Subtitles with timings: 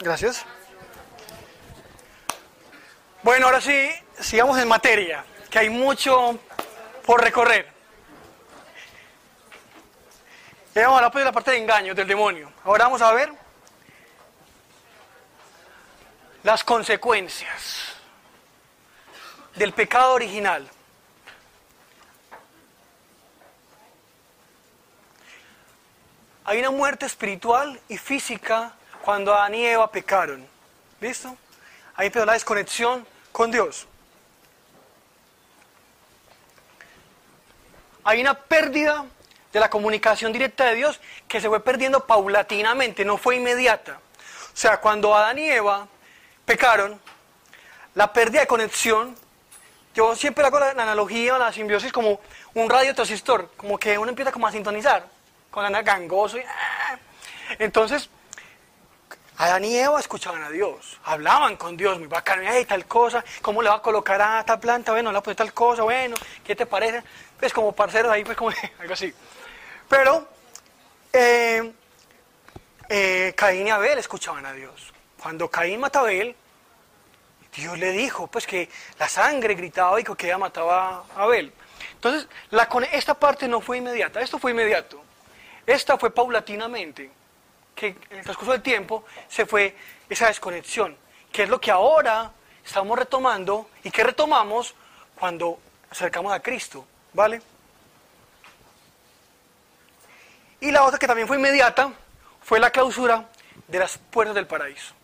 [0.00, 0.44] Gracias.
[3.22, 6.38] Bueno, ahora sí, sigamos en materia, que hay mucho
[7.04, 7.66] por recorrer.
[10.74, 12.52] Ya vamos a hablar pues, la parte de engaño del demonio.
[12.62, 13.32] Ahora vamos a ver
[16.42, 17.96] las consecuencias
[19.54, 20.68] del pecado original.
[26.44, 28.75] Hay una muerte espiritual y física
[29.06, 30.44] cuando Adán y Eva pecaron.
[31.00, 31.36] ¿Listo?
[31.94, 33.86] Ahí empezó la desconexión con Dios.
[38.02, 39.04] Hay una pérdida
[39.52, 44.00] de la comunicación directa de Dios que se fue perdiendo paulatinamente, no fue inmediata.
[44.52, 45.86] O sea, cuando Adán y Eva
[46.44, 47.00] pecaron,
[47.94, 49.14] la pérdida de conexión,
[49.94, 52.20] yo siempre hago la, analogía, la simbiosis como
[52.54, 55.06] un radio transistor, como que uno empieza como a sintonizar
[55.52, 56.40] con la gangoso y...
[56.40, 56.98] ¡ah!
[57.60, 58.10] Entonces,
[59.38, 63.60] Adán y Eva escuchaban a Dios, hablaban con Dios, muy bacano, y tal cosa, ¿cómo
[63.60, 64.92] le va a colocar a esta planta?
[64.92, 67.02] Bueno, le va a poner tal cosa, bueno, ¿qué te parece?
[67.38, 69.12] Pues como parceros ahí, pues como algo así.
[69.88, 70.26] Pero
[71.12, 71.70] eh,
[72.88, 74.92] eh, Caín y Abel escuchaban a Dios.
[75.22, 76.34] Cuando Caín mata a Abel,
[77.54, 81.52] Dios le dijo, pues que la sangre gritaba y que ella mataba a Abel.
[81.92, 82.26] Entonces,
[82.92, 85.02] esta parte no fue inmediata, esto fue inmediato.
[85.66, 87.10] Esta fue paulatinamente
[87.76, 89.76] que en el transcurso del tiempo se fue
[90.08, 90.96] esa desconexión,
[91.30, 92.32] que es lo que ahora
[92.64, 94.74] estamos retomando y que retomamos
[95.14, 95.60] cuando
[95.90, 97.40] acercamos a Cristo, ¿vale?
[100.60, 101.92] Y la otra que también fue inmediata
[102.42, 103.28] fue la clausura
[103.68, 104.94] de las puertas del paraíso.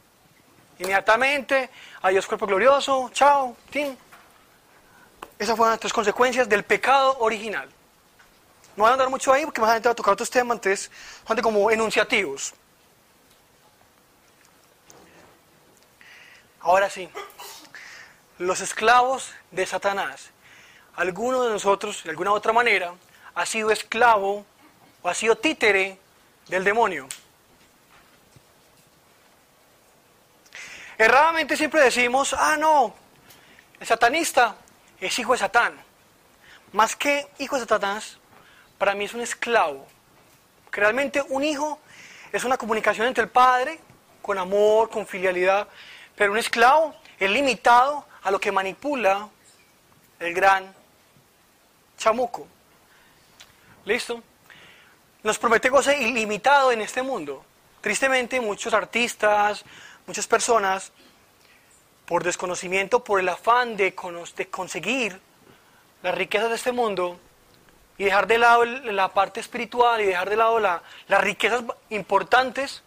[0.78, 3.96] Inmediatamente, adiós cuerpo glorioso, chao, fin.
[5.38, 7.68] Esas fueron las tres consecuencias del pecado original.
[8.76, 10.90] No voy a andar mucho ahí porque más adelante va a tocar otros temas,
[11.26, 12.54] son como enunciativos.
[16.62, 17.08] Ahora sí,
[18.38, 20.30] los esclavos de Satanás.
[20.94, 22.94] Alguno de nosotros, de alguna otra manera,
[23.34, 24.46] ha sido esclavo
[25.02, 25.98] o ha sido títere
[26.46, 27.08] del demonio.
[30.96, 32.94] Erradamente siempre decimos, ah, no,
[33.80, 34.54] el satanista
[35.00, 35.74] es hijo de Satán.
[36.72, 38.18] Más que hijo de Satanás,
[38.78, 39.84] para mí es un esclavo.
[40.70, 41.80] Que realmente un hijo
[42.30, 43.80] es una comunicación entre el padre,
[44.20, 45.66] con amor, con filialidad,
[46.16, 49.28] pero un esclavo es limitado a lo que manipula
[50.18, 50.74] el gran
[51.98, 52.46] chamuco.
[53.84, 54.22] ¿Listo?
[55.22, 57.44] Nos promete goce ilimitado en este mundo.
[57.80, 59.64] Tristemente muchos artistas,
[60.06, 60.92] muchas personas,
[62.06, 65.20] por desconocimiento, por el afán de, conseguir
[66.02, 67.18] las riquezas de este mundo
[67.98, 70.82] y dejar de lado la parte espiritual y dejar de lado las
[71.20, 72.82] riquezas importantes,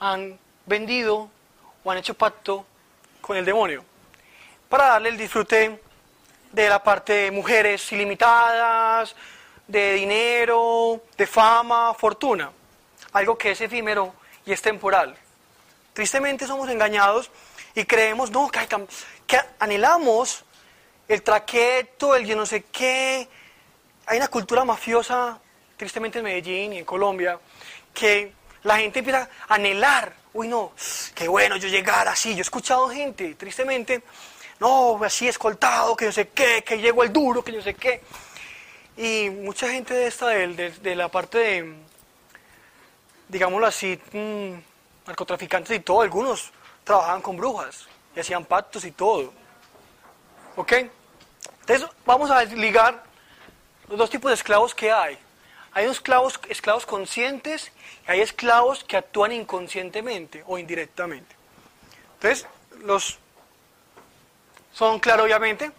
[0.00, 1.30] han vendido
[1.88, 2.66] o han hecho pacto
[3.22, 3.82] con el demonio
[4.68, 5.80] para darle el disfrute
[6.52, 9.16] de la parte de mujeres ilimitadas,
[9.66, 12.50] de dinero, de fama, fortuna,
[13.12, 15.16] algo que es efímero y es temporal.
[15.94, 17.30] Tristemente somos engañados
[17.74, 18.68] y creemos, no, que,
[19.26, 20.44] que anhelamos
[21.08, 23.26] el traqueto, el yo no sé qué.
[24.04, 25.38] Hay una cultura mafiosa,
[25.78, 27.38] tristemente en Medellín y en Colombia,
[27.94, 30.72] que la gente empieza a anhelar uy no,
[31.14, 32.32] qué bueno yo llegar así.
[32.32, 34.02] Yo he escuchado gente, tristemente,
[34.60, 38.02] no, así escoltado, que yo sé qué, que llego el duro, que yo sé qué.
[38.96, 41.74] Y mucha gente de esta, de, la parte de,
[43.28, 44.52] digámoslo así, mm,
[45.06, 46.52] narcotraficantes y todo, algunos
[46.84, 49.32] trabajaban con brujas y hacían pactos y todo.
[50.56, 50.72] ¿Ok?
[51.60, 53.04] Entonces vamos a ligar
[53.88, 55.18] los dos tipos de esclavos que hay.
[55.72, 57.72] Hay esclavos, esclavos conscientes
[58.06, 61.36] y hay esclavos que actúan inconscientemente o indirectamente.
[62.14, 62.46] Entonces,
[62.80, 63.18] los
[64.78, 65.72] son claros obviamente.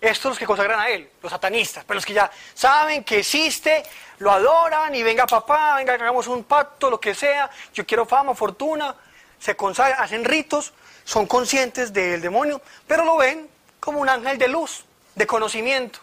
[0.00, 3.84] Estos los que consagran a él, los satanistas, pero los que ya saben que existe,
[4.18, 8.34] lo adoran y venga papá, venga, hagamos un pacto, lo que sea, yo quiero fama,
[8.34, 8.94] fortuna,
[9.38, 10.72] se consagran, hacen ritos,
[11.04, 16.00] son conscientes del demonio, pero lo ven como un ángel de luz, de conocimiento,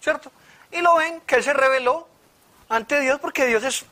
[0.00, 0.30] ¿cierto?
[0.72, 2.08] Y lo ven que él se reveló
[2.68, 3.84] ante Dios porque Dios es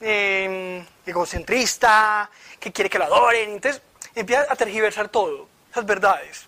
[0.00, 3.50] eh, egocentrista, que quiere que lo adoren.
[3.52, 3.82] Entonces
[4.14, 6.46] empieza a tergiversar todo, esas verdades.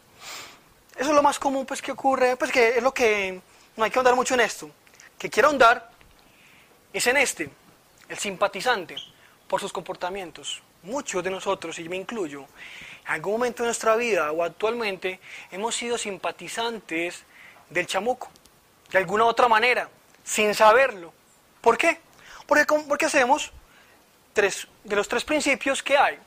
[0.96, 3.40] Eso es lo más común pues que ocurre, pues que es lo que
[3.76, 4.70] no hay que ahondar mucho en esto.
[5.18, 5.90] Que quiero ahondar
[6.92, 7.50] es en este,
[8.08, 8.96] el simpatizante,
[9.46, 10.62] por sus comportamientos.
[10.82, 12.46] Muchos de nosotros, y me incluyo,
[13.04, 17.24] en algún momento de nuestra vida o actualmente hemos sido simpatizantes
[17.68, 18.30] del chamuco
[18.90, 19.88] de alguna otra manera,
[20.24, 21.12] sin saberlo.
[21.60, 22.00] ¿Por qué?
[22.46, 23.52] Porque, porque hacemos
[24.32, 26.18] tres, de los tres principios que hay.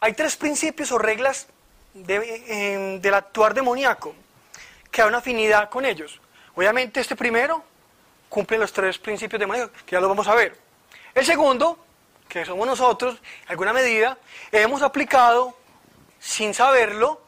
[0.00, 1.46] Hay tres principios o reglas
[1.94, 4.14] de, del actuar demoníaco
[4.90, 6.20] que hay una afinidad con ellos.
[6.54, 7.64] Obviamente este primero
[8.28, 10.56] cumple los tres principios demoníacos, que ya lo vamos a ver.
[11.14, 11.78] El segundo,
[12.28, 14.18] que somos nosotros, en alguna medida,
[14.52, 15.56] hemos aplicado
[16.20, 17.20] sin saberlo,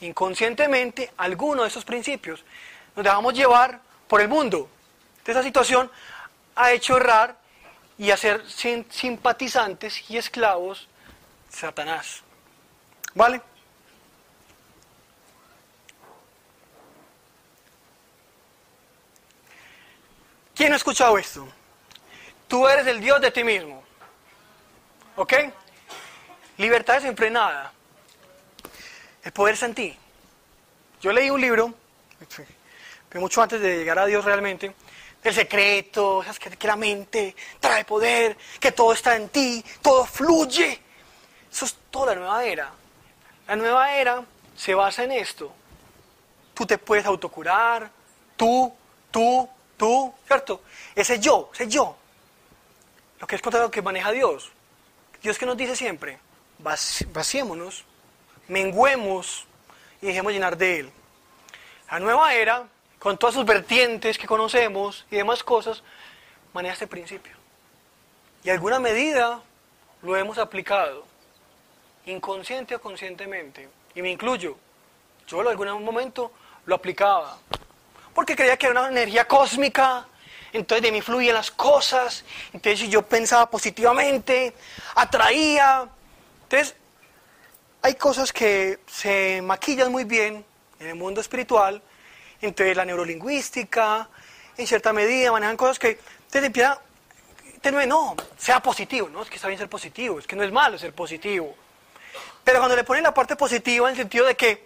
[0.00, 2.44] inconscientemente, alguno de esos principios.
[2.96, 4.68] Nos dejamos llevar por el mundo.
[5.24, 5.90] Esta situación
[6.56, 7.36] ha hecho errar
[7.96, 10.88] y hacer simpatizantes y esclavos
[11.48, 12.22] Satanás.
[13.14, 13.40] ¿Vale?
[20.54, 21.46] ¿Quién ha escuchado esto?
[22.46, 23.82] Tú eres el Dios de ti mismo.
[25.16, 25.32] ¿Ok?
[26.58, 27.73] Libertad desenfrenada.
[29.24, 29.96] El poder está en ti.
[31.00, 31.74] Yo leí un libro,
[33.14, 34.74] mucho antes de llegar a Dios realmente,
[35.22, 36.22] el secreto,
[36.58, 40.78] que la mente trae poder, que todo está en ti, todo fluye.
[41.50, 42.70] Eso es toda la nueva era.
[43.46, 44.22] La nueva era
[44.54, 45.52] se basa en esto.
[46.52, 47.90] Tú te puedes autocurar,
[48.36, 48.72] tú,
[49.10, 50.62] tú, tú, ¿cierto?
[50.94, 51.96] Ese yo, ese yo.
[53.20, 54.50] Lo que es contra lo que maneja Dios.
[55.22, 56.18] Dios que nos dice siempre,
[56.58, 57.84] vaciémonos,
[58.48, 59.46] menguemos
[60.00, 60.90] y dejemos llenar de Él.
[61.90, 62.66] La nueva era
[62.98, 65.82] con todas sus vertientes que conocemos y demás cosas,
[66.52, 67.32] maneja este principio.
[68.42, 69.42] Y alguna medida
[70.02, 71.04] lo hemos aplicado,
[72.06, 74.56] inconsciente o conscientemente, y me incluyo.
[75.26, 76.32] Yo en algún momento
[76.66, 77.38] lo aplicaba,
[78.14, 80.06] porque creía que era una energía cósmica,
[80.52, 84.54] entonces de mí fluían las cosas, entonces si yo pensaba positivamente,
[84.94, 85.88] atraía.
[86.44, 86.76] Entonces,
[87.84, 90.42] hay cosas que se maquillan muy bien
[90.80, 91.82] en el mundo espiritual,
[92.40, 94.08] entonces la neurolingüística,
[94.56, 95.98] en cierta medida manejan cosas que
[96.30, 96.80] te empieza,
[97.60, 100.50] te no, sea positivo, no, es que está bien ser positivo, es que no es
[100.50, 101.54] malo ser positivo.
[102.42, 104.64] Pero cuando le ponen la parte positiva en el sentido de que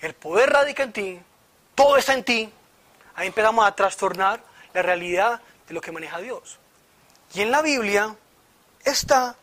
[0.00, 1.20] el poder radica en ti,
[1.74, 2.50] todo está en ti,
[3.14, 6.58] ahí empezamos a trastornar la realidad de lo que maneja Dios.
[7.34, 8.16] Y en la Biblia
[8.86, 9.36] están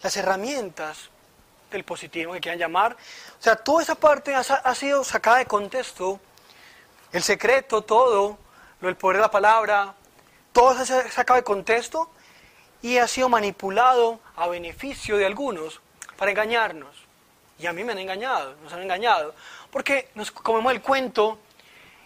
[0.00, 1.10] las herramientas
[1.72, 2.96] del positivo que quieran llamar.
[3.38, 6.20] O sea, toda esa parte ha, ha sido sacada de contexto
[7.12, 8.38] el secreto, todo,
[8.80, 9.94] lo del poder de la palabra,
[10.52, 12.10] todo se saca de contexto
[12.80, 15.80] y ha sido manipulado a beneficio de algunos
[16.16, 16.96] para engañarnos.
[17.58, 19.34] Y a mí me han engañado, nos han engañado,
[19.70, 21.38] porque nos comemos el cuento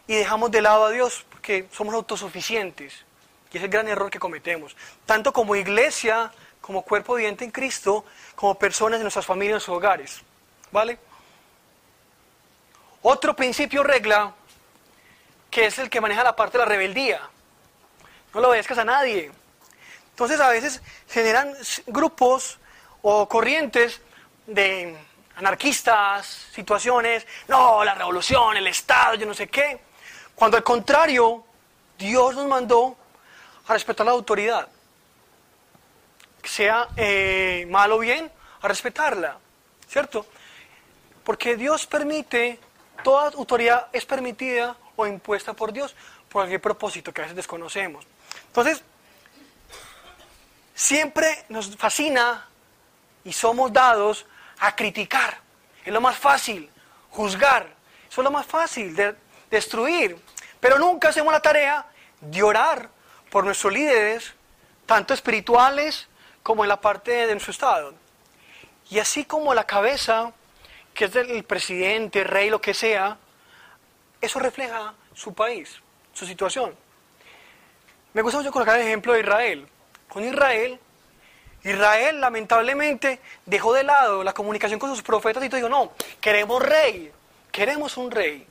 [0.06, 3.04] y dejamos de lado a Dios, porque somos autosuficientes.
[3.52, 4.76] Y es el gran error que cometemos,
[5.06, 6.30] tanto como iglesia,
[6.66, 8.04] como cuerpo viviente en Cristo,
[8.34, 10.20] como personas de nuestras familias, en hogares.
[10.72, 10.98] ¿Vale?
[13.02, 14.34] Otro principio regla
[15.48, 17.20] que es el que maneja la parte de la rebeldía.
[18.34, 19.30] No lo obedezcas a nadie.
[20.10, 21.54] Entonces a veces generan
[21.86, 22.58] grupos
[23.00, 24.00] o corrientes
[24.48, 24.96] de
[25.36, 29.78] anarquistas, situaciones, no, la revolución, el Estado, yo no sé qué.
[30.34, 31.44] Cuando al contrario,
[31.96, 32.96] Dios nos mandó
[33.68, 34.68] a respetar la autoridad.
[36.46, 38.30] Sea eh, mal o bien,
[38.62, 39.38] a respetarla,
[39.88, 40.26] ¿cierto?
[41.24, 42.58] Porque Dios permite,
[43.02, 45.94] toda autoridad es permitida o impuesta por Dios
[46.28, 48.06] por cualquier propósito que a veces desconocemos.
[48.46, 48.82] Entonces,
[50.74, 52.46] siempre nos fascina
[53.24, 54.26] y somos dados
[54.58, 55.38] a criticar.
[55.84, 56.70] Es lo más fácil,
[57.10, 57.66] juzgar.
[58.08, 59.14] Eso es lo más fácil, de
[59.50, 60.18] destruir.
[60.60, 61.86] Pero nunca hacemos la tarea
[62.20, 62.88] de orar
[63.30, 64.32] por nuestros líderes,
[64.86, 66.08] tanto espirituales
[66.46, 67.92] como en la parte de nuestro Estado.
[68.88, 70.32] Y así como la cabeza,
[70.94, 73.18] que es el presidente, rey, lo que sea,
[74.20, 76.72] eso refleja su país, su situación.
[78.12, 79.66] Me gusta mucho colocar el ejemplo de Israel.
[80.08, 80.78] Con Israel,
[81.64, 87.10] Israel lamentablemente dejó de lado la comunicación con sus profetas y dijo, no, queremos rey,
[87.50, 88.46] queremos un rey.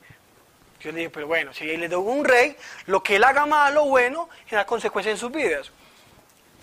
[0.82, 3.84] Yo le dije, pero bueno, si le doy un rey, lo que él haga malo
[3.84, 5.72] o bueno, genera consecuencias en sus vidas.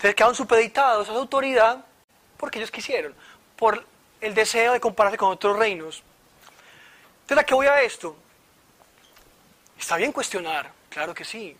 [0.03, 1.85] Entonces quedaron supeditados a esa autoridad
[2.35, 3.15] porque ellos quisieron,
[3.55, 3.85] por
[4.19, 6.03] el deseo de compararse con otros reinos.
[7.21, 8.13] Entonces, ¿a qué voy a esto?
[9.79, 11.55] Está bien cuestionar, claro que sí.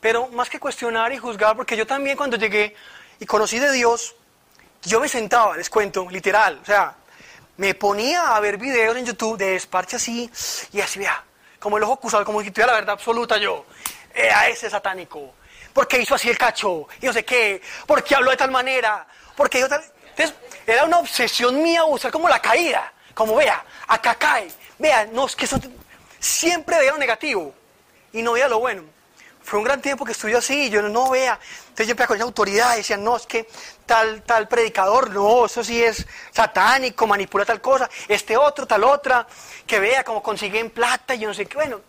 [0.00, 2.74] Pero más que cuestionar y juzgar, porque yo también cuando llegué
[3.18, 4.16] y conocí de Dios,
[4.80, 6.94] yo me sentaba, les cuento, literal, o sea,
[7.58, 10.30] me ponía a ver videos en YouTube de desparche así,
[10.72, 11.22] y así, vea,
[11.58, 13.66] como el ojo acusado, como si tuviera la verdad absoluta yo,
[14.34, 15.34] a ese satánico,
[15.72, 19.60] porque hizo así el cacho, y no sé qué, porque habló de tal manera, porque
[19.60, 19.82] yo tal...
[20.10, 20.34] Entonces,
[20.66, 24.48] era una obsesión mía buscar como la caída, como vea, acá cae,
[24.78, 25.58] vea, no, es que eso
[26.18, 27.54] siempre veía lo negativo
[28.12, 28.82] y no veía lo bueno.
[29.42, 31.38] fue un gran tiempo que estudió así, y yo no vea.
[31.62, 33.48] Entonces yo empecé con esa autoridad, decían, no, es que
[33.86, 39.26] tal, tal predicador, no, eso sí es satánico, manipula tal cosa, este otro, tal otra,
[39.66, 41.80] que vea cómo consiguen plata, y yo no sé qué, bueno,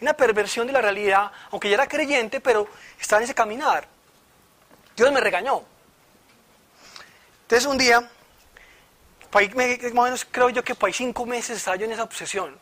[0.00, 2.68] una perversión de la realidad, aunque ya era creyente, pero
[3.00, 3.86] estaba en ese caminar.
[4.96, 5.62] Dios me regañó.
[7.42, 11.84] Entonces un día, más o menos creo yo que por ahí cinco meses estaba yo
[11.84, 12.54] en esa obsesión.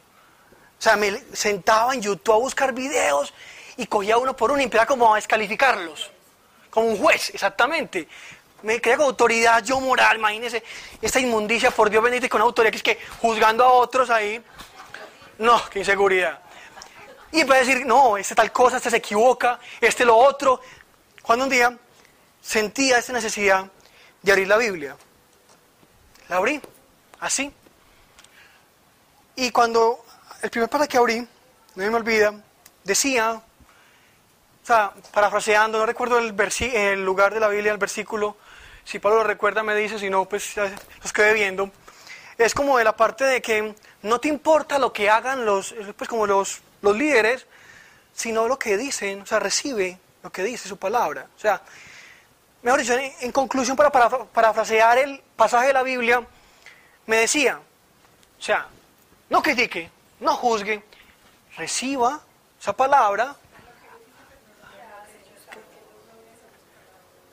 [0.79, 3.33] O sea, me sentaba en YouTube a buscar videos
[3.77, 6.11] y cogía uno por uno y empezaba como a descalificarlos.
[6.71, 8.09] Como un juez, exactamente.
[8.63, 10.63] Me creía con autoridad yo moral, imagínese,
[11.01, 14.43] esta inmundicia por Dios bendito con autoridad que es que juzgando a otros ahí.
[15.39, 16.41] No, qué inseguridad.
[17.35, 20.61] Y empecé a decir, no, este tal cosa, este se equivoca, este lo otro.
[21.21, 21.77] Cuando un día
[22.41, 23.69] sentía esta necesidad
[24.23, 24.97] de abrir la Biblia.
[26.29, 26.61] La abrí,
[27.19, 27.53] así.
[29.35, 30.05] Y cuando
[30.43, 31.27] el primer para que abrí,
[31.75, 32.41] no me olvida,
[32.85, 33.43] decía, o
[34.65, 38.37] sea, parafraseando, no recuerdo el, el lugar de la Biblia, el versículo,
[38.85, 41.69] si Pablo lo recuerda me dice, si no, pues los quedé viendo.
[42.39, 46.09] Es como de la parte de que no te importa lo que hagan los, pues
[46.09, 47.47] como los, los líderes,
[48.13, 51.27] sino lo que dicen, o sea, recibe lo que dice su palabra.
[51.37, 51.61] O sea,
[52.63, 56.25] mejor dicho, en, conclusión, para, para parafrasear el pasaje de la Biblia,
[57.07, 57.59] me decía,
[58.39, 58.69] o sea,
[59.31, 60.83] no critique, no juzgue,
[61.57, 62.21] reciba
[62.61, 63.37] esa palabra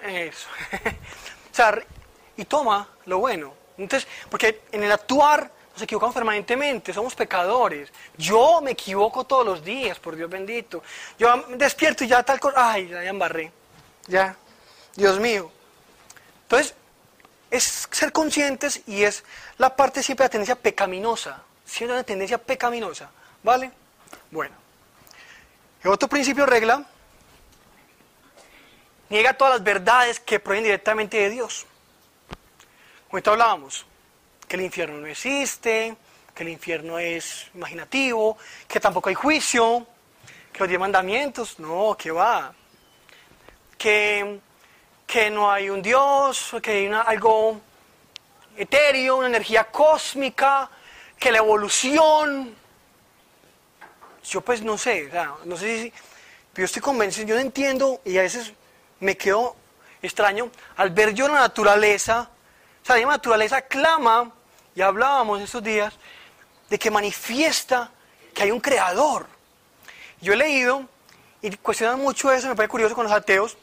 [0.03, 0.48] Eso.
[1.51, 1.79] o sea,
[2.36, 3.53] y toma lo bueno.
[3.77, 7.91] Entonces, porque en el actuar nos equivocamos permanentemente, somos pecadores.
[8.17, 10.83] Yo me equivoco todos los días, por Dios bendito.
[11.17, 13.51] Yo despierto y ya tal cosa, ay, ya embarré.
[14.07, 14.35] Ya,
[14.95, 15.51] Dios mío.
[16.43, 16.75] Entonces,
[17.49, 19.23] es ser conscientes y es
[19.57, 21.43] la parte siempre de la tendencia pecaminosa.
[21.65, 23.09] Siempre una tendencia pecaminosa.
[23.43, 23.71] ¿Vale?
[24.29, 24.55] Bueno.
[25.83, 26.85] Y otro principio regla
[29.09, 31.65] niega todas las verdades que provienen directamente de Dios.
[33.09, 33.85] Como hablábamos,
[34.51, 35.96] que el infierno no existe,
[36.36, 39.88] que el infierno es imaginativo, que tampoco hay juicio,
[40.51, 42.53] que los diez mandamientos, no, que va.
[43.77, 44.41] Que,
[45.08, 47.62] que no hay un Dios, que hay algo
[48.58, 50.70] etéreo, una energía cósmica,
[51.17, 52.53] que la evolución.
[54.25, 55.10] Yo pues no sé,
[55.46, 55.93] no sé si,
[56.55, 58.51] yo estoy convencido, yo no entiendo y a veces
[59.00, 59.55] me quedó
[60.01, 62.29] extraño al ver yo la naturaleza,
[62.84, 64.34] o sea, la naturaleza clama,
[64.75, 65.93] y hablábamos estos días,
[66.69, 67.91] de que manifiesta
[68.33, 69.27] que hay un creador.
[70.21, 70.85] Yo he leído
[71.41, 73.57] y cuestionan mucho eso, me parece curioso con los ateos.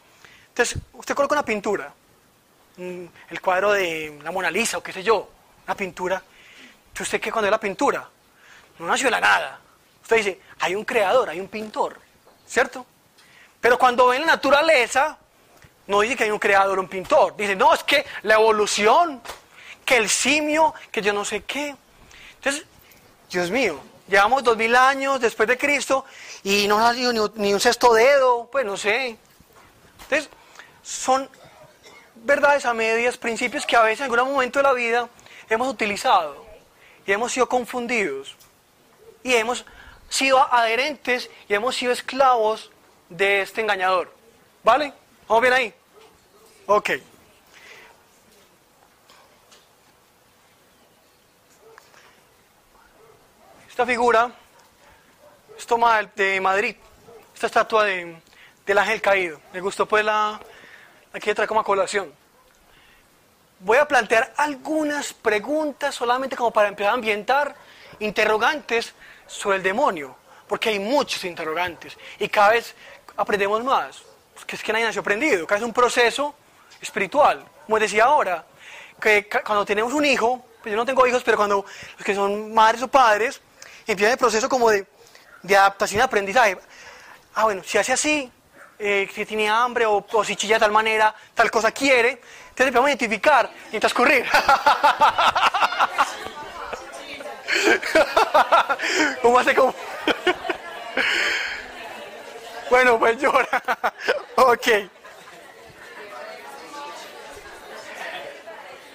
[0.49, 1.93] Entonces, usted coloca una pintura,
[2.77, 5.29] el cuadro de la Mona Lisa o qué sé yo,
[5.65, 6.23] una pintura.
[7.01, 8.09] ¿Usted qué cuando ve la pintura?
[8.79, 9.61] No nació de la nada.
[10.03, 12.01] Usted dice, hay un creador, hay un pintor,
[12.47, 12.85] ¿cierto?
[13.61, 15.17] Pero cuando ve la naturaleza,
[15.87, 17.37] no dice que hay un creador, un pintor.
[17.37, 19.23] Dice, no, es que la evolución,
[19.89, 21.75] que el simio, que yo no sé qué.
[22.35, 22.67] Entonces,
[23.31, 26.05] Dios mío, llevamos dos mil años después de Cristo
[26.45, 29.17] y no ha salido ni, un sexto dedo, pues no sé.
[30.03, 30.29] Entonces,
[30.83, 31.27] son
[32.17, 35.09] verdades a medias, principios que a veces en algún momento de la vida
[35.49, 36.45] hemos utilizado
[37.07, 38.37] y hemos sido confundidos
[39.23, 39.65] y hemos
[40.11, 42.71] sido adherentes y hemos sido esclavos
[43.09, 44.13] de este engañador.
[44.63, 44.93] ¿Vale?
[45.27, 45.75] ¿Vamos bien ahí?
[46.67, 46.91] Ok.
[53.79, 54.33] Esta figura
[55.57, 56.75] es tomada de Madrid,
[57.33, 58.21] esta estatua de,
[58.67, 59.41] del ángel caído.
[59.53, 60.41] Me gustó pues la,
[61.13, 62.13] aquí trae como colación.
[63.61, 67.55] Voy a plantear algunas preguntas solamente como para empezar a ambientar
[68.01, 68.95] interrogantes
[69.29, 70.17] sobre el demonio,
[70.49, 72.75] porque hay muchos interrogantes y cada vez
[73.17, 74.03] aprendemos más,
[74.45, 76.35] que es que nadie nació aprendido, cada vez es un proceso
[76.81, 77.47] espiritual.
[77.65, 78.45] Como decía ahora,
[79.01, 81.65] que cuando tenemos un hijo, pues yo no tengo hijos, pero cuando
[81.97, 83.41] los que son madres o padres,
[83.93, 84.87] empiezan el proceso como de,
[85.43, 86.59] de adaptación y aprendizaje.
[87.35, 88.33] Ah, bueno, si hace así,
[88.79, 92.87] eh, si tiene hambre o, si chilla de tal manera, tal cosa quiere, entonces empezamos
[92.87, 94.25] a identificar y transcurrir.
[99.23, 99.73] ¿Cómo hace como?
[102.71, 103.49] bueno, pues llora.
[104.37, 104.67] ok.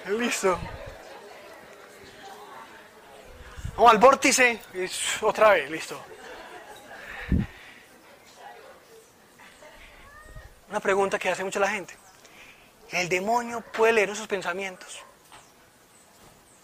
[0.06, 0.58] Listo.
[3.76, 4.60] Vamos al vórtice.
[5.20, 6.00] Otra vez, listo.
[10.70, 11.96] Una pregunta que hace mucho la gente.
[12.90, 15.00] ¿El demonio puede leer esos pensamientos?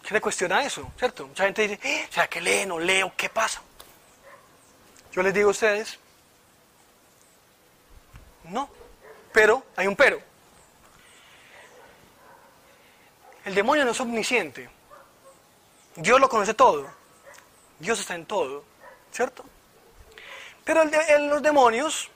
[0.07, 0.89] ¿Se le cuestiona eso?
[0.97, 1.27] ¿Cierto?
[1.27, 3.13] Mucha gente dice, eh, ¿será que lee, no leo?
[3.17, 3.61] ¿Qué pasa?
[5.11, 5.99] Yo les digo a ustedes
[8.45, 8.69] No,
[9.33, 10.21] pero hay un pero.
[13.43, 14.69] El demonio no es omnisciente.
[15.95, 17.00] Dios lo conoce todo.
[17.81, 18.63] Dios está en todo,
[19.11, 19.43] ¿cierto?
[20.63, 20.83] Pero
[21.19, 22.09] los demonios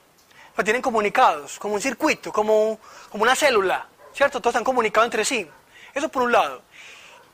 [0.56, 2.78] lo tienen comunicados, como un circuito, como,
[3.12, 4.40] una célula, ¿cierto?
[4.40, 5.48] Todos están comunicados entre sí.
[5.92, 6.62] Eso por un lado.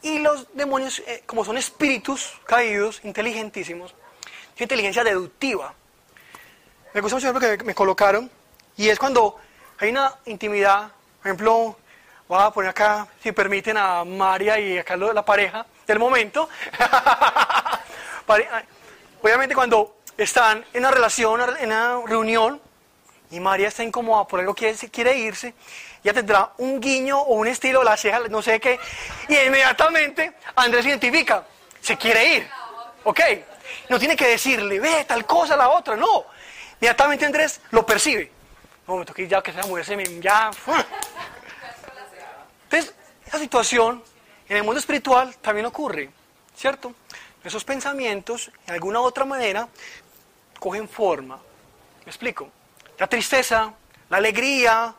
[0.00, 3.94] Y los demonios, eh, como son espíritus caídos, inteligentísimos,
[4.54, 5.74] tienen inteligencia deductiva.
[6.94, 8.30] Me gusta mucho ejemplo que me colocaron,
[8.76, 9.36] y es cuando
[9.78, 11.76] hay una intimidad, por ejemplo,
[12.28, 16.48] voy a poner acá, si permiten, a María y a Carlos, la pareja del momento.
[19.22, 22.60] Obviamente cuando están en una relación, en una reunión,
[23.30, 25.54] y María está incómoda por algo que quiere irse,
[26.04, 28.78] ya tendrá un guiño o un estilo, la ceja, no sé qué,
[29.28, 31.44] y inmediatamente Andrés identifica,
[31.80, 32.50] se quiere ir,
[33.04, 33.20] ¿ok?
[33.88, 36.26] No tiene que decirle, ve tal cosa, la otra, no.
[36.80, 38.30] Inmediatamente Andrés lo percibe.
[38.86, 40.20] No, me toqué ya que esa mujer se me...
[40.20, 40.50] ya...
[42.64, 44.02] Entonces, esa situación
[44.48, 46.10] en el mundo espiritual también ocurre,
[46.56, 46.92] ¿cierto?
[47.44, 49.68] Esos pensamientos, de alguna u otra manera,
[50.58, 51.40] cogen forma.
[52.04, 52.48] ¿Me explico?
[52.98, 53.72] La tristeza,
[54.08, 54.94] la alegría,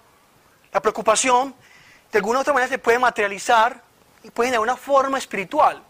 [0.71, 1.55] la preocupación,
[2.11, 3.81] de alguna u otra manera se puede materializar
[4.23, 5.81] y puede tener una forma espiritual.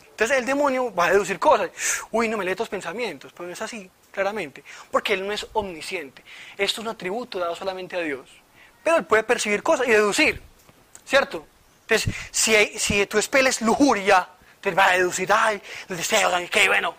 [0.00, 1.70] Entonces el demonio va a deducir cosas.
[2.10, 4.62] Uy, no me lee estos pensamientos, pero no es así, claramente.
[4.90, 6.24] Porque él no es omnisciente.
[6.56, 8.30] Esto es un atributo dado solamente a Dios.
[8.82, 10.40] Pero él puede percibir cosas y deducir,
[11.04, 11.46] ¿cierto?
[11.82, 14.28] Entonces, si, si tu es lujuria,
[14.64, 16.94] te va a deducir, ay, el deseo, qué bueno.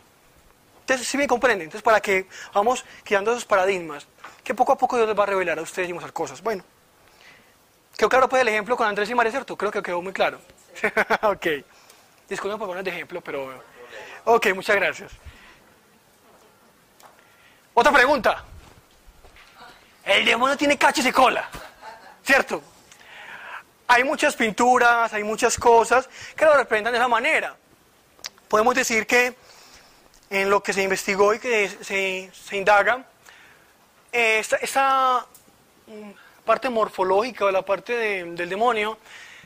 [0.81, 4.05] Entonces, si me comprenden, entonces para que vamos creando esos paradigmas,
[4.43, 6.43] que poco a poco Dios les va a revelar a ustedes y mostrar cosas.
[6.43, 6.63] Bueno,
[7.97, 9.57] quedó claro pues el ejemplo con Andrés y María, ¿cierto?
[9.57, 10.39] Creo que quedó muy claro.
[11.23, 11.47] ok.
[12.29, 13.63] Disculpen por poner de ejemplo, pero...
[14.25, 15.11] Ok, muchas gracias.
[17.73, 18.43] Otra pregunta.
[20.03, 21.49] El demonio tiene cachos y cola,
[22.23, 22.61] ¿cierto?
[23.87, 27.55] Hay muchas pinturas, hay muchas cosas que lo representan de esa manera.
[28.47, 29.35] Podemos decir que
[30.29, 33.05] en lo que se investigó y que se, indaga,
[34.11, 35.25] esta,
[35.87, 36.11] mm,
[36.43, 38.97] parte morfológica o la parte del demonio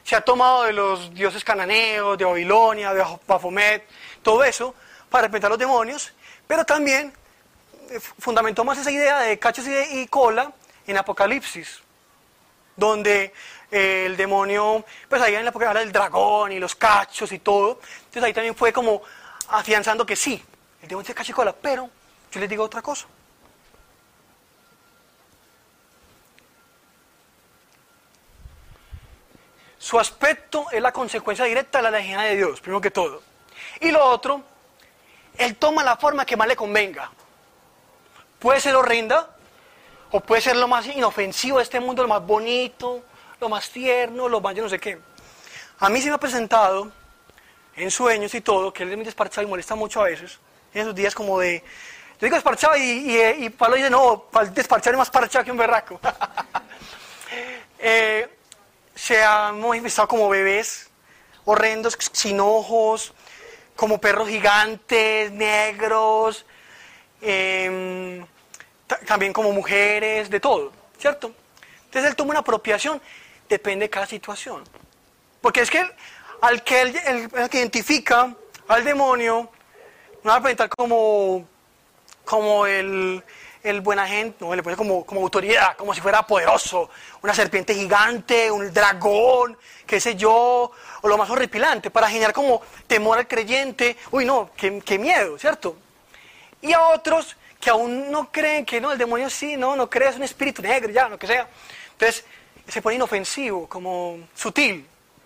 [0.03, 3.85] se ha tomado de los dioses cananeos, de Babilonia, de Baphomet,
[4.23, 4.73] todo eso,
[5.09, 6.13] para representar los demonios,
[6.47, 7.13] pero también
[7.89, 10.51] eh, fundamentó más esa idea de cachos y cola
[10.87, 11.81] en Apocalipsis,
[12.79, 13.33] donde
[13.69, 17.79] el demonio, pues ahí en la época del dragón y los cachos y todo.
[17.99, 19.01] Entonces ahí también fue como
[19.49, 20.43] afianzando que sí,
[20.81, 21.89] el demonio tiene cacho y cola, pero
[22.31, 23.05] yo les digo otra cosa.
[29.77, 33.23] Su aspecto es la consecuencia directa de la legión de Dios, primero que todo.
[33.79, 34.43] Y lo otro,
[35.37, 37.09] él toma la forma que más le convenga.
[38.39, 39.35] Puede ser horrenda,
[40.11, 43.03] o puede ser lo más inofensivo de este mundo, lo más bonito,
[43.39, 44.99] lo más tierno, lo más yo no sé qué.
[45.79, 46.91] A mí se me ha presentado
[47.75, 50.39] en sueños y todo, que él es muy desparchado y molesta mucho a veces,
[50.73, 51.63] en esos días como de...
[52.19, 56.01] Yo digo desparchado y, y, Pablo dice, no, desparchado es más parchado que un berraco.
[57.79, 58.27] eh,
[58.93, 60.89] se han manifestado como bebés
[61.45, 63.13] horrendos, sin ojos,
[63.75, 66.45] como perros gigantes, negros,
[67.21, 68.25] em,
[69.05, 71.31] también como mujeres, de todo, ¿cierto?
[71.85, 73.01] Entonces él toma una apropiación
[73.49, 74.63] depende de cada situación.
[75.41, 75.83] Porque es que
[76.41, 78.33] al que él, identifica
[78.67, 79.49] al demonio,
[80.23, 81.45] no va a presentar como,
[82.23, 83.23] como el,
[83.63, 86.89] el buen agente, no, le pone como, como autoridad, como si fuera poderoso,
[87.21, 90.71] una serpiente gigante, un dragón, qué sé yo,
[91.01, 95.37] o lo más horripilante, para generar como temor al creyente, uy no, qué, qué miedo,
[95.37, 95.75] ¿cierto?
[96.61, 100.09] Y a otros que aún no creen que no, el demonio sí, no, no cree,
[100.09, 101.47] es un espíritu negro, ya, lo que sea.
[101.91, 102.23] Entonces,
[102.67, 104.85] se pone inofensivo, como sutil,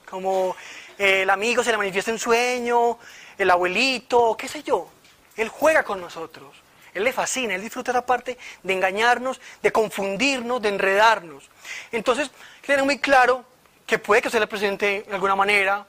[0.10, 0.56] como
[0.98, 2.98] eh, el amigo se le manifiesta en sueño,
[3.38, 4.90] el abuelito, qué sé yo.
[5.36, 6.56] Él juega con nosotros.
[6.94, 11.50] Él le fascina, él disfruta esa parte de engañarnos, de confundirnos, de enredarnos.
[11.92, 12.30] Entonces,
[12.66, 13.44] tiene muy claro
[13.86, 15.86] que puede que se le presente de alguna manera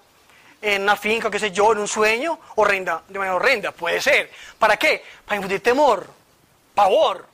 [0.63, 4.31] en una finca, qué sé yo, en un sueño, horrenda, de manera horrenda, puede ser.
[4.59, 5.05] ¿Para qué?
[5.27, 6.09] Para infundir temor,
[6.75, 7.27] pavor.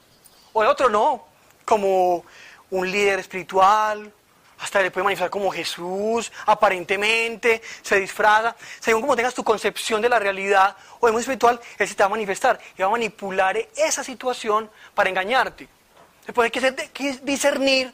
[0.52, 1.24] O el otro no,
[1.64, 2.24] como
[2.70, 4.12] un líder espiritual,
[4.60, 8.54] hasta le puede manifestar como Jesús, aparentemente, se disfraza.
[8.78, 12.02] Según como tengas tu concepción de la realidad o de mundo espiritual, Él se te
[12.02, 15.68] va a manifestar y va a manipular esa situación para engañarte.
[16.26, 16.50] Después hay
[16.92, 17.92] que discernir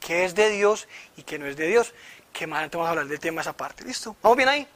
[0.00, 0.86] qué es de Dios
[1.16, 1.92] y qué no es de Dios.
[2.32, 3.84] Que más adelante vamos a hablar del tema esa parte.
[3.84, 4.14] ¿Listo?
[4.22, 4.68] ¿Vamos bien ahí?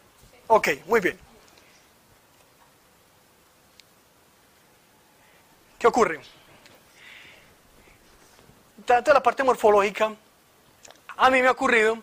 [0.49, 1.32] Ok, muy bien.
[5.83, 6.21] ¿Qué ocurre?
[8.87, 10.15] tanto la parte morfológica,
[11.17, 11.99] a mí me ha ocurrido,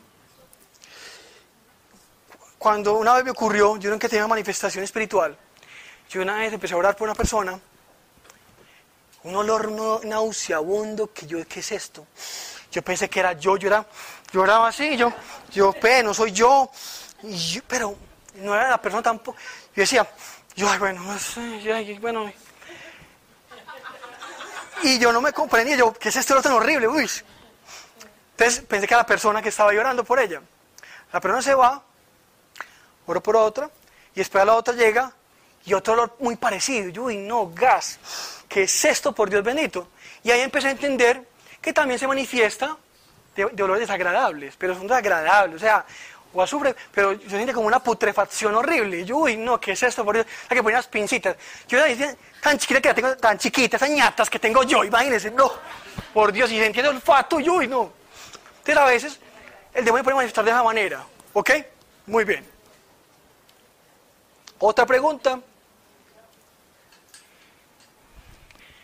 [2.58, 5.38] cuando una vez me ocurrió, yo nunca tenía una manifestación espiritual,
[6.10, 7.58] yo una vez empecé a orar por una persona,
[9.24, 12.06] un olor nauseabundo, que yo, ¿qué es esto?
[12.74, 13.86] Yo pensé que era yo, yo era,
[14.34, 15.14] yo oraba así, yo,
[15.54, 16.70] yo, pe, no soy yo,
[17.66, 17.96] pero
[18.36, 19.38] no era la persona tampoco.
[19.74, 20.06] Yo decía,
[20.54, 22.30] yo, ay, bueno, no sé, yo, bueno.
[24.84, 26.88] Y yo no me comprendía, yo, ¿qué es esto tan horrible?
[26.88, 27.10] Uy.
[28.32, 30.42] Entonces pensé que era la persona que estaba llorando por ella.
[31.12, 31.82] La persona se va,
[33.06, 33.70] oro por otra,
[34.14, 35.12] y después la otra llega,
[35.66, 36.90] y otro olor muy parecido.
[36.90, 38.00] Yo, uy, no, gas.
[38.48, 39.90] ¿Qué es esto, por Dios bendito?
[40.24, 41.28] Y ahí empecé a entender
[41.62, 42.78] que también se manifiesta
[43.36, 45.86] de, olores desagradables, pero son desagradables, o sea,
[46.34, 49.00] o azufre, pero se siente como una putrefacción horrible.
[49.00, 50.06] Y yo, uy, no, ¿qué es esto?
[50.06, 50.28] Por Dios?
[50.50, 51.36] La que ponía las pincitas.
[51.68, 55.32] Yo decía, tan chiquita que la tengo, tan chiquita, esas ñatas que tengo yo, imagínense,
[55.32, 55.52] no,
[56.14, 57.92] por Dios, y se entiende el olfato, yo, uy, no.
[58.60, 59.20] Entonces a veces
[59.74, 61.52] el demonio puede manifestar de esa manera, ¿ok?
[62.08, 62.46] Muy bien.
[64.60, 65.40] Otra pregunta.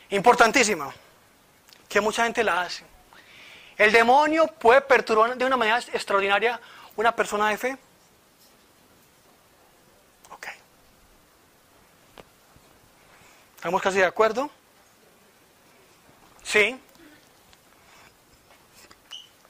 [0.10, 0.94] Importantísima,
[1.90, 2.84] que mucha gente la hace.
[3.78, 6.60] ¿El demonio puede perturbar de una manera extraordinaria
[6.96, 7.78] una persona de fe?
[10.32, 10.48] Ok.
[13.56, 14.50] ¿Estamos casi de acuerdo?
[16.44, 16.80] Sí.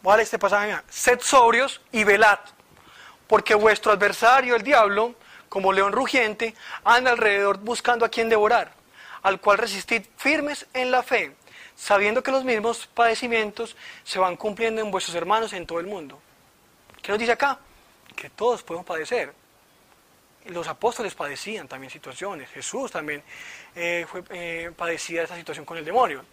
[0.03, 0.77] A este pasaje.
[0.88, 2.39] Sed sobrios y velad,
[3.27, 5.15] porque vuestro adversario, el diablo,
[5.49, 6.53] como león rugiente,
[6.84, 8.71] anda alrededor buscando a quien devorar
[9.25, 11.36] al cual resistid firmes en la fe,
[11.75, 16.21] sabiendo que los mismos padecimientos se van cumpliendo en vuestros hermanos en todo el mundo.
[17.05, 17.59] ¿Qué nos dice acá?
[18.15, 19.31] Que todos podemos padecer.
[20.45, 23.21] Los apóstoles padecían también situaciones, Jesús también
[23.75, 26.25] eh, fue, eh, padecía esa situación con el demonio.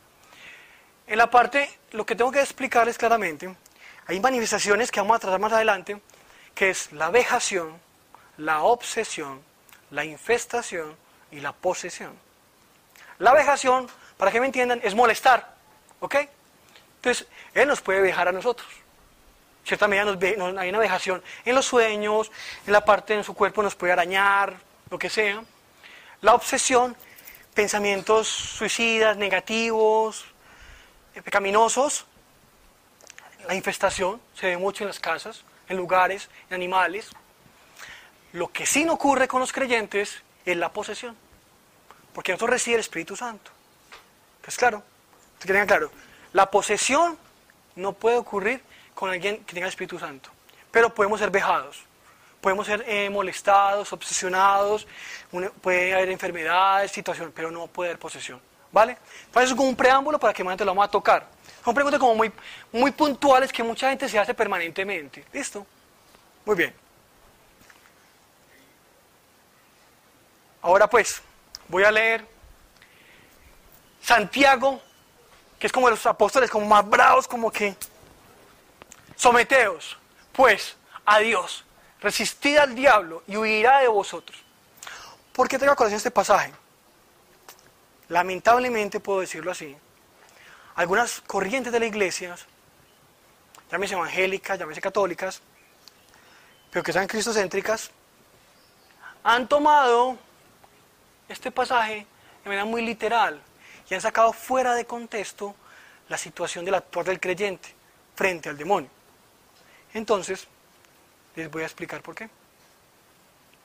[1.06, 3.54] En la parte, lo que tengo que explicarles claramente,
[4.06, 6.00] hay manifestaciones que vamos a tratar más adelante,
[6.54, 7.78] que es la vejación,
[8.38, 9.42] la obsesión,
[9.90, 10.96] la infestación
[11.30, 12.18] y la posesión.
[13.18, 15.54] La vejación, para que me entiendan, es molestar.
[16.00, 16.16] ¿Ok?
[16.96, 18.81] Entonces, Él nos puede vejar a nosotros.
[19.64, 22.30] Cierta medida nos hay una vejación en los sueños,
[22.66, 24.56] en la parte de su cuerpo nos puede arañar,
[24.90, 25.42] lo que sea.
[26.20, 26.96] La obsesión,
[27.54, 30.24] pensamientos suicidas, negativos,
[31.14, 32.06] eh, pecaminosos.
[33.46, 37.10] La infestación se ve mucho en las casas, en lugares, en animales.
[38.32, 41.16] Lo que sí no ocurre con los creyentes es la posesión.
[42.12, 43.50] Porque nosotros recibe el Espíritu Santo.
[44.42, 44.82] Pues claro,
[45.38, 45.90] que tengan claro,
[46.32, 47.16] la posesión
[47.76, 48.62] no puede ocurrir
[48.94, 50.30] con alguien que tenga Espíritu Santo.
[50.70, 51.84] Pero podemos ser vejados,
[52.40, 54.86] podemos ser eh, molestados, obsesionados,
[55.60, 58.40] puede haber enfermedades, situaciones, pero no puede haber posesión.
[58.72, 58.96] ¿Vale?
[59.26, 61.26] Entonces eso es como un preámbulo para que más lo vamos a tocar.
[61.62, 62.32] Son preguntas como muy,
[62.72, 65.24] muy puntuales que mucha gente se hace permanentemente.
[65.30, 65.66] ¿Listo?
[66.46, 66.74] Muy bien.
[70.62, 71.20] Ahora pues,
[71.68, 72.26] voy a leer
[74.00, 74.80] Santiago,
[75.58, 77.76] que es como los apóstoles, como más bravos, como que
[79.22, 79.96] someteos,
[80.32, 81.64] pues, a Dios,
[82.00, 84.36] resistid al diablo y huirá de vosotros.
[85.32, 86.52] ¿Por qué tengo a colación este pasaje?
[88.08, 89.76] Lamentablemente puedo decirlo así.
[90.74, 92.34] Algunas corrientes de la iglesia,
[93.70, 95.40] llámese evangélicas, llámese católicas,
[96.72, 97.92] pero que sean cristocéntricas,
[99.22, 100.18] han tomado
[101.28, 102.08] este pasaje
[102.42, 103.40] de manera muy literal
[103.88, 105.54] y han sacado fuera de contexto
[106.08, 107.72] la situación del actuar del creyente
[108.16, 108.90] frente al demonio.
[109.94, 110.46] Entonces,
[111.36, 112.28] les voy a explicar por qué.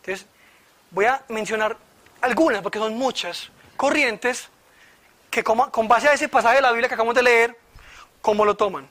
[0.02, 0.26] Entonces,
[0.92, 1.78] voy a mencionar
[2.22, 4.50] algunas, porque son muchas, corrientes
[5.30, 7.58] que con base a ese pasaje de la Biblia que acabamos de leer,
[8.22, 8.88] ¿cómo lo toman?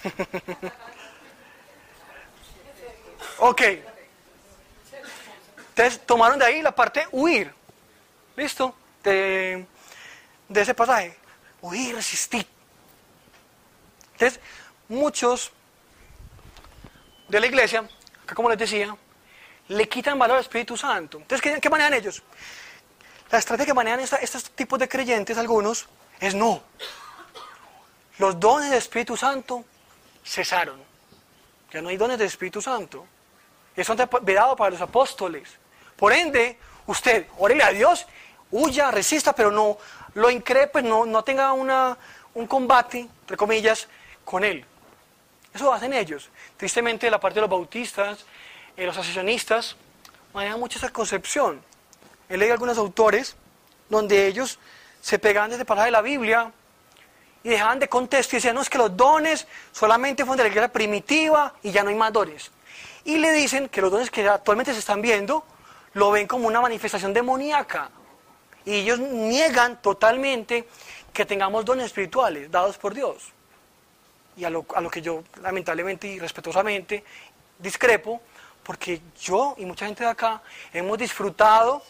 [3.38, 3.62] ok.
[5.70, 7.52] Entonces tomaron de ahí la parte huir.
[8.36, 8.74] ¿Listo?
[9.02, 9.66] De,
[10.54, 11.16] ese pasaje.
[11.60, 12.46] Huir, resistir.
[14.20, 14.38] Entonces,
[14.88, 15.50] muchos
[17.26, 17.88] de la iglesia,
[18.22, 18.94] acá como les decía,
[19.68, 21.16] le quitan valor al Espíritu Santo.
[21.16, 22.22] Entonces, ¿qué, qué manejan ellos?
[23.30, 25.86] La estrategia que manejan estos tipos de creyentes, algunos,
[26.20, 26.62] es no.
[28.18, 29.64] Los dones del Espíritu Santo
[30.22, 30.82] cesaron.
[31.72, 33.06] Ya no hay dones del Espíritu Santo.
[33.74, 35.48] Eso han vedado para los apóstoles.
[35.96, 38.06] Por ende, usted órele a Dios,
[38.50, 39.78] huya, resista, pero no
[40.12, 41.96] lo increpe, no, no tenga una,
[42.34, 43.88] un combate, entre comillas,
[44.24, 44.64] con Él.
[45.52, 46.30] Eso hacen ellos.
[46.56, 48.24] Tristemente, la parte de los bautistas,
[48.76, 49.76] eh, los asociacionistas,
[50.32, 51.60] manejan mucho esa concepción.
[52.28, 53.36] He leído algunos autores
[53.88, 54.58] donde ellos
[55.00, 56.52] se pegaban desde pasaje de la Biblia
[57.42, 60.48] y dejaban de contexto y decían, no, es que los dones solamente fueron de la
[60.48, 62.50] iglesia primitiva y ya no hay más dones.
[63.04, 65.44] Y le dicen que los dones que actualmente se están viendo
[65.94, 67.90] lo ven como una manifestación demoníaca.
[68.64, 70.68] Y ellos niegan totalmente
[71.12, 73.32] que tengamos dones espirituales dados por Dios.
[74.44, 77.04] A lo, que yo lamentablemente y respetuosamente
[77.58, 78.20] discrepo,
[78.62, 81.82] porque yo y mucha gente de acá hemos disfrutado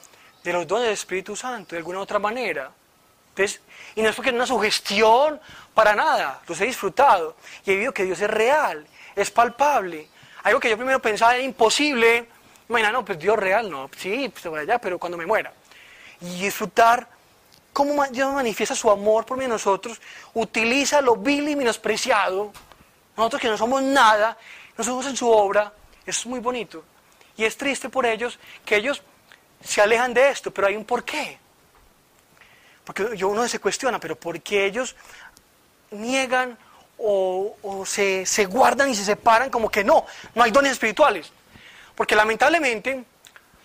[0.42, 2.70] de los dones del Espíritu Santo de alguna otra manera.
[3.30, 3.60] Entonces,
[3.94, 5.40] y no es porque es una sugestión
[5.74, 10.08] para nada, los he disfrutado y he visto que Dios es real, es palpable.
[10.42, 12.26] Algo que yo primero pensaba era imposible,
[12.68, 15.52] imagina, no, pues Dios real, no, sí, pues allá, pero cuando me muera.
[16.20, 17.08] Y disfrutar
[17.72, 20.00] cómo Dios manifiesta su amor por mí nosotros,
[20.34, 22.52] utiliza lo vil y menospreciado,
[23.16, 24.36] nosotros que no somos nada,
[24.76, 25.72] nosotros en su obra,
[26.06, 26.84] es muy bonito.
[27.36, 29.02] Y es triste por ellos que ellos
[29.62, 31.38] se alejan de esto, pero hay un porqué.
[32.84, 34.96] Porque yo uno se cuestiona, pero ¿por qué ellos
[35.90, 36.58] niegan
[36.98, 41.30] o, se, se, guardan y se separan como que no, no hay dones espirituales?
[41.94, 43.04] Porque lamentablemente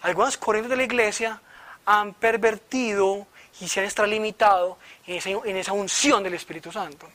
[0.02, 1.42] algunas corrientes de la iglesia
[1.86, 3.28] han pervertido
[3.62, 7.10] y se han extralimitado en esa, en unción del Espíritu Santo.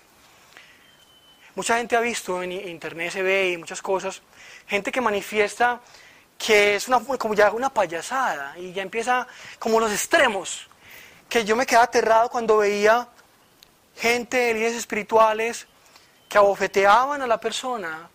[1.54, 4.22] Mucha gente ha visto en internet, se ve y muchas cosas,
[4.66, 5.80] gente que manifiesta
[6.38, 9.26] que es una, como ya una payasada y ya empieza
[9.58, 10.68] como los extremos,
[11.28, 13.06] que yo me quedaba aterrado cuando veía
[13.96, 15.66] gente de líderes espirituales
[16.28, 18.08] que abofeteaban a la persona,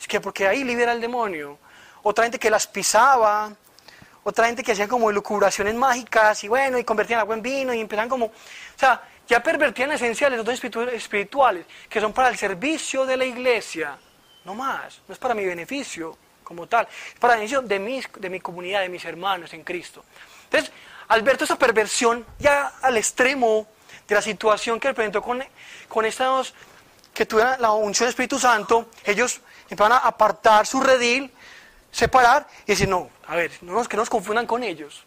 [0.00, 1.58] es que porque ahí libera el demonio,
[2.02, 3.52] otra gente que las pisaba,
[4.28, 7.80] otra gente que hacía como lucubraciones mágicas y bueno, y convertían agua en vino y
[7.80, 8.32] empezaban como, o
[8.76, 13.96] sea, ya pervertían esenciales los dones espirituales, que son para el servicio de la iglesia,
[14.44, 18.02] no más, no es para mi beneficio como tal, es para el beneficio de mi,
[18.18, 20.04] de mi comunidad, de mis hermanos en Cristo.
[20.44, 20.72] Entonces,
[21.08, 23.66] al ver toda esa perversión ya al extremo
[24.06, 25.42] de la situación que presentó con,
[25.88, 26.54] con estos
[27.14, 31.32] que tuvieron la unción del Espíritu Santo, ellos empezaron a apartar su redil,
[31.90, 35.04] separar y decir, no, a ver, no nos, que nos confundan con ellos.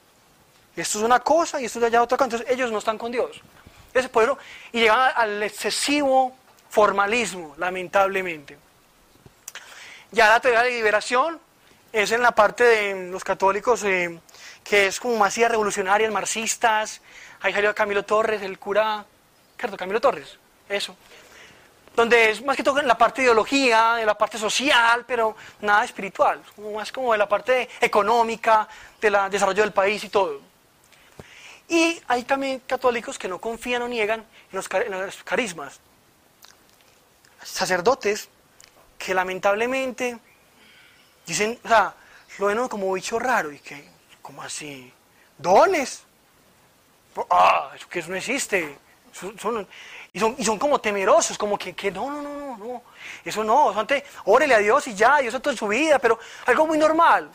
[0.76, 3.12] Esto es una cosa y esto es allá otra cosa, entonces ellos no están con
[3.12, 3.42] Dios.
[3.94, 4.32] Ese poder,
[4.72, 6.34] y llegan al excesivo
[6.70, 8.58] formalismo, lamentablemente.
[10.12, 11.40] Ya la teoría de liberación
[11.92, 14.20] es en la parte de los católicos eh,
[14.64, 17.02] que es como más revolucionarias, marxistas.
[17.42, 19.04] Ahí salió Camilo Torres, el cura.
[19.58, 20.38] Camilo Torres,
[20.70, 20.96] eso.
[21.96, 25.36] Donde es más que todo en la parte de ideología, en la parte social, pero
[25.62, 26.42] nada espiritual,
[26.74, 28.68] más como de la parte económica,
[29.00, 30.42] del desarrollo del país y todo.
[31.68, 35.80] Y hay también católicos que no confían o niegan en los, en carismas.
[37.44, 38.30] Sacerdotes
[38.98, 40.20] que lamentablemente
[41.26, 41.96] dicen, o sea,
[42.38, 43.90] lo ven como bicho raro y que,
[44.22, 44.92] ¿cómo así?
[45.38, 46.04] ¿Dones?
[47.30, 48.78] Ah, eso que eso no existe.
[50.13, 52.84] Y, son, como temerosos, como que, que no, no, no, no,
[53.24, 56.67] eso no, antes, órele a Dios y ya, Dios todo en su vida, pero algo
[56.67, 57.30] muy normal,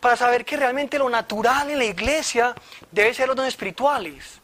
[0.00, 2.54] para saber que realmente lo natural en la iglesia
[2.90, 4.40] debe ser los dones espirituales,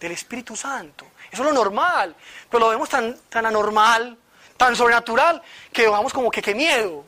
[0.00, 1.06] del Espíritu Santo.
[1.30, 2.14] Eso es lo normal,
[2.50, 4.18] pero lo vemos tan, tan anormal
[4.56, 7.04] tan sobrenatural que vamos como que qué miedo.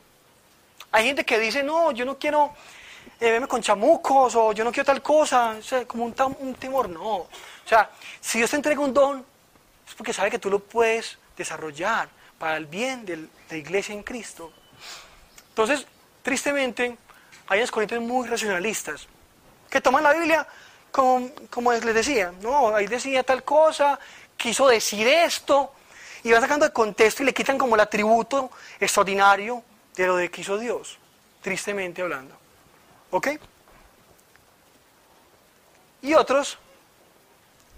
[0.93, 2.53] Hay gente que dice, no, yo no quiero
[3.21, 7.27] eh, verme con chamucos o yo no quiero tal cosa, como un temor, no.
[7.67, 9.27] O sea, si Dios te entrega un don,
[9.89, 14.05] es porque sabe que tú lo puedes desarrollar para el bien de la iglesia en
[14.05, 14.53] Cristo.
[15.49, 15.85] Entonces,
[16.23, 16.97] tristemente,
[17.49, 19.09] hay unas corrientes muy racionalistas
[19.69, 20.47] que toman la Biblia
[20.93, 23.99] como, como les decía, no, ahí decía tal cosa,
[24.37, 25.73] quiso decir esto,
[26.23, 29.65] y van sacando el contexto y le quitan como el atributo extraordinario
[29.97, 30.99] de lo de que hizo Dios,
[31.43, 32.37] tristemente hablando.
[33.11, 33.29] ¿Ok?
[36.03, 36.59] Y otros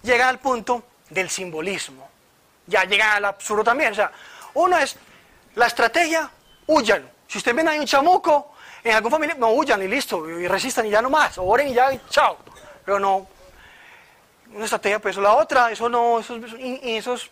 [0.02, 2.08] llegan al punto del simbolismo.
[2.66, 3.92] Ya llegan al absurdo también.
[3.92, 4.12] O sea,
[4.54, 4.96] uno es
[5.54, 6.30] la estrategia,
[6.66, 7.10] huyan.
[7.26, 10.86] Si ustedes ven ahí un chamuco, en algún familia, no huyan y listo, y resistan
[10.86, 12.38] y ya no más, oren y ya, chao.
[12.84, 13.26] Pero no,
[14.52, 17.30] una estrategia, pues eso, la otra, eso no, eso, eso es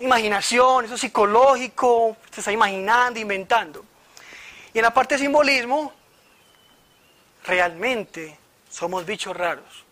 [0.00, 3.84] imaginación, eso es psicológico, se está imaginando, inventando.
[4.72, 5.92] Y en la parte de simbolismo,
[7.44, 8.38] realmente
[8.70, 9.84] somos bichos raros.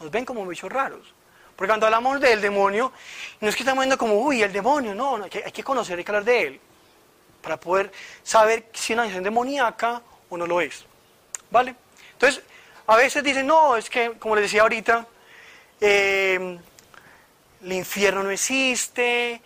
[0.00, 1.14] Nos ven como bichos raros.
[1.56, 2.92] Porque cuando hablamos del demonio,
[3.40, 6.10] no es que estamos viendo como, uy, el demonio, no, hay, que, conocer, hay que
[6.10, 6.60] hablar de él.
[7.40, 7.90] Para poder
[8.22, 10.84] saber si una es demoníaca o no lo es.
[11.50, 11.74] ¿Vale?
[12.12, 12.42] Entonces,
[12.86, 15.06] a veces dicen, no, es que, como les decía ahorita,
[15.80, 16.58] eh,
[17.62, 19.40] el infierno no existe,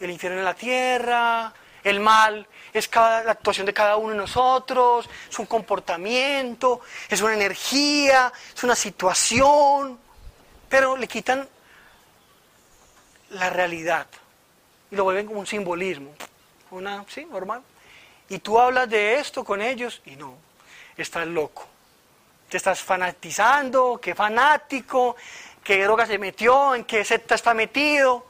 [0.00, 1.52] el infierno en la tierra,
[1.84, 7.20] el mal es cada, la actuación de cada uno de nosotros, es un comportamiento, es
[7.20, 9.98] una energía, es una situación,
[10.68, 11.48] pero le quitan
[13.32, 14.06] la realidad
[14.90, 16.14] y lo vuelven como un simbolismo,
[16.70, 17.62] una, sí, normal.
[18.28, 20.36] Y tú hablas de esto con ellos y no,
[20.96, 21.66] estás loco.
[22.48, 25.16] Te estás fanatizando, qué fanático,
[25.64, 28.26] qué droga se metió, en qué secta está metido,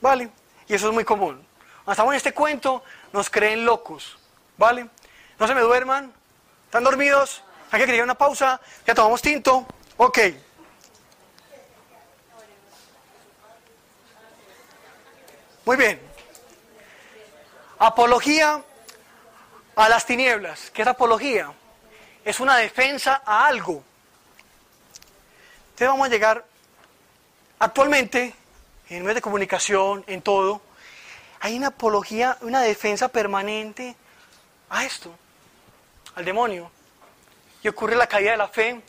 [0.00, 0.30] ¿vale?
[0.68, 1.44] Y eso es muy común.
[1.84, 4.18] Cuando estamos en este cuento, nos creen locos,
[4.56, 4.88] ¿vale?
[5.38, 6.12] No se me duerman,
[6.66, 7.42] ¿están dormidos?
[7.70, 10.18] Hay que crear una pausa, ya tomamos tinto, ok.
[15.68, 16.00] Muy bien.
[17.78, 18.64] Apología
[19.76, 20.70] a las tinieblas.
[20.70, 21.52] ¿Qué es apología?
[22.24, 23.84] Es una defensa a algo.
[25.66, 26.42] Entonces vamos a llegar
[27.58, 28.34] actualmente
[28.88, 30.62] en medios de comunicación, en todo,
[31.38, 33.94] hay una apología, una defensa permanente
[34.70, 35.14] a esto,
[36.14, 36.70] al demonio.
[37.62, 38.80] Y ocurre la caída de la fe,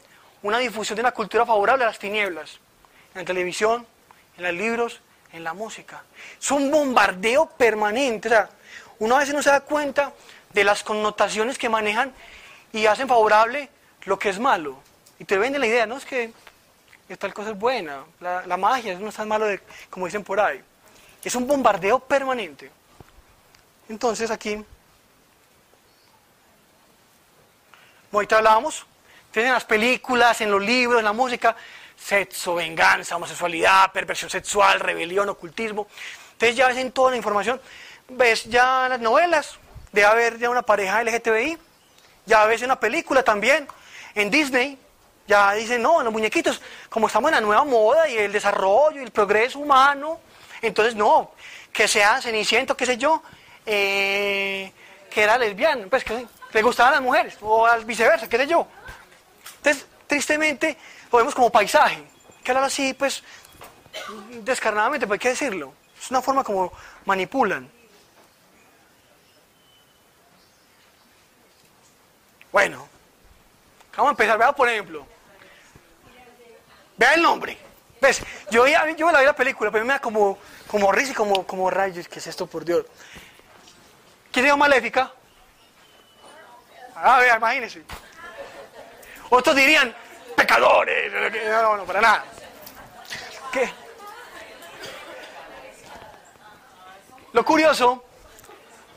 [0.44, 2.58] una difusión de una cultura favorable a las tinieblas,
[3.16, 3.86] en la televisión,
[4.38, 5.02] en los libros,
[5.34, 6.04] en la música.
[6.40, 8.28] Es un bombardeo permanente.
[8.28, 8.50] O sea,
[9.00, 10.14] uno a no se da cuenta
[10.54, 12.14] de las connotaciones que manejan
[12.74, 13.70] y hacen favorable
[14.06, 14.82] lo que es malo.
[15.20, 16.34] Y te venden la idea, no es que
[17.18, 20.62] tal cosa es buena, la, magia no es tan malo de, como dicen por ahí.
[21.24, 22.72] Es un bombardeo permanente.
[23.90, 24.64] Entonces aquí,
[28.12, 28.86] ahorita hablábamos,
[29.32, 31.56] tienen las películas, en los libros, en la música,
[32.00, 35.88] sexo, venganza, homosexualidad, perversión sexual, rebelión, ocultismo.
[36.34, 37.62] Entonces ya ves en toda la información,
[38.10, 39.60] ves ya las novelas,
[39.92, 41.58] debe haber ya una pareja LGTBI,
[42.26, 43.68] ya ves una película también,
[44.16, 44.78] en Disney,
[45.28, 49.04] ya dicen, no, los muñequitos, como estamos en la nueva moda y el desarrollo y
[49.04, 50.20] el progreso humano,
[50.62, 51.32] entonces no,
[51.72, 53.22] que sea ceniciento, qué sé yo,
[53.66, 54.72] eh,
[55.10, 58.68] que era lesbiano, pues que le gustaban las mujeres, o al viceversa, qué sé yo.
[59.58, 60.78] Entonces, tristemente,
[61.12, 62.04] lo vemos como paisaje,
[62.44, 63.24] que hablar así, pues,
[64.44, 65.74] descarnadamente, pues hay que decirlo.
[66.00, 66.72] Es una forma como
[67.06, 67.70] manipulan.
[72.52, 72.88] Bueno,
[73.96, 74.38] vamos a empezar.
[74.38, 75.06] Vea, por ejemplo,
[76.98, 77.58] vea el nombre.
[78.02, 78.22] ¿Ves?
[78.50, 81.70] Yo, yo la vi la película, pero me da como, como risa y como, como
[81.70, 82.08] rayos.
[82.08, 82.86] ¿Qué es esto, por Dios?
[84.32, 85.12] ¿Quién dijo Maléfica?
[86.96, 87.84] Ah, vea, imagínense.
[89.30, 89.94] Otros dirían,
[90.40, 91.12] pecadores.
[91.50, 92.26] No, no, para nada.
[93.52, 93.70] ¿Qué?
[97.34, 98.04] Lo curioso,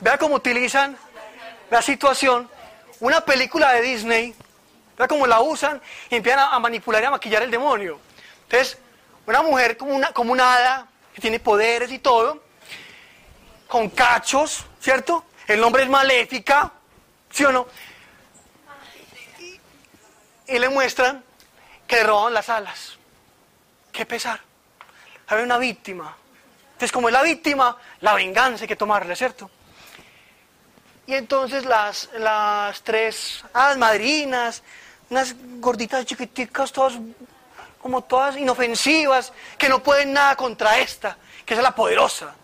[0.00, 0.96] vea cómo utilizan
[1.70, 2.48] la situación,
[3.00, 4.34] una película de Disney,
[4.96, 7.98] vea cómo la usan y empiezan a, manipular y a maquillar el demonio.
[8.44, 8.78] Entonces,
[9.26, 12.42] una mujer como una, como una hada, que tiene poderes y todo,
[13.68, 15.24] con cachos, ¿cierto?
[15.46, 16.70] El nombre es maléfica,
[17.30, 17.66] ¿sí o no?
[20.52, 21.24] y le muestran
[21.92, 22.96] que le roban las alas.
[23.92, 24.40] Qué pesar.
[25.26, 26.16] Hay una víctima.
[26.68, 29.50] Entonces, como es la víctima, la venganza hay que tomarle, ¿cierto?
[31.06, 34.62] Y entonces las, las tres hadas madrinas,
[35.10, 36.94] unas gorditas chiquiticas, todas
[37.82, 42.34] como todas inofensivas, que no pueden nada contra esta, que es la poderosa.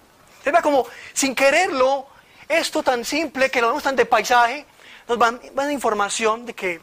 [0.45, 2.07] Se ve como, sin quererlo,
[2.47, 4.67] esto tan simple, que lo vemos tan de paisaje,
[5.09, 6.83] nos van, van información de que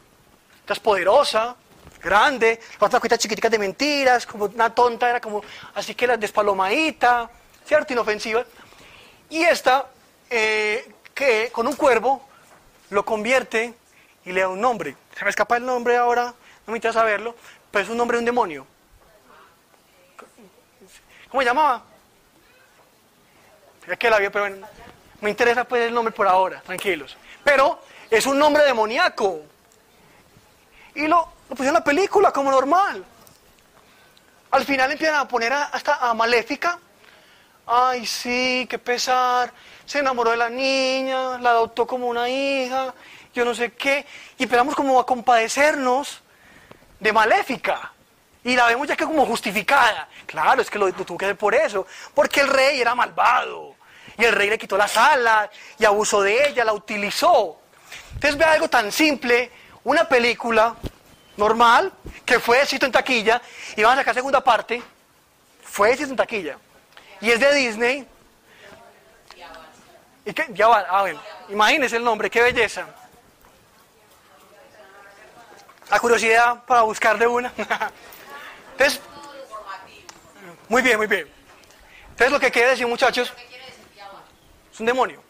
[0.66, 1.58] esta poderosa,
[2.06, 6.16] grande, la otra cuita chiquitica de mentiras, como una tonta, era como así que la
[6.16, 7.30] despalomadita,
[7.66, 7.92] ¿cierto?
[7.92, 8.46] Inofensiva.
[9.30, 9.88] Y esta,
[10.30, 12.26] eh, que con un cuervo
[12.92, 13.74] lo convierte
[14.24, 14.96] y le da un nombre.
[15.18, 16.34] Se me escapa el nombre ahora,
[16.66, 17.36] no me interesa saberlo,
[17.72, 18.68] pero es un nombre de un demonio.
[21.30, 21.84] ¿Cómo se llamaba?
[23.88, 24.68] Es que la vi, pero bueno,
[25.22, 27.18] me interesa pues el nombre por ahora, tranquilos.
[27.44, 29.42] Pero es un nombre demoníaco.
[30.96, 33.04] Y lo, pusieron en la película como normal.
[34.52, 36.80] Al final empiezan a poner hasta a Maléfica.
[37.68, 39.52] Ay, sí, qué pesar.
[39.86, 42.94] Se enamoró de la niña, la adoptó como una hija,
[43.34, 44.06] yo no sé qué.
[44.38, 46.22] Y empezamos como a compadecernos
[47.00, 47.92] de Maléfica.
[48.44, 50.08] Y la vemos ya que como justificada.
[50.26, 51.86] Claro, es que lo, tuvo que hacer por eso.
[52.14, 53.76] Porque el rey era malvado.
[54.18, 57.60] Y el rey le quitó las alas y abusó de ella, la utilizó.
[58.14, 59.52] Entonces ve algo tan simple
[59.84, 60.76] una película
[61.38, 61.92] normal,
[62.26, 63.42] que fue éxito en taquilla,
[63.76, 64.82] y van a sacar segunda parte,
[65.64, 66.58] fue éxito en taquilla.
[67.22, 68.08] Y es de Disney.
[70.26, 70.48] ¿Y qué?
[70.50, 71.18] Ya va, a ver,
[71.50, 72.88] imagínense el nombre, qué belleza.
[75.90, 77.54] La curiosidad para buscar de una.
[78.72, 79.00] Entonces,
[80.68, 81.30] muy bien, muy bien.
[82.10, 83.32] Entonces lo que quiere decir muchachos,
[84.72, 85.22] es un demonio.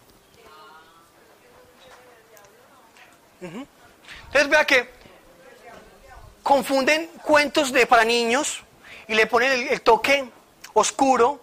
[3.41, 4.94] Entonces vea que
[6.45, 8.61] confunden cuentos de para niños
[9.07, 10.29] y le ponen el, toque
[10.73, 11.41] oscuro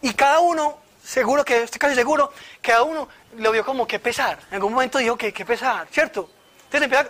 [0.00, 2.32] Y cada uno, seguro que, estoy casi seguro,
[2.62, 4.38] cada uno lo vio como que pesar.
[4.48, 6.30] En algún momento dijo que, que pesar, ¿cierto?
[6.64, 7.08] Entonces empieza,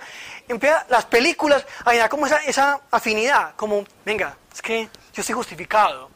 [0.49, 5.35] empieza las películas a generar como esa, esa afinidad, como, venga, es que yo estoy
[5.37, 6.11] justificado.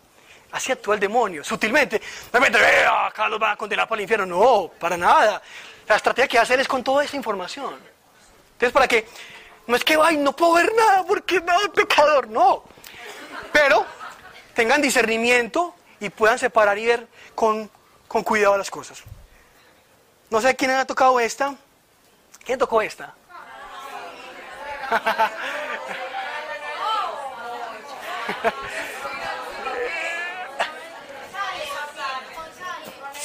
[0.50, 2.00] Así actúa el demonio, sutilmente.
[2.00, 4.26] De repente, "Eh, acá los va a condenar para el infierno.
[4.26, 5.40] No, para nada.
[5.86, 7.74] La estrategia que hace él es con toda esa información.
[8.54, 9.06] Entonces, para que,
[9.66, 12.64] no es que, ay, no puedo ver nada porque me da pecador, no.
[13.52, 13.86] Pero
[14.54, 17.70] tengan discernimiento y puedan separar y ver con,
[18.08, 19.02] con cuidado las cosas.
[20.30, 21.54] No sé quién ha tocado esta.
[22.44, 23.14] ¿Quién tocó esta?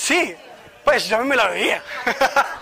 [0.10, 0.36] Sí,
[0.84, 1.84] pues yo me la veía.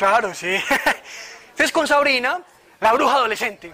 [0.00, 0.46] Claro, sí.
[1.50, 2.40] Entonces con Sabrina,
[2.80, 3.70] la bruja adolescente.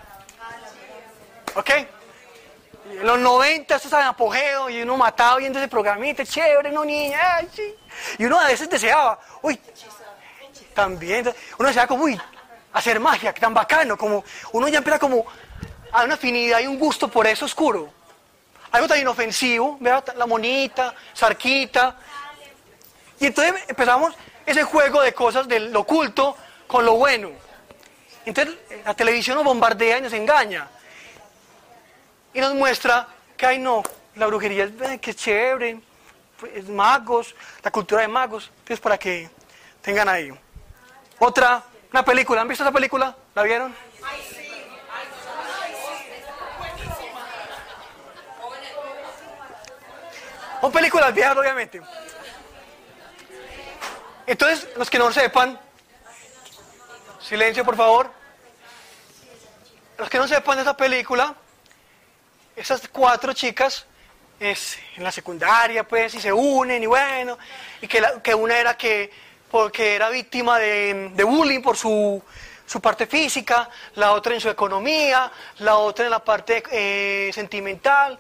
[1.54, 1.70] ¿Ok?
[1.70, 6.84] En los 90 esto estaba en apogeo y uno mataba viendo ese programita, chévere, no
[6.84, 7.20] niña,
[7.54, 7.72] sí.
[8.18, 9.60] Y uno a veces deseaba, uy,
[10.74, 12.20] también, uno deseaba como, uy,
[12.72, 15.24] hacer magia, tan bacano, como uno ya empieza como
[15.92, 17.88] a una afinidad y un gusto por eso oscuro.
[18.72, 21.94] Algo tan inofensivo, vea la monita, Sarquita.
[23.20, 24.12] Y entonces empezamos
[24.46, 26.36] ese juego de cosas del oculto
[26.66, 27.30] con lo bueno.
[28.24, 30.68] Entonces la televisión nos bombardea y nos engaña.
[32.32, 33.82] Y nos muestra que, ay no,
[34.14, 35.80] la brujería es eh, que chévere,
[36.54, 38.50] es magos, la cultura de magos.
[38.58, 39.28] Entonces para que
[39.82, 40.32] tengan ahí.
[41.18, 43.16] Otra, una película, ¿han visto esa película?
[43.34, 43.74] ¿La vieron?
[50.60, 51.80] Son películas viejas, obviamente.
[54.26, 55.58] Entonces, los que no sepan,
[57.20, 58.10] silencio por favor.
[59.98, 61.34] Los que no sepan de esa película,
[62.54, 63.86] esas cuatro chicas
[64.38, 67.38] es, en la secundaria, pues, y se unen, y bueno,
[67.80, 69.10] y que, la- que una era que,
[69.50, 72.22] porque era víctima de, de bullying por su,
[72.66, 78.18] su parte física, la otra en su economía, la otra en la parte eh, sentimental.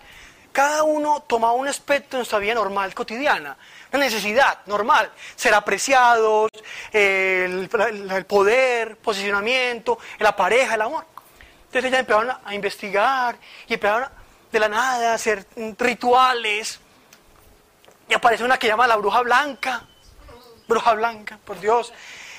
[0.52, 3.54] Cada uno tomaba un aspecto de nuestra vida normal, cotidiana,
[3.92, 6.50] una necesidad normal, ser apreciados,
[6.92, 7.70] el,
[8.10, 11.04] el- poder, posicionamiento, la pareja, el amor.
[11.66, 14.08] Entonces ellas empezaron a, investigar y empezaron
[14.50, 15.46] de la nada a hacer
[15.78, 16.80] rituales.
[18.08, 19.84] Y aparece una que llama la bruja blanca.
[20.68, 21.92] Bruja blanca, por Dios.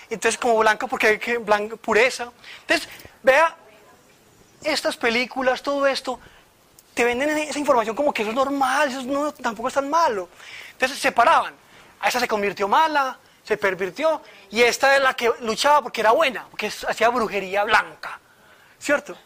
[0.10, 2.32] Entonces como blanca porque hay que blanca, pureza.
[2.62, 2.90] Entonces,
[3.24, 3.56] vea,
[4.64, 6.20] estas películas, todo esto,
[6.94, 10.30] te venden esa información como que eso es normal, eso no, tampoco es tan malo.
[10.78, 11.56] Entonces se separaban.
[12.00, 14.22] A esa se convirtió mala, se pervirtió,
[14.52, 18.20] y esta es la que luchaba porque era buena, porque hacía brujería blanca.
[18.78, 19.18] ¿Cierto?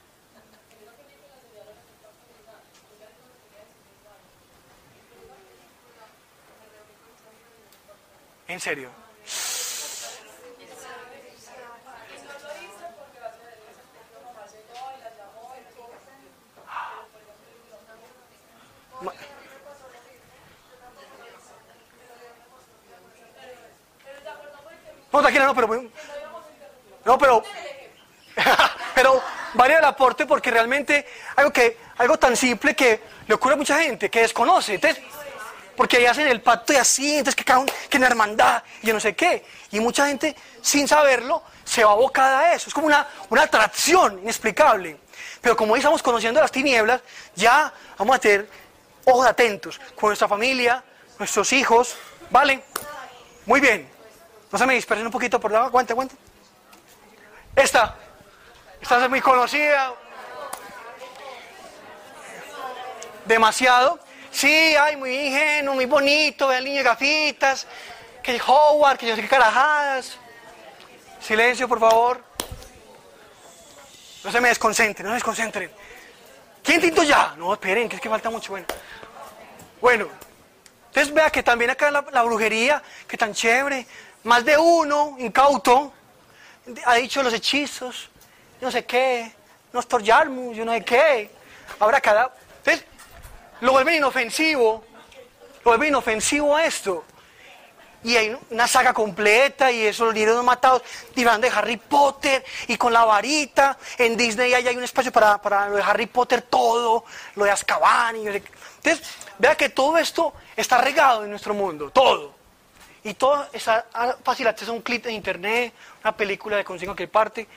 [8.47, 8.89] En serio.
[19.02, 19.14] Ma-
[25.12, 25.86] No, tranquila, no, pero...
[27.05, 27.43] No, pero...
[28.95, 29.22] pero
[29.53, 31.05] vale el aporte porque realmente
[31.36, 34.76] algo, que, algo tan simple que le ocurre a mucha gente, que desconoce.
[34.76, 35.03] Entonces,
[35.76, 38.99] porque ahí hacen el pacto y así, entonces que cada que en hermandad, y no
[38.99, 39.43] sé qué.
[39.72, 42.68] Y mucha gente, sin saberlo, se va abocada a eso.
[42.68, 44.97] Es como una, una atracción inexplicable.
[45.41, 47.01] Pero como hoy estamos conociendo las tinieblas,
[47.36, 48.49] ya vamos a tener
[49.05, 50.84] ojos atentos con nuestra familia,
[51.18, 51.95] nuestros hijos,
[52.30, 52.64] ¿vale?
[53.45, 53.90] Muy bien.
[54.52, 55.68] No se me dispersen un poquito por debajo.
[55.68, 56.16] Aguante, aguante.
[57.56, 57.95] Esta.
[58.82, 59.93] Esta es muy conocida.
[63.26, 63.99] Demasiado.
[64.32, 67.68] Sí, ay, muy ingenuo, muy bonito, ve al niño gafitas,
[68.24, 70.18] que Howard, que yo sé qué carajadas.
[71.20, 72.24] Silencio, por favor.
[74.24, 75.72] No se me desconcentren, no se desconcentren.
[76.64, 77.36] ¿Quién tinto ya?
[77.38, 78.52] No, esperen, que es que falta mucho.
[78.52, 78.66] Bueno,
[79.82, 80.08] bueno
[80.88, 83.88] entonces vea que también acá la, la brujería, que tan chévere,
[84.24, 85.93] más de uno, incauto,
[86.86, 88.09] ha dicho los hechizos,
[88.59, 89.32] no sé qué,
[89.74, 91.32] Nostor Yarmus, yo no sé qué.
[91.80, 92.32] Ahora cada...
[92.59, 92.86] Entonces,
[93.61, 94.84] lo vuelven inofensivo,
[95.63, 97.05] lo vuelven inofensivo a esto.
[98.03, 100.82] Y hay una saga completa y eso, los niños matados,
[101.13, 103.78] tirando de Harry Potter y con la varita.
[103.97, 107.05] En Disney ahí hay un espacio para, para lo de Harry Potter todo,
[107.36, 108.15] lo de Azkaban.
[108.15, 109.01] Entonces,
[109.38, 112.40] vea que todo esto está regado en nuestro mundo, todo.
[113.04, 115.74] Y todo está a- fácil acceso a un clip en internet,
[116.04, 117.47] una película de consigo que parte.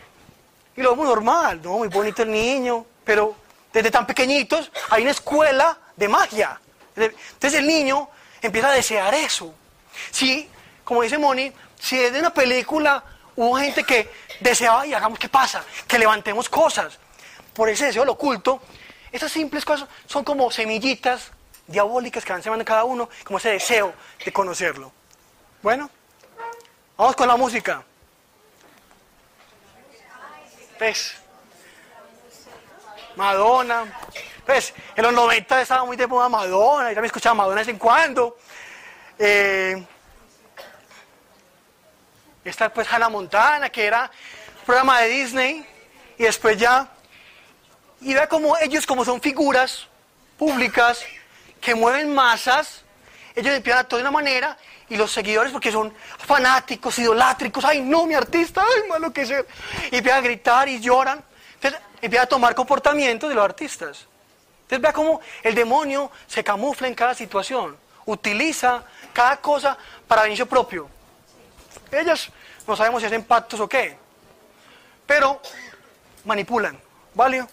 [0.76, 1.78] Y lo vemos normal, ¿no?
[1.78, 3.36] Muy bonito el niño, pero
[3.72, 6.60] desde tan pequeñitos hay una escuela de magia.
[6.96, 8.08] Entonces el niño
[8.40, 9.54] empieza a desear eso.
[10.10, 10.48] Si,
[10.82, 13.02] como dice Moni, si desde una película
[13.36, 16.98] hubo gente que deseaba y hagamos qué pasa, que levantemos cosas,
[17.52, 18.60] por ese deseo lo oculto,
[19.12, 21.30] esas simples cosas son como semillitas
[21.66, 23.92] diabólicas que van sembrando cada uno, como ese deseo
[24.24, 24.92] de conocerlo.
[25.64, 25.88] Bueno,
[26.94, 27.82] vamos con la música.
[30.78, 31.14] ¿Ves?
[33.16, 33.84] Madonna.
[34.44, 37.68] Pues, en los 90 estaba muy de moda Madonna, y también escuchaba Madonna de vez
[37.68, 38.36] en cuando.
[39.18, 39.82] Eh,
[42.44, 44.10] esta pues Hannah Montana, que era
[44.66, 45.66] programa de Disney,
[46.18, 46.90] y después ya,
[48.02, 49.88] y vea como ellos como son figuras
[50.36, 51.02] públicas
[51.58, 52.84] que mueven masas,
[53.34, 54.58] ellos empiezan a actuar de una manera,
[54.88, 59.44] y los seguidores, porque son fanáticos, idolátricos, ay no, mi artista, ay, malo que sea,
[59.90, 61.22] y empiezan a gritar y lloran,
[61.54, 64.06] entonces empiezan a tomar comportamientos de los artistas.
[64.62, 67.76] Entonces vea cómo el demonio se camufla en cada situación,
[68.06, 69.76] utiliza cada cosa
[70.06, 70.88] para beneficio propio.
[71.90, 72.30] Ellas
[72.66, 73.96] no sabemos si hacen pactos o qué,
[75.06, 75.40] pero
[76.24, 76.78] manipulan.
[77.14, 77.46] ¿Vale?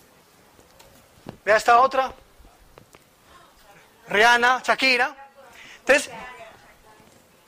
[1.46, 2.12] Vea esta otra.
[4.10, 5.16] Rihanna, Shakira.
[5.80, 6.10] Entonces,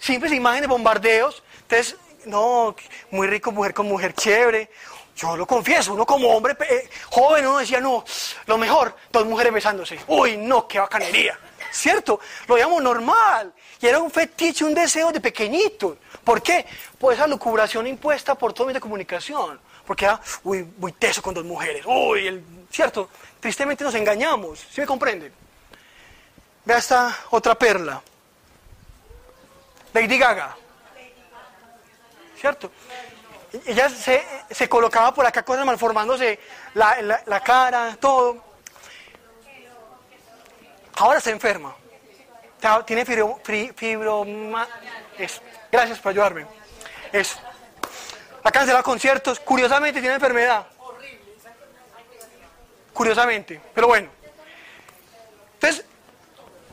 [0.03, 1.43] simples imágenes de bombardeos.
[1.61, 1.95] Entonces,
[2.25, 2.75] no,
[3.11, 4.69] muy rico, mujer con mujer, chévere.
[5.15, 8.03] Yo lo confieso, uno como hombre eh, joven, uno decía, no,
[8.47, 9.99] lo mejor, dos mujeres besándose.
[10.07, 11.37] Uy, no, qué bacanería.
[11.71, 12.19] ¿Cierto?
[12.47, 13.53] Lo veíamos normal.
[13.79, 15.97] Y era un fetiche, un deseo de pequeñito.
[16.23, 16.65] ¿Por qué?
[16.97, 19.59] Por esa lucubración impuesta por todo medio de comunicación.
[19.85, 21.83] Porque era, uy, muy teso con dos mujeres.
[21.85, 23.09] Uy, el, ¿cierto?
[23.39, 24.59] Tristemente nos engañamos.
[24.71, 25.31] ¿Sí me comprenden?
[26.65, 28.01] Vea esta otra perla.
[29.93, 30.55] Lady Gaga.
[32.39, 32.71] ¿Cierto?
[33.65, 36.39] ella se, colocaba por acá cosas malformándose
[36.73, 38.43] la, la, cara, todo.
[40.95, 41.75] Ahora está enferma.
[42.85, 43.39] Tiene fibro.
[45.71, 46.45] Gracias por ayudarme.
[47.11, 47.37] Eso.
[48.43, 49.39] Ha cancelado conciertos.
[49.39, 50.65] Curiosamente tiene enfermedad.
[52.93, 53.61] Curiosamente.
[53.73, 54.09] Pero bueno.
[55.55, 55.85] Entonces,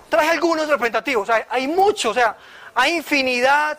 [0.09, 1.29] traje algunos representativos.
[1.49, 2.13] hay muchos.
[2.13, 2.37] O sea,
[2.75, 3.79] hay infinidad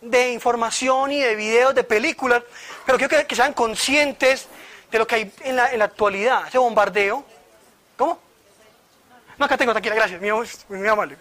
[0.00, 2.42] de información y de videos, de películas,
[2.84, 4.48] pero quiero que, sean conscientes
[4.90, 7.24] de lo que hay en la, en la, actualidad, ese bombardeo.
[7.96, 8.18] ¿Cómo?
[9.38, 11.16] No, acá tengo, tranquila, gracias, muy, muy amable.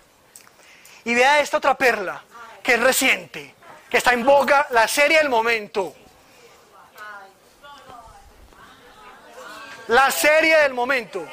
[1.06, 2.24] Y vea esta otra perla,
[2.64, 3.54] que es reciente,
[3.89, 5.96] que está en boga, la serie del momento.
[9.88, 11.28] La serie del momento.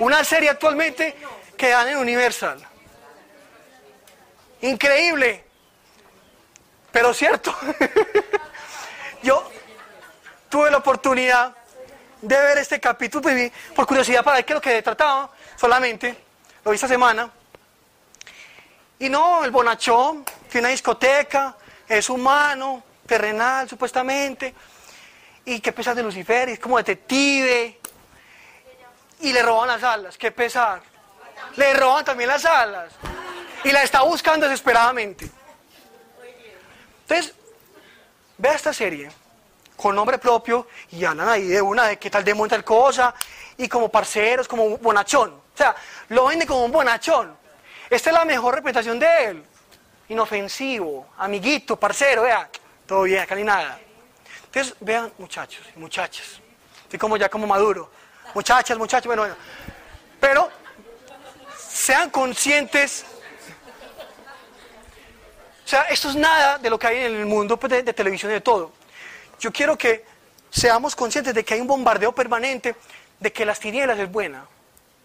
[0.00, 1.16] Una serie actualmente
[1.56, 2.73] que dan en Universal.
[4.62, 5.44] Increíble.
[6.92, 7.54] Pero cierto,
[9.22, 9.50] yo
[10.48, 11.54] tuve la oportunidad
[12.22, 16.16] de ver este capítulo pues, por curiosidad para ver qué es lo que trataba solamente,
[16.64, 17.30] lo vi esta semana.
[18.98, 21.56] Y no, el bonachón, tiene una discoteca,
[21.88, 24.54] es humano, terrenal supuestamente,
[25.44, 27.80] y qué pesar de Lucifer, es como detective,
[29.20, 30.80] y le roban las alas, qué pesar.
[31.56, 32.92] Le roban también las alas,
[33.64, 35.28] y la está buscando desesperadamente.
[37.02, 37.34] Entonces,
[38.38, 39.10] vea esta serie
[39.76, 43.14] con nombre propio y hablan ahí de una de qué tal de tal cosa
[43.56, 45.30] y como parceros, como un bonachón.
[45.30, 45.74] O sea,
[46.08, 47.36] lo vende como un bonachón.
[47.88, 49.44] Esta es la mejor representación de él.
[50.08, 52.48] Inofensivo, amiguito, parcero, vea,
[52.86, 53.78] todo bien, acá ni nada.
[54.44, 56.40] Entonces, vean muchachos y muchachas.
[56.82, 57.90] Estoy como ya como maduro.
[58.34, 59.36] Muchachas, muchachos, bueno, bueno.
[60.20, 60.50] Pero
[61.56, 63.04] sean conscientes
[65.64, 68.30] o sea, esto es nada de lo que hay en el mundo pues, de, televisión
[68.30, 68.72] y de todo.
[69.40, 70.04] Yo quiero que
[70.50, 72.76] seamos conscientes de que hay un bombardeo permanente
[73.18, 74.46] de que las tinieblas es buena,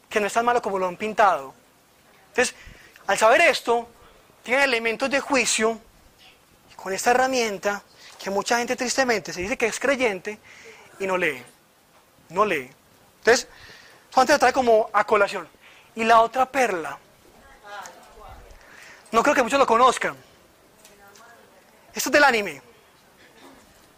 [0.09, 1.53] que no es tan malo como lo han pintado.
[2.29, 2.55] Entonces,
[3.07, 3.87] al saber esto,
[4.43, 5.79] tienen elementos de juicio
[6.75, 7.81] con esta herramienta
[8.21, 10.39] que mucha gente tristemente se dice que es creyente
[10.99, 11.41] y no lee.
[12.29, 12.69] No lee.
[13.19, 13.47] Entonces,
[14.09, 15.47] solamente lo trae como a colación.
[15.95, 16.97] Y la otra perla,
[19.11, 20.28] no creo que muchos lo conozcan.
[21.93, 22.61] Esto es del anime.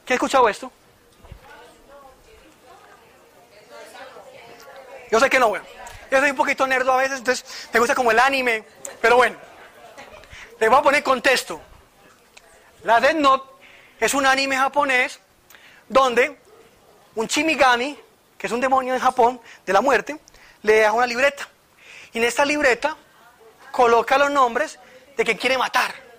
[0.05, 0.71] ¿Quién ha escuchado esto?
[5.11, 5.65] Yo sé que no, bueno.
[6.09, 8.63] Yo soy un poquito nerdo a veces, entonces me gusta como el anime.
[9.01, 9.37] Pero bueno,
[10.59, 11.61] les voy a poner contexto.
[12.83, 13.49] La Death Note
[13.99, 15.19] es un anime japonés
[15.87, 16.39] donde
[17.15, 17.97] un Chimigami,
[18.37, 20.19] que es un demonio en Japón de la muerte,
[20.63, 21.47] le deja una libreta.
[22.13, 22.95] Y en esta libreta
[23.71, 24.79] coloca los nombres
[25.15, 26.11] de quien quiere matar.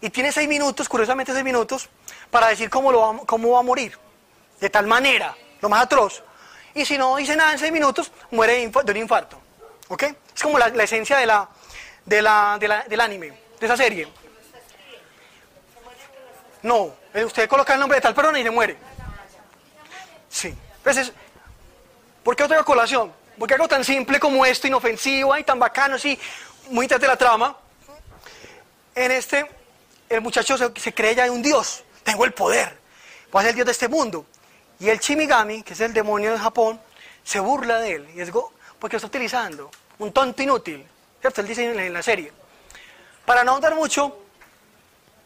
[0.00, 1.88] Y tiene seis minutos, curiosamente seis minutos,
[2.30, 3.98] para decir cómo, lo va, cómo va a morir.
[4.60, 6.22] De tal manera, lo más atroz.
[6.74, 9.40] Y si no dice nada en seis minutos, muere de un infarto.
[9.88, 10.04] ¿Ok?
[10.34, 11.48] Es como la, esencia de la,
[12.04, 14.08] de la, de la- del anime, de esa serie.
[16.62, 18.76] No, eh, usted coloca el nombre de tal persona y se muere.
[20.28, 20.54] Sí.
[20.78, 21.12] Entonces,
[22.22, 23.12] ¿por qué lo traigo a colación?
[23.38, 26.18] Porque algo tan simple como esto, inofensivo y tan bacano, así,
[26.70, 27.56] muy de la trama.
[28.94, 29.50] En este,
[30.10, 31.84] el muchacho se, cree ya un dios.
[32.02, 32.76] Tengo el poder.
[33.30, 34.26] Voy a ser el dios de este mundo.
[34.80, 36.80] Y el Shimigami, que es el demonio de Japón,
[37.22, 38.08] se burla de él.
[38.14, 39.70] Y es go- porque lo está utilizando.
[39.98, 40.84] Un tonto inútil.
[41.20, 41.40] ¿Cierto?
[41.42, 42.32] Él dice en la, serie.
[43.24, 44.18] Para no ahondar mucho,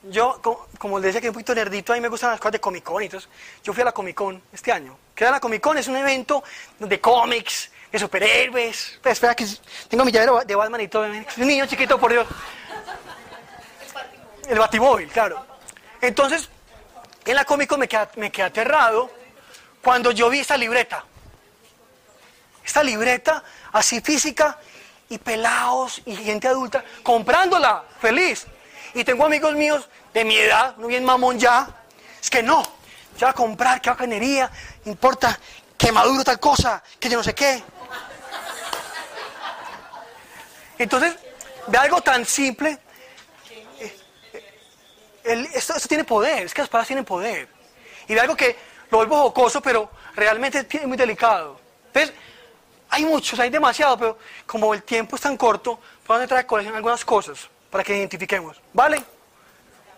[0.02, 2.52] yo, co- como les decía que un poquito nerdito, a mí me gustan las cosas
[2.52, 3.18] de Comic Con eso.
[3.62, 4.98] Yo fui a la Comic Con este año.
[5.14, 6.44] Que era la Comic Con es un evento
[6.78, 8.98] de cómics, de superhéroes.
[9.02, 9.46] Pues, espera que
[9.88, 11.06] tengo mi llavero de Batman y todo.
[11.06, 11.24] ¿eh?
[11.38, 12.26] Un niño chiquito, por Dios.
[14.48, 15.44] El Batimóvil, claro.
[16.00, 16.48] Entonces,
[17.24, 19.10] en la Comic Con me quedé, me aterrado
[19.82, 21.04] cuando yo vi esta libreta.
[22.64, 23.42] Esta libreta
[23.72, 24.58] así física
[25.08, 28.46] y pelados y gente adulta comprándola, feliz.
[28.94, 31.68] Y tengo amigos míos de mi edad, no bien mamón ya.
[32.20, 32.62] Es que no,
[33.18, 34.50] ya a comprar, qué bacanería,
[34.84, 35.38] importa
[35.76, 37.62] que maduro tal cosa, que yo no sé qué.
[40.78, 41.16] Entonces,
[41.66, 42.78] ve algo tan simple.
[45.24, 47.48] Esto, tiene poder, es que las palabras tienen poder.
[48.06, 48.56] Y ve algo que
[48.90, 51.58] lo vuelvo jocoso, pero realmente es muy delicado.
[51.86, 52.14] Entonces,
[52.90, 56.46] hay muchos, hay demasiado, pero como el tiempo es tan corto, vamos a traer a
[56.46, 58.60] colección algunas cosas para que identifiquemos.
[58.72, 59.02] ¿Vale?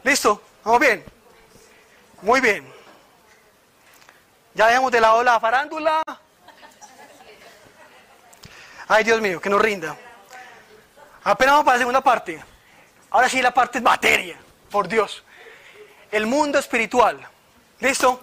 [0.03, 0.41] ¿Listo?
[0.64, 1.05] ¿Vamos bien?
[2.22, 2.72] Muy bien.
[4.55, 6.03] Ya dejamos de lado la farándula.
[8.89, 9.97] Ay, Dios mío, que nos rinda.
[11.24, 12.43] Apenas vamos para la segunda parte.
[13.11, 14.39] Ahora sí, la parte es materia,
[14.71, 15.23] por Dios.
[16.11, 17.19] El mundo espiritual.
[17.81, 18.21] ¿Listo?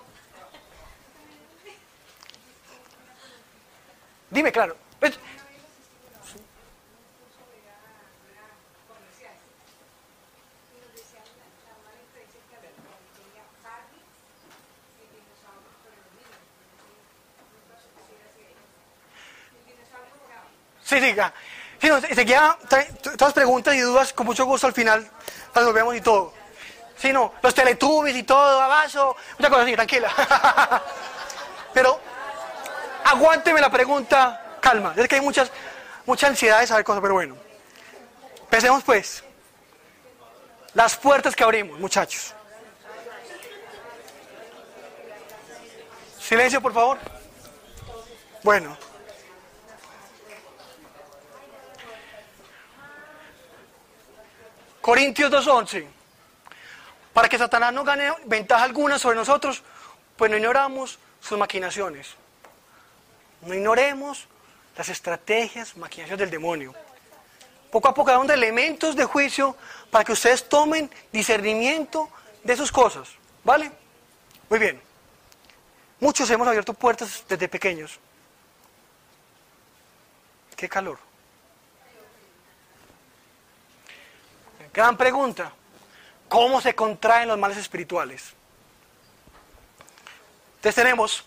[4.29, 4.75] Dime, claro.
[20.83, 21.15] Sí, sí,
[21.83, 21.99] ya.
[21.99, 22.57] Sí, no, enseguida,
[23.17, 25.09] todas preguntas y dudas, con mucho gusto al final
[25.53, 26.33] las volvemos y todo.
[26.97, 30.11] Sí, no, los teletubbies y todo, abajo, muchas cosas así, tranquila.
[31.73, 31.99] Pero
[33.03, 34.93] aguánteme la pregunta, calma.
[34.95, 35.51] Es que hay muchas,
[36.05, 37.35] mucha ansiedad de saber cosas, pero bueno.
[38.43, 39.23] Empecemos pues.
[40.75, 42.33] Las puertas que abrimos, muchachos.
[46.19, 46.99] Silencio, por favor.
[48.43, 48.77] Bueno.
[54.83, 55.87] Corintios 2.11.
[57.13, 59.63] Para que Satanás no gane ventaja alguna sobre nosotros,
[60.17, 62.15] pues no ignoramos sus maquinaciones.
[63.43, 64.27] No ignoremos
[64.75, 66.75] las estrategias, maquinaciones del demonio.
[67.71, 69.55] Poco a poco damos elementos de juicio
[69.89, 72.09] para que ustedes tomen discernimiento
[72.43, 73.07] de sus cosas.
[73.45, 73.71] ¿Vale?
[74.49, 74.81] Muy bien.
[76.01, 78.01] Muchos hemos abierto puertas desde pequeños.
[80.57, 81.12] Qué calor.
[84.73, 85.51] Gran pregunta.
[86.27, 88.33] ¿Cómo se contraen los males espirituales?
[90.55, 91.25] Entonces tenemos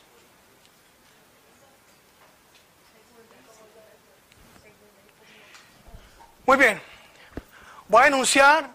[6.46, 6.80] Muy bien.
[7.88, 8.70] Voy a enunciar,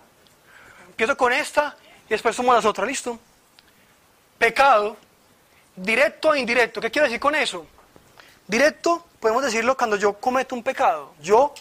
[0.87, 3.17] empiezo con esta y después tomo las otras, ¿listo?
[4.37, 4.97] Pecado,
[5.77, 6.81] directo e indirecto.
[6.81, 7.65] ¿Qué quiero decir con eso?
[8.45, 11.13] Directo, podemos decirlo cuando yo cometo un pecado.
[11.21, 11.53] Yo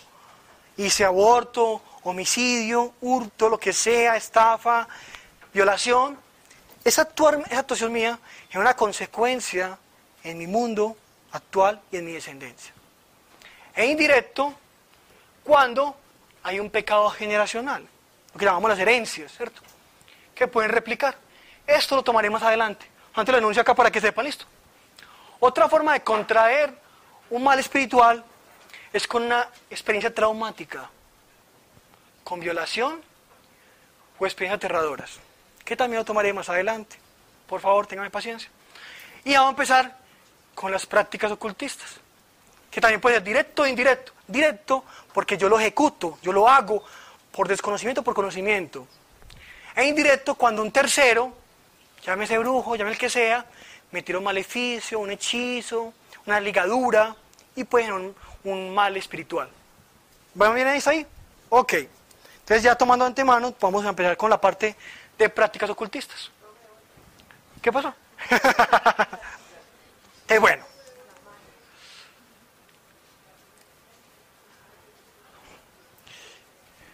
[0.77, 4.89] hice aborto, homicidio, hurto, lo que sea, estafa,
[5.53, 6.19] violación.
[6.85, 9.79] Esa, actuar- esa actuación mía es una consecuencia
[10.25, 10.97] en mi mundo
[11.33, 12.73] actual y en mi descendencia.
[13.75, 14.55] E indirecto,
[15.45, 15.97] cuando
[16.43, 17.87] hay un pecado generacional,
[18.33, 19.61] lo que llamamos las herencias, ¿cierto?
[20.35, 21.17] Que pueden replicar.
[21.67, 22.87] Esto lo tomaré más adelante.
[23.15, 24.47] Antes lo anuncio acá para que sepan, listo.
[25.39, 26.73] Otra forma de contraer
[27.31, 28.25] un mal espiritual
[28.93, 30.91] es con una experiencia traumática,
[32.31, 33.03] con violación
[34.21, 35.19] o experiencias aterradoras,
[35.65, 36.97] que también lo tomaré más adelante.
[37.49, 38.49] Por favor, tengan paciencia.
[39.25, 39.97] Y vamos a empezar
[40.55, 41.97] con las prácticas ocultistas,
[42.71, 44.13] que también puede ser directo o indirecto.
[44.29, 46.85] Directo porque yo lo ejecuto, yo lo hago
[47.33, 48.87] por desconocimiento por conocimiento.
[49.75, 51.35] E indirecto cuando un tercero,
[52.05, 53.45] llámese brujo, llámese el que sea,
[53.91, 55.93] me tira un maleficio, un hechizo,
[56.27, 57.17] una ligadura
[57.57, 58.15] y pues un,
[58.45, 59.49] un mal espiritual.
[60.35, 61.05] ¿Van bien ahí?
[61.49, 61.75] Ok.
[62.51, 64.75] Entonces ya tomando antemano, vamos a empezar con la parte
[65.17, 66.33] de prácticas ocultistas.
[67.63, 67.95] ¿Qué pasó?
[70.27, 70.65] Es bueno.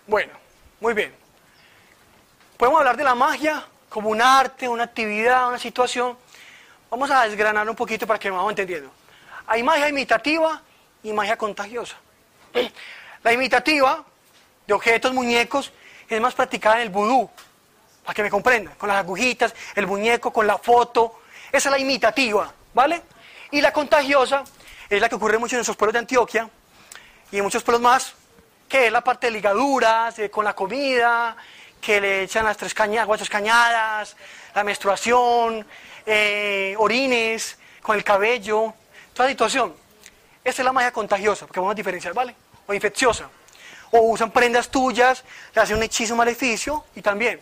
[0.06, 0.34] Bueno,
[0.78, 1.14] muy bien.
[2.58, 6.18] Podemos hablar de la magia como un arte, una actividad, una situación.
[6.90, 8.90] Vamos a desgranar un poquito para que nos vamos entendiendo.
[9.46, 10.60] Hay magia imitativa
[11.02, 11.96] y magia contagiosa.
[13.22, 14.04] La imitativa
[14.66, 15.72] de objetos, muñecos,
[16.08, 17.30] es más practicada en el vudú,
[18.04, 21.20] para que me comprendan, con las agujitas, el muñeco, con la foto.
[21.50, 23.02] Esa es la imitativa, ¿vale?
[23.50, 24.44] Y la contagiosa
[24.88, 26.48] es la que ocurre mucho en esos pueblos de Antioquia
[27.30, 28.14] y en muchos pueblos más,
[28.68, 31.36] que es la parte de ligaduras, con la comida,
[31.80, 34.16] que le echan las tres cañadas, cañadas,
[34.54, 35.66] la menstruación,
[36.04, 38.74] eh, orines, con el cabello,
[39.14, 39.74] toda situación.
[40.42, 42.34] Esta es la magia contagiosa, porque vamos a diferenciar, ¿vale?
[42.66, 43.28] O infecciosa.
[43.92, 45.24] O usan prendas tuyas,
[45.54, 47.40] le hacen un hechizo maleficio y también.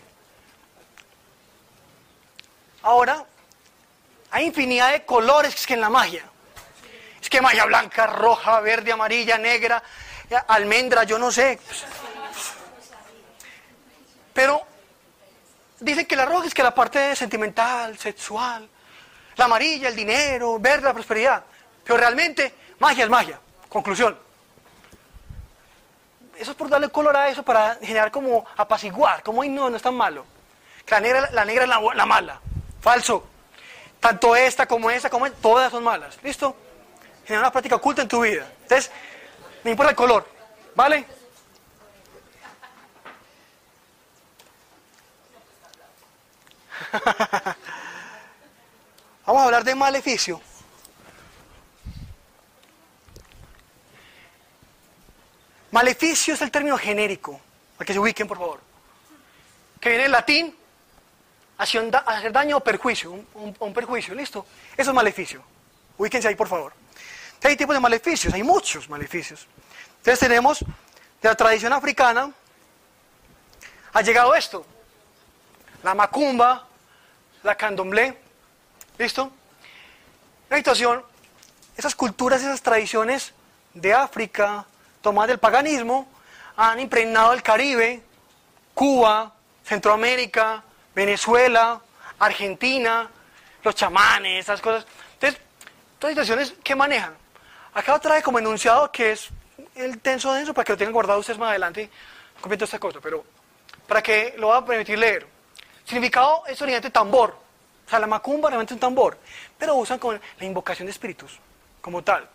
[2.82, 3.24] Ahora,
[4.30, 6.24] hay infinidad de colores que en la magia.
[7.20, 9.82] Es que magia blanca, roja, verde, amarilla, negra,
[10.48, 11.58] almendra, yo no sé.
[14.34, 14.62] Pero
[15.80, 18.68] dicen que la roja es que la parte sentimental, sexual,
[19.36, 21.44] la amarilla, el dinero, verde, la prosperidad.
[21.84, 23.40] Pero realmente, magia es magia.
[23.68, 24.23] Conclusión.
[26.38, 29.82] Eso es por darle color a eso para generar como apaciguar, como no, no es
[29.82, 30.24] tan malo.
[30.88, 32.40] la negra, la negra es la, la mala.
[32.80, 33.26] Falso.
[34.00, 36.18] Tanto esta como esta, como esta, todas son malas.
[36.22, 36.56] ¿Listo?
[37.24, 38.46] Generar una práctica oculta en tu vida.
[38.62, 38.90] Entonces,
[39.62, 40.28] no importa el color.
[40.74, 41.06] ¿Vale?
[49.26, 50.40] Vamos a hablar de maleficio.
[55.74, 57.40] Maleficio es el término genérico,
[57.76, 58.60] para que se ubiquen por favor,
[59.80, 60.56] que viene del latín,
[61.58, 61.90] hacer
[62.30, 64.46] daño o perjuicio, un, perjuicio, ¿listo?
[64.76, 65.42] Eso es maleficio.
[65.98, 66.72] Ubíquense ahí por favor.
[67.42, 69.48] hay tipos de maleficios, hay muchos maleficios.
[69.96, 72.30] Entonces tenemos, de la tradición africana,
[73.94, 74.64] ha llegado esto,
[75.82, 76.68] la macumba,
[77.42, 78.16] la candomblé,
[78.96, 79.28] ¿listo?
[80.50, 81.02] La situación,
[81.76, 83.32] esas culturas, esas tradiciones
[83.74, 84.66] de África,
[85.04, 86.08] tomadas del paganismo,
[86.56, 88.02] han impregnado el Caribe,
[88.72, 89.32] Cuba,
[89.62, 91.80] Centroamérica, Venezuela,
[92.18, 93.08] Argentina,
[93.62, 94.86] los chamanes, esas cosas.
[95.12, 95.40] Entonces,
[95.98, 97.14] todas situaciones que manejan.
[97.74, 99.28] Acá trae como enunciado que es
[99.74, 101.90] el tenso denso para que lo tengan guardado ustedes más adelante,
[102.40, 103.24] comento esta cosa, pero
[103.86, 105.26] para que lo va a permitir leer.
[105.84, 107.36] Significado es oriente tambor.
[107.86, 109.18] O sea, la macumba realmente es un tambor,
[109.58, 111.38] pero usan con la invocación de espíritus,
[111.82, 112.26] como tal.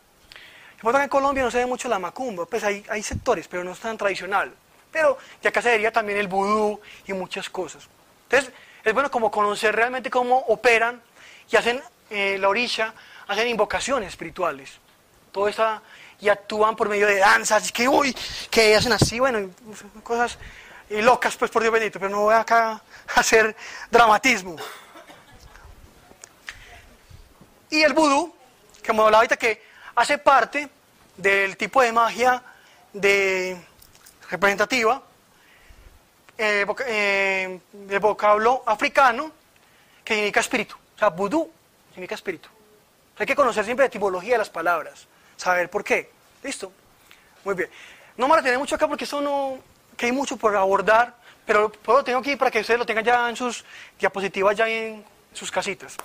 [0.81, 3.71] Que en Colombia no se ve mucho la macumba, pues hay, hay sectores, pero no
[3.71, 4.53] es tan tradicional.
[4.91, 7.87] Pero ya acá se vería también el vudú y muchas cosas.
[8.23, 8.51] Entonces,
[8.83, 11.01] es bueno como conocer realmente cómo operan
[11.51, 12.93] y hacen eh, la orilla,
[13.27, 14.71] hacen invocaciones espirituales.
[15.31, 15.81] Todo esta,
[16.21, 18.15] y actúan por medio de danzas, que uy,
[18.49, 19.49] que hacen así, bueno,
[20.03, 20.37] cosas
[20.89, 22.81] y locas, pues por Dios bendito, pero no voy acá
[23.15, 23.55] a hacer
[23.91, 24.55] dramatismo.
[27.69, 28.33] Y el vudú,
[28.81, 29.68] que hemos hablado ahorita, que
[29.99, 30.69] hace parte
[31.17, 32.41] del tipo de magia
[32.93, 33.57] de
[34.29, 35.03] representativa,
[36.37, 39.29] eh, eh, del vocablo africano,
[40.05, 40.75] que significa espíritu.
[40.95, 41.51] O sea, vudú
[41.89, 42.47] significa espíritu.
[43.17, 46.09] hay que conocer siempre la etimología de las palabras, saber por qué.
[46.43, 46.71] ¿Listo?
[47.43, 47.69] Muy bien.
[48.15, 49.59] No me tener mucho acá porque eso no,
[49.97, 51.13] que hay mucho por abordar,
[51.45, 53.65] pero lo tengo aquí para que ustedes lo tengan ya en sus
[53.99, 55.97] diapositivas, ya en sus casitas.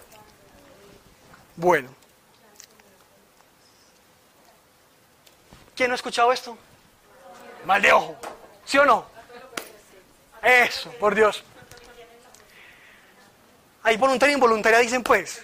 [1.55, 2.04] Bueno.
[5.75, 6.57] ¿Quién no ha escuchado esto?
[7.64, 8.16] Mal de ojo.
[8.64, 9.07] ¿Sí o no?
[10.43, 11.43] Eso, por Dios.
[13.83, 15.43] Ahí voluntaria e involuntaria dicen pues.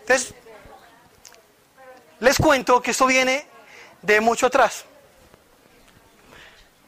[0.00, 0.34] Entonces,
[2.20, 3.46] les cuento que esto viene
[4.02, 4.84] de mucho atrás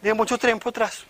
[0.03, 1.05] de mucho tiempo atrás.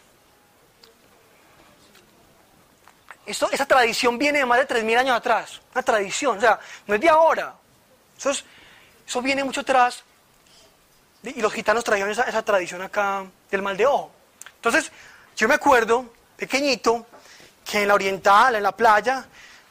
[3.27, 7.01] Esa tradición viene de más de 3.000 años atrás, una tradición, o sea, no es
[7.01, 7.55] de ahora.
[8.18, 10.03] Eso viene mucho atrás
[11.23, 14.11] y los gitanos trajeron esa, esa, tradición acá del mal de ojo.
[14.57, 14.91] Entonces,
[15.37, 17.07] yo me acuerdo, pequeñito,
[17.64, 19.27] que en la oriental, en la playa,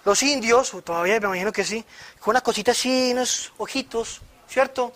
[0.05, 1.83] los indios, o todavía me imagino que sí,
[2.19, 4.93] con una cosita así, unos ojitos, ¿cierto?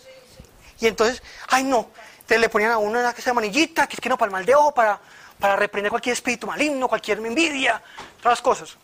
[0.79, 3.99] Y entonces, ay no, entonces le ponían a uno una que se manillita, que es
[3.99, 4.99] que no, para el mal de ojo, para,
[5.39, 7.81] para reprender cualquier espíritu maligno, cualquier envidia,
[8.19, 8.77] todas las cosas.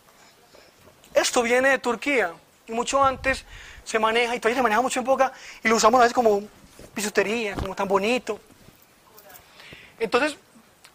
[1.14, 2.32] Esto viene de Turquía
[2.66, 3.44] y mucho antes
[3.84, 5.32] se maneja, y todavía se maneja mucho en boca,
[5.64, 6.42] y lo usamos a veces como
[6.94, 8.40] pisutería, como tan bonito.
[9.98, 10.36] Entonces,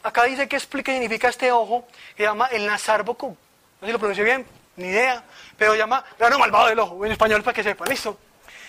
[0.04, 4.00] acá dice que explica significa este ojo, que llama el Nazar No sé si lo
[4.00, 4.46] pronuncio bien,
[4.78, 5.24] ni idea,
[5.58, 8.18] pero llama grano malvado del ojo, en español para que sepan, listo.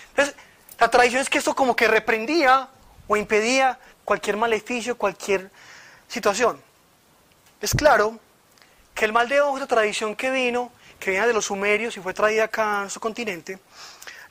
[0.09, 0.35] Entonces,
[0.79, 2.69] la tradición es que esto como que reprendía
[3.07, 5.49] o impedía cualquier maleficio, cualquier
[6.07, 6.61] situación.
[7.59, 8.19] Es claro
[8.93, 11.99] que el mal de ojo la tradición que vino, que viene de los sumerios y
[11.99, 13.59] fue traída acá a nuestro continente.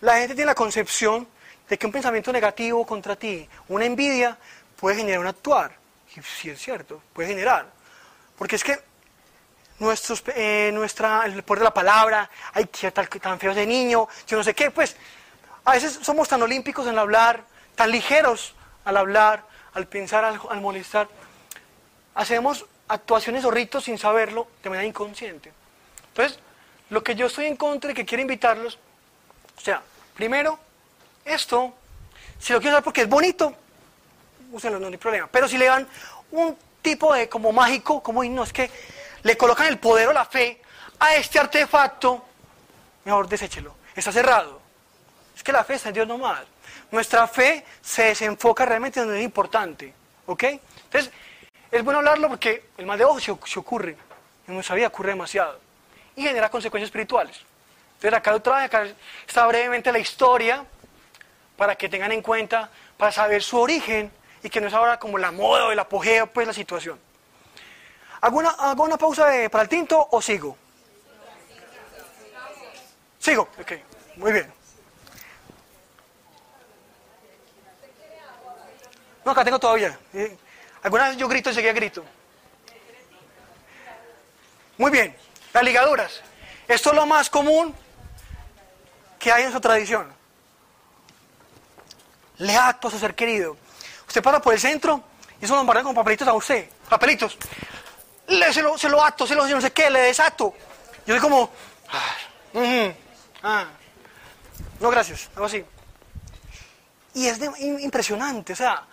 [0.01, 1.27] La gente tiene la concepción
[1.69, 4.37] de que un pensamiento negativo contra ti, una envidia,
[4.79, 5.73] puede generar un actuar.
[6.17, 7.67] Y sí es cierto, puede generar.
[8.37, 8.79] Porque es que
[9.79, 14.09] nuestros, eh, nuestra, el poder de la palabra, ay, qué tal, tan feo ese niño,
[14.27, 14.97] yo no sé qué, pues
[15.65, 17.45] a veces somos tan olímpicos en hablar,
[17.75, 18.55] tan ligeros
[18.85, 19.45] al hablar,
[19.75, 21.09] al pensar, al, al molestar.
[22.15, 25.53] Hacemos actuaciones o ritos sin saberlo de manera inconsciente.
[26.09, 26.39] Entonces,
[26.91, 28.79] lo que yo estoy en contra y que quiero invitarlos,
[29.57, 29.83] o sea,
[30.15, 30.59] primero,
[31.27, 31.75] esto,
[32.39, 33.55] si lo quiero usar porque es bonito,
[34.53, 35.29] úsenlo, no hay problema.
[35.31, 35.87] Pero si le dan
[36.31, 38.71] un tipo de como mágico, como no, es que
[39.23, 40.61] le colocan el poder o la fe
[40.99, 42.25] a este artefacto,
[43.05, 43.75] mejor deséchelo.
[43.95, 44.61] Está cerrado.
[45.35, 46.45] Es que la fe está en Dios nomás.
[46.91, 49.93] Nuestra fe se desenfoca realmente en lo importante.
[50.27, 50.45] ¿Ok?
[50.45, 51.11] Entonces,
[51.71, 53.97] es bueno hablarlo porque el mal de ojo se, ocurre.
[54.47, 55.59] En nuestra vida ocurre demasiado.
[56.15, 57.41] Y genera consecuencias espirituales.
[57.97, 58.87] Entonces, acá otra vez, acá
[59.27, 60.65] está brevemente la historia
[61.57, 65.19] para que tengan en cuenta, para saber su origen y que no es ahora como
[65.19, 66.99] la moda o el apogeo, pues la situación.
[68.21, 70.57] ¿Hago una, pausa para el tinto o sigo?
[73.19, 73.73] Sigo, ok,
[74.17, 74.53] muy bien.
[79.25, 79.99] No, acá tengo todavía.
[80.15, 80.37] Eh,
[80.83, 82.05] alguna vez yo grito y seguía grito.
[84.79, 85.17] Muy bien,
[85.53, 86.23] las ligaduras.
[86.69, 87.75] Esto es lo más común
[89.19, 90.16] que hay en su tradición.
[92.39, 93.57] Le acto a su ser querido.
[94.07, 95.03] Usted pasa por el centro
[95.41, 96.69] y eso lo embargan con papelitos a usted.
[96.89, 97.37] Papelitos
[98.29, 100.55] le, se, lo, se lo ato, se lo no sé qué, le desato.
[101.07, 101.51] Yo soy como,
[103.43, 103.67] ah,
[104.81, 105.65] no gracias, algo así.
[107.15, 108.85] Y es impresionante, o sea,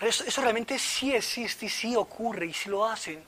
[0.00, 3.22] eso, realmente sí existe y sí ocurre y sí lo hacen.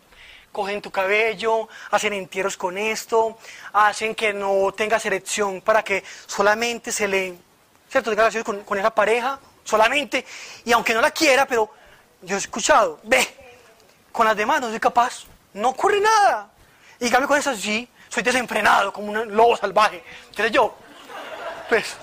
[0.51, 3.39] Cogen tu cabello, hacen entierros con esto,
[3.73, 7.35] hacen que no tengas erección para que solamente se le,
[7.93, 8.11] ¿cierto?
[8.11, 10.27] Tenga relaciones con, con esa pareja, solamente,
[10.65, 11.71] y aunque no la quiera, pero
[12.23, 13.29] yo he escuchado, ve,
[14.11, 16.51] con las demás no soy capaz no ocurre nada.
[17.01, 20.03] Y cambio con eso sí, soy desenfrenado, como un lobo salvaje.
[20.31, 20.75] Entonces yo,
[21.69, 21.97] pues,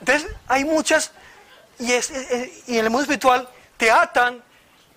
[0.00, 1.12] entonces hay muchas,
[1.78, 2.10] y, es,
[2.66, 4.42] y en el mundo espiritual te atan,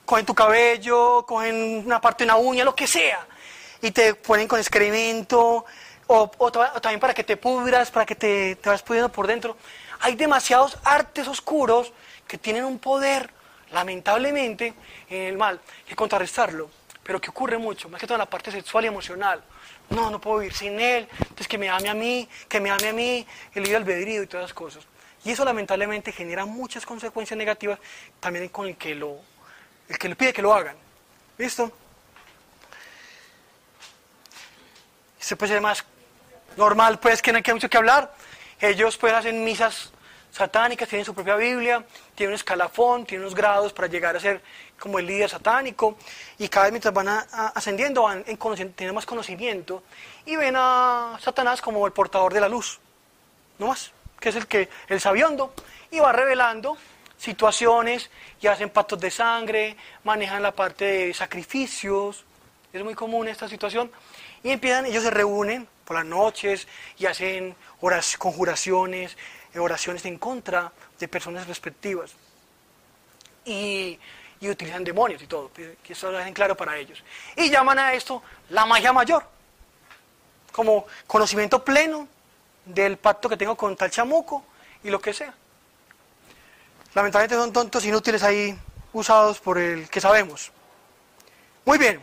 [0.05, 3.25] cogen tu cabello, cogen una parte de una uña, lo que sea,
[3.81, 5.65] y te ponen con excremento,
[6.07, 9.57] o, o, también para que te pudras, para que te, te vas pudiendo por dentro.
[10.01, 11.93] Hay demasiados artes oscuros
[12.27, 13.29] que tienen un poder,
[13.71, 14.73] lamentablemente,
[15.09, 16.69] en el mal, que contrarrestarlo
[17.03, 19.43] pero que ocurre mucho, más que todo en la parte sexual y emocional.
[19.89, 22.89] No, no puedo vivir sin él, entonces que me ame a mí, que me ame
[22.89, 24.83] a mí, el libre albedrío y todas esas cosas.
[25.23, 27.79] Y eso lamentablemente genera muchas consecuencias negativas
[28.19, 29.19] también con el que lo,
[29.89, 30.75] el que le pide que lo hagan.
[31.37, 31.71] ¿Listo?
[35.19, 35.83] Se puede ser más
[36.55, 38.13] normal, pues que no hay mucho que hablar.
[38.61, 39.91] Ellos pues hacen misas
[40.31, 41.83] satánicas, tienen su propia Biblia,
[42.13, 44.41] tienen un escalafón, tienen unos grados para llegar a ser
[44.79, 45.97] como el líder satánico,
[46.37, 47.07] y cada vez mientras van
[47.55, 49.83] ascendiendo van en tienen más conocimiento,
[50.25, 52.79] y ven a Satanás como el portador de la luz,
[53.57, 55.53] no más, que es el que, el sabiondo,
[55.89, 56.77] y va revelando
[57.17, 58.09] situaciones,
[58.39, 62.25] y hacen pactos de sangre, manejan la parte de sacrificios,
[62.71, 63.91] es muy común esta situación,
[64.43, 66.67] y empiezan, ellos se reúnen por las noches
[66.97, 67.55] y hacen
[68.17, 69.17] conjuraciones,
[69.55, 72.11] oraciones en contra de personas respectivas.
[73.45, 73.99] Y,
[74.41, 77.03] utilizan demonios y todo, que eso lo hacen claro para ellos.
[77.35, 79.23] Y llaman a esto la magia mayor,
[80.51, 82.07] como conocimiento pleno
[82.65, 84.43] del pacto que tengo con tal chamuco
[84.83, 85.33] y lo que sea.
[86.93, 88.57] Lamentablemente son tontos inútiles ahí
[88.93, 90.51] usados por el que sabemos.
[91.65, 92.01] Muy bien,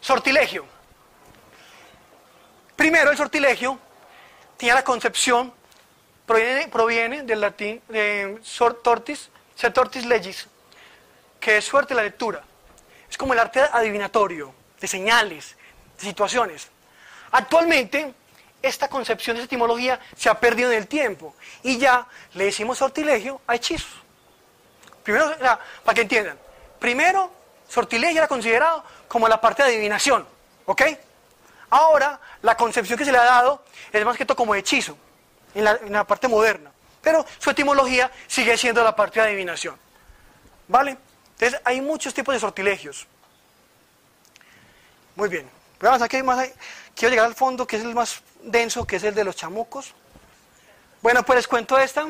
[0.00, 0.71] sortilegio.
[2.82, 3.78] Primero el sortilegio
[4.56, 5.52] tiene la concepción
[6.26, 8.40] proviene, del latín de
[8.82, 9.30] tortis,
[9.72, 10.48] tortis legis,
[11.38, 12.42] que es suerte la lectura.
[13.08, 15.54] Es como el arte adivinatorio, de señales,
[15.96, 16.70] de situaciones.
[17.30, 18.14] Actualmente,
[18.60, 23.42] esta concepción de etimología se ha perdido en el tiempo y ya le decimos sortilegio
[23.46, 23.92] a hechizos.
[25.04, 25.36] Primero,
[25.84, 26.36] para que entiendan,
[26.80, 27.30] primero,
[27.68, 30.26] sortilegio era considerado como la parte de adivinación,
[30.66, 30.82] ¿ok?
[31.72, 34.94] Ahora, la concepción que se le ha dado es más que todo como hechizo
[35.54, 36.70] en la, parte moderna.
[37.00, 39.74] Pero su etimología sigue siendo la parte de adivinación.
[40.68, 40.98] ¿Vale?
[41.32, 43.06] Entonces hay muchos tipos de sortilegios.
[45.16, 45.48] Muy bien.
[45.80, 46.46] Vamos, aquí hay más.
[46.94, 49.94] Quiero llegar al fondo, que es el más denso, que es el de los chamucos.
[51.00, 52.06] Bueno, pues les cuento esta.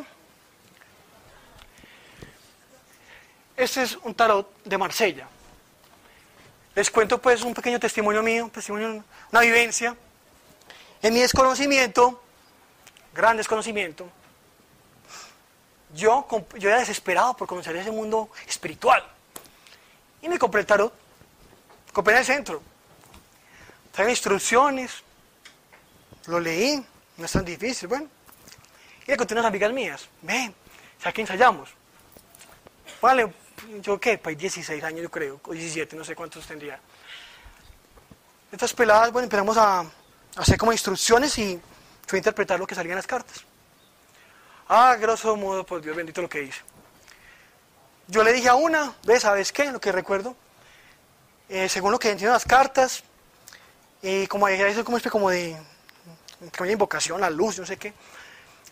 [3.57, 5.29] Este es un tarot de Marsella.
[6.75, 9.95] Les cuento pues un pequeño testimonio mío, testimonio, una vivencia.
[11.03, 12.23] En mi desconocimiento,
[13.13, 14.09] gran desconocimiento,
[15.95, 16.27] yo,
[16.59, 19.05] yo era desesperado por conocer ese mundo espiritual.
[20.23, 20.91] Y me compré el
[21.93, 22.63] compré en el centro.
[23.91, 25.03] Trae instrucciones,
[26.27, 26.83] lo leí,
[27.19, 28.09] no es tan difícil, bueno.
[29.07, 30.55] Y le conté a unas amigas mías, ven,
[30.99, 31.69] ¿sabes qué ensayamos?
[33.03, 33.31] Vale,
[33.81, 36.79] yo qué, pues 16 años yo creo, o 17, no sé cuántos tendría.
[38.51, 39.85] Estas peladas, bueno, empezamos a,
[40.37, 41.61] hacer como instrucciones y
[42.07, 43.45] fui a interpretar lo que salía en las cartas.
[44.69, 46.61] Ah, grosso modo, pues Dios bendito lo que hice.
[48.09, 49.23] Yo le dije a una, ¿ves?
[49.23, 49.71] ¿Sabes qué?
[49.71, 50.37] Lo que recuerdo.
[51.49, 53.05] Eh, según lo que entiendo las cartas,
[54.03, 55.57] y como eso como, como de
[56.57, 57.93] como de invocación, la luz, no sé qué,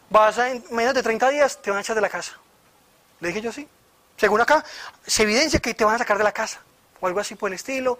[0.08, 2.32] vas a, en menos de 30 días te van a echar de la casa.
[3.20, 3.68] Le dije yo sí.
[4.20, 4.62] Según acá,
[5.06, 6.60] se evidencia que te van a sacar de la casa,
[7.00, 7.98] o algo así por el estilo,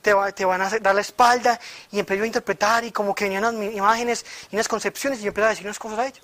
[0.00, 1.60] te, van a dar la espalda,
[1.90, 5.28] y empezó a interpretar, y como que venían unas imágenes y unas concepciones, y yo
[5.28, 6.20] empecé a decir unas cosas a ella.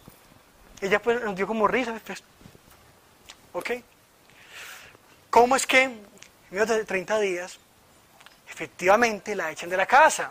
[0.80, 2.22] Ella pues nos dio como risa, pues,
[3.52, 3.70] ¿ok?
[5.28, 6.08] ¿Cómo es que en
[6.50, 7.58] menos de 30 días,
[8.48, 10.30] efectivamente la echan de la casa?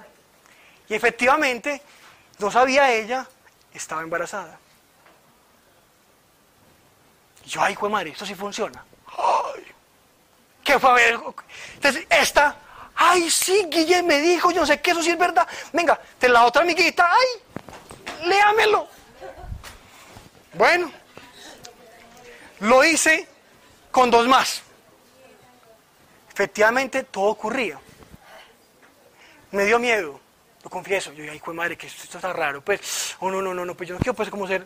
[0.90, 1.84] Y efectivamente,
[2.40, 3.28] no sabía ella,
[3.76, 4.58] estaba embarazada.
[7.46, 8.84] Y yo, ay, hijo madre, esto sí funciona.
[10.64, 11.44] ¿Qué fue a?
[11.76, 12.56] Entonces, esta,
[12.96, 15.48] ay, sí, Guille me dijo, yo sé qué, eso sí es verdad.
[15.74, 18.88] Venga, de la otra amiguita, ay, léamelo.
[20.54, 20.92] Bueno,
[22.62, 23.28] lo hice
[23.92, 24.62] con dos más.
[26.32, 27.80] Efectivamente, todo ocurría.
[29.52, 30.20] Me dio miedo,
[30.64, 31.12] lo confieso.
[31.12, 32.62] Yo, ay, hijo madre, que esto está raro.
[32.64, 34.66] Pues, oh, no, no, no, no, pues yo no quiero pues como ser.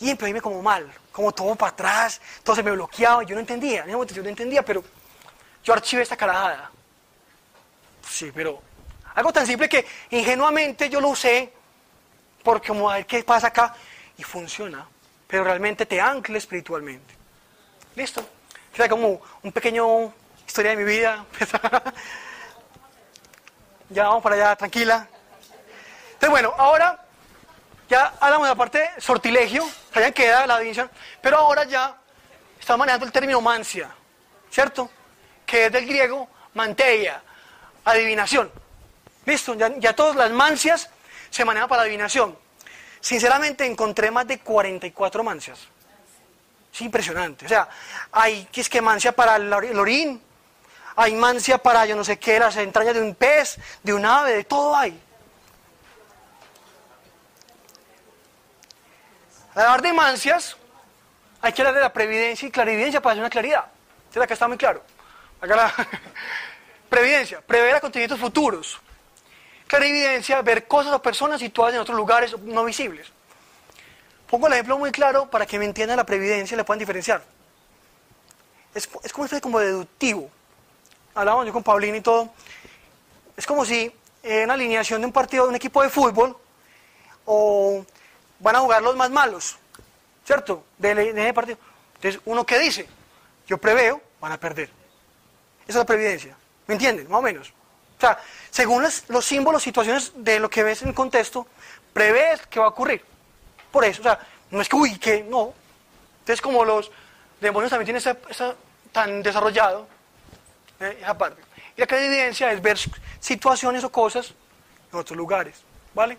[0.00, 3.82] Y empecé como mal como todo para atrás, todo se me bloqueaba, yo no entendía,
[3.82, 4.82] en ese momento yo no entendía, pero
[5.62, 6.70] yo archivé esta carajada.
[8.08, 8.60] Sí, pero
[9.14, 11.52] algo tan simple que ingenuamente yo lo usé,
[12.42, 13.74] porque como a ver qué pasa acá,
[14.16, 14.86] y funciona,
[15.26, 17.14] pero realmente te ancla espiritualmente.
[17.94, 18.26] ¿Listo?
[18.78, 20.12] O como un pequeño
[20.46, 21.24] historia de mi vida.
[23.90, 25.06] ya vamos para allá, tranquila.
[26.12, 27.01] Entonces, bueno, ahora
[27.92, 30.90] ya hablamos de la parte sortilegio, sabían que era la división,
[31.20, 31.94] pero ahora ya
[32.58, 33.90] estamos manejando el término mancia,
[34.50, 34.90] ¿cierto?
[35.44, 37.22] Que es del griego manteia,
[37.84, 38.50] adivinación.
[39.26, 39.54] ¿Listo?
[39.54, 40.88] Ya, ya todas las mancias
[41.28, 42.36] se manejan para adivinación.
[42.98, 45.58] Sinceramente encontré más de 44 mancias.
[46.72, 47.44] Es impresionante.
[47.44, 47.68] O sea,
[48.10, 50.22] hay es que mancia para el orín,
[50.96, 54.32] hay mancia para yo no sé qué, las entrañas de un pez, de un ave,
[54.32, 54.98] de todo hay.
[59.54, 60.56] Al hablar de mancias,
[61.42, 63.66] hay que hablar de la previdencia y clarividencia para hacer una claridad.
[64.10, 64.82] ¿Será que está muy claro?
[65.40, 65.74] Acá
[66.88, 68.80] previdencia, prever acontecimientos futuros.
[69.66, 73.08] Clarividencia, ver cosas o personas situadas en otros lugares no visibles.
[74.28, 77.22] Pongo el ejemplo muy claro para que me entiendan la previdencia y la puedan diferenciar.
[78.74, 80.30] Es, es como como deductivo.
[81.14, 82.30] Hablábamos yo con Paulina y todo.
[83.36, 86.36] Es como si en alineación de un partido de un equipo de fútbol
[87.26, 87.84] o
[88.42, 89.56] van a jugar los más malos,
[90.24, 90.64] ¿cierto?
[90.76, 91.58] De, ese partido.
[91.94, 92.88] Entonces, uno que dice,
[93.46, 94.68] yo preveo, van a perder.
[95.62, 96.36] Esa es la previdencia.
[96.66, 97.08] ¿Me entienden?
[97.08, 97.50] Más o menos.
[97.96, 98.18] O sea,
[98.50, 101.46] según los símbolos, situaciones de lo que ves en contexto,
[101.92, 103.04] prevés que va a ocurrir.
[103.70, 104.18] Por eso, o sea,
[104.50, 105.54] no es que, uy, que no.
[106.20, 106.90] Entonces, como los
[107.40, 108.54] demonios también tienen esa,
[108.90, 109.86] tan desarrollado,
[110.80, 111.40] eh, esa parte.
[111.76, 112.76] Y la evidencia es ver
[113.20, 114.34] situaciones o cosas
[114.92, 115.62] en otros lugares.
[115.94, 116.18] ¿Vale?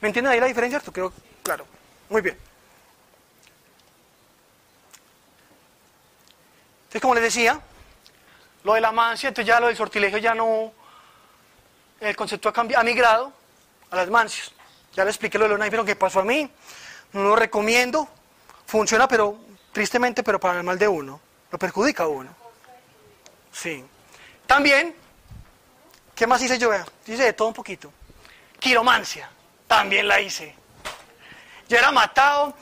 [0.00, 0.78] ¿Me entienden ahí la diferencia?
[0.78, 1.12] Esto creo
[1.42, 1.66] Claro,
[2.08, 2.36] muy bien.
[6.82, 7.60] Entonces, como les decía,
[8.64, 10.72] lo de la mancia, entonces ya lo del sortilegio ya no,
[12.00, 13.32] el concepto ha, cambiado, ha migrado
[13.90, 14.52] a las mancias.
[14.94, 16.50] Ya les expliqué lo de los pero que pasó a mí,
[17.12, 18.08] no lo recomiendo,
[18.66, 19.38] funciona, pero
[19.72, 21.20] tristemente, pero para el mal de uno,
[21.50, 22.34] lo perjudica a uno.
[23.52, 23.84] Sí.
[24.46, 24.94] También,
[26.14, 26.70] ¿qué más hice yo?
[27.06, 27.92] Dice de todo un poquito.
[28.58, 29.30] Quiromancia,
[29.68, 30.59] también la hice.
[31.70, 32.52] Yo era matado,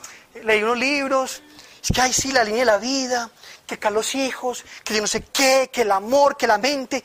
[0.43, 1.41] leí unos libros,
[1.81, 3.31] es que hay sí la línea de la vida,
[3.65, 7.03] que acá los hijos, que yo no sé qué, que el amor, que la mente.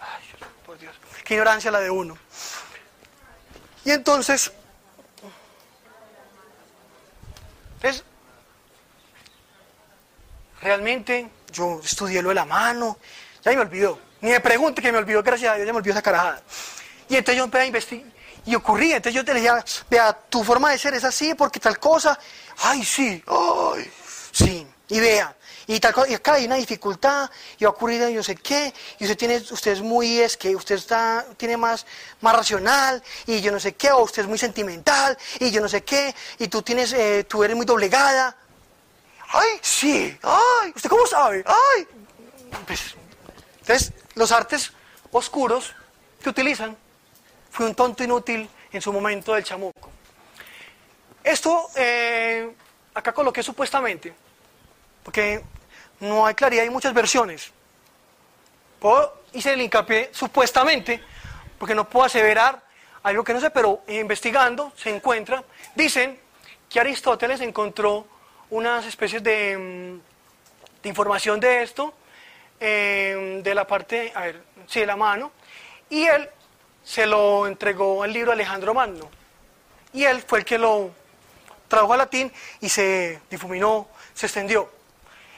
[0.00, 0.24] Ay,
[0.64, 2.16] por Dios, qué ignorancia la de uno.
[3.84, 4.50] Y entonces,
[7.74, 8.04] entonces,
[10.62, 12.96] realmente yo estudié lo de la mano,
[13.42, 13.98] ya me olvidó.
[14.22, 16.42] Ni me pregunte que me olvidó, gracias a Dios, ya me olvidó esa carajada.
[17.10, 18.13] Y entonces yo empecé a investigar
[18.46, 18.96] y ocurría.
[18.96, 22.18] Entonces yo te decía, vea, tu forma de ser es así porque tal cosa.
[22.58, 23.90] Ay, sí, ay,
[24.32, 24.66] sí.
[24.88, 25.34] Y vea,
[25.66, 28.72] y tal cosa, y acá hay una dificultad, y va a ocurrir yo sé qué,
[28.98, 31.86] y usted tiene, usted es muy, es que usted está, tiene más,
[32.20, 35.68] más racional, y yo no sé qué, o usted es muy sentimental, y yo no
[35.68, 38.36] sé qué, y tú tienes, eh, tú eres muy doblegada.
[39.30, 40.16] ¡Ay, sí!
[40.22, 40.72] ¡Ay!
[40.76, 41.42] ¿Usted cómo sabe?
[41.46, 41.88] ¡Ay!
[42.66, 42.94] Pues,
[43.60, 44.70] entonces, los artes
[45.10, 45.74] oscuros
[46.22, 46.76] que utilizan,
[47.54, 49.88] fue un tonto inútil en su momento del chamuco.
[51.22, 52.52] Esto, eh,
[52.92, 54.12] acá coloqué supuestamente,
[55.04, 55.40] porque
[56.00, 57.52] no hay claridad, hay muchas versiones.
[58.80, 61.00] Puedo, hice el hincapié supuestamente,
[61.56, 62.60] porque no puedo aseverar
[63.04, 65.44] algo que no sé, pero investigando se encuentra,
[65.76, 66.18] dicen
[66.68, 68.04] que Aristóteles encontró
[68.50, 70.00] unas especies de,
[70.82, 71.94] mm, información de esto,
[72.58, 75.30] eh, de la parte, a ver, sí, de la mano,
[75.88, 76.28] y él
[76.84, 79.10] se lo entregó el libro Alejandro Magno.
[79.92, 80.90] Y él fue el que lo
[81.68, 84.70] tradujo al latín y se difuminó, se extendió.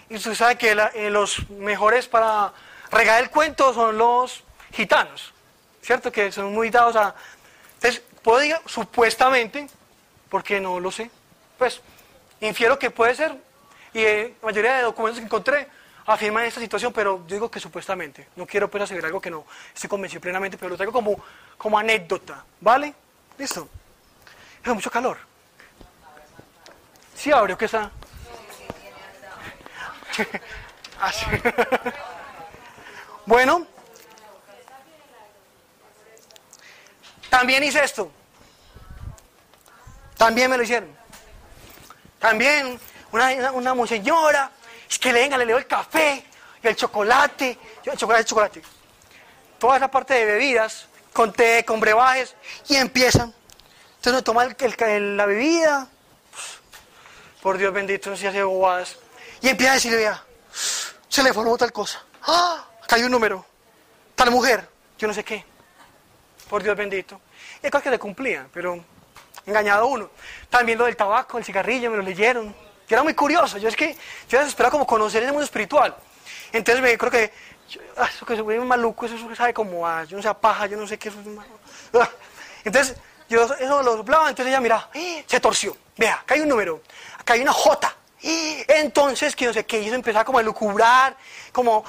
[0.08, 2.52] Y usted sabe que eh, los mejores para
[2.90, 5.32] regar el cuento son los gitanos,
[5.82, 6.12] ¿cierto?
[6.12, 7.14] Que son muy dados a...
[7.74, 9.68] Entonces, puedo decir supuestamente,
[10.28, 11.10] porque no lo sé,
[11.58, 11.80] pues
[12.40, 13.36] infiero que puede ser,
[13.92, 15.68] y eh, la mayoría de documentos que encontré
[16.06, 18.28] afirman esta situación, pero digo que supuestamente.
[18.36, 19.44] No quiero pues asegurar algo que no
[19.74, 21.20] estoy convencido plenamente, pero lo traigo como,
[21.58, 22.94] como anécdota, ¿vale?
[23.38, 23.68] ¿Listo?
[24.64, 25.18] Es mucho calor.
[27.14, 27.90] Sí, abre, ¿qué está?
[31.00, 31.26] Así.
[33.26, 33.66] bueno,
[37.28, 38.10] también hice esto.
[40.16, 40.96] También me lo hicieron.
[42.18, 42.80] También
[43.12, 44.50] una, una, una
[44.88, 46.24] es que le venga, le leo el café
[46.62, 48.62] y el chocolate, el chocolate, el chocolate.
[49.58, 52.34] Toda esa parte de bebidas, con té, con brebajes,
[52.68, 53.34] y empiezan.
[53.96, 55.88] Entonces uno toma el, la bebida,
[57.42, 58.96] por Dios bendito, no se hace bobadas,
[59.40, 60.24] y empieza a decirle, vea,
[61.08, 62.02] se le formó tal cosa.
[62.22, 62.66] ¡Ah!
[62.82, 63.44] Acá hay un número.
[64.14, 64.68] Tal mujer,
[64.98, 65.44] yo no sé qué.
[66.48, 67.20] Por Dios bendito.
[67.62, 68.84] Y es que se cumplía, pero
[69.44, 70.10] engañado uno.
[70.50, 72.54] También lo del tabaco, el cigarrillo, me lo leyeron
[72.86, 73.58] que era muy curioso.
[73.58, 73.96] Yo es que
[74.28, 75.94] yo esperaba como conocer el mundo espiritual.
[76.52, 77.32] Entonces me creo que
[77.96, 80.66] ah, eso que se ve maluco, eso, sabe como a, yo no sé, a paja,
[80.66, 81.26] yo no sé qué eso es
[82.00, 82.10] ah.
[82.64, 82.96] Entonces
[83.28, 85.24] yo eso lo soplaba, entonces ella mira, ¡eh!
[85.26, 85.76] se torció.
[85.96, 86.82] Vea, acá hay un número,
[87.18, 87.96] acá hay una J.
[88.22, 91.16] Entonces, que no sé qué hizo, empezaba como a lucubrar,
[91.52, 91.84] como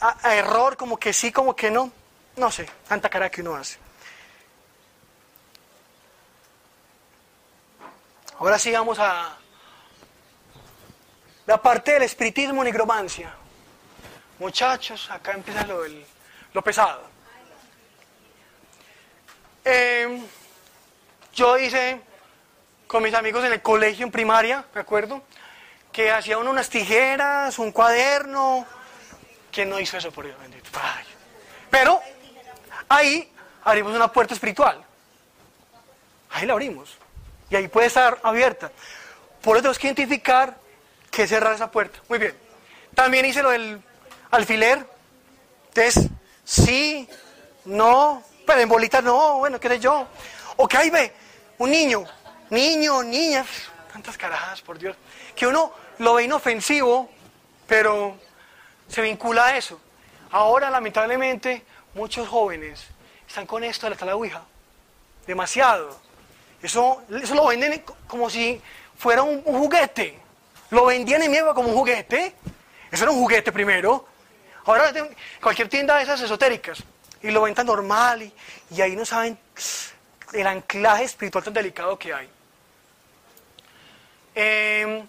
[0.00, 1.90] a, error, como que sí, como que no.
[2.36, 3.78] No sé, tanta cara que uno hace.
[8.38, 9.38] Ahora sí vamos a,
[11.46, 13.32] la parte del espiritismo, nigromancia.
[14.38, 15.80] Muchachos, acá empieza lo,
[16.52, 17.02] lo pesado.
[19.64, 20.22] Em,
[21.34, 22.00] yo hice
[22.86, 25.22] con mis amigos en el colegio, en primaria, ¿me acuerdo?
[25.92, 28.66] Que hacía uno unas tijeras, un cuaderno.
[29.50, 30.68] ¿Quién no hizo eso, por Dios bendito?
[31.70, 32.00] Pero
[32.88, 33.32] ahí
[33.64, 34.84] abrimos una puerta espiritual.
[36.30, 36.96] Ahí la abrimos.
[37.48, 38.70] Y ahí puede estar abierta.
[39.40, 40.65] Por eso tenemos que identificar
[41.16, 41.98] que cerrar esa puerta.
[42.10, 42.36] Muy bien.
[42.94, 43.80] También hice lo del
[44.30, 44.86] alfiler.
[45.68, 46.10] Entonces,
[46.44, 47.08] sí,
[47.64, 50.06] no, pero en bolitas no, bueno, qué sé yo.
[50.58, 51.14] O que ahí ve,
[51.56, 52.04] un niño,
[52.50, 53.46] niño, niña,
[53.90, 54.94] tantas carajas, por Dios,
[55.34, 57.08] que uno lo ve inofensivo,
[57.66, 58.18] pero
[58.86, 59.80] se vincula a eso.
[60.30, 61.64] Ahora, lamentablemente,
[61.94, 62.84] muchos jóvenes
[63.26, 64.42] están con esto de la tala Ouija.
[65.26, 65.98] Demasiado.
[66.62, 68.60] Eso, eso lo venden como si
[68.98, 70.25] fuera un juguete.
[70.70, 72.34] Lo vendían en mi como un juguete.
[72.90, 74.06] Eso era un juguete primero.
[74.64, 74.92] Ahora
[75.40, 76.82] cualquier tienda de esas esotéricas
[77.22, 78.32] y lo venden normal y,
[78.70, 79.38] y ahí no saben
[80.32, 82.28] el anclaje espiritual tan delicado que hay.
[84.34, 85.06] Em,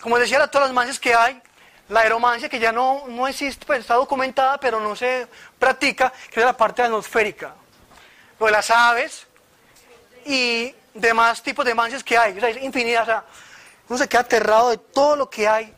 [0.00, 1.40] como decía, todas las mancias que hay,
[1.88, 5.26] la aeromancia que ya no, no existe, pues está documentada, pero no se
[5.58, 7.54] practica, que es la parte atmosférica.
[8.38, 9.26] Lo de las aves
[10.26, 13.02] y demás tipos de mancias que hay, o sea, es infinidad.
[13.02, 13.24] O sea,
[13.88, 15.72] uno se queda aterrado de todo lo que hay,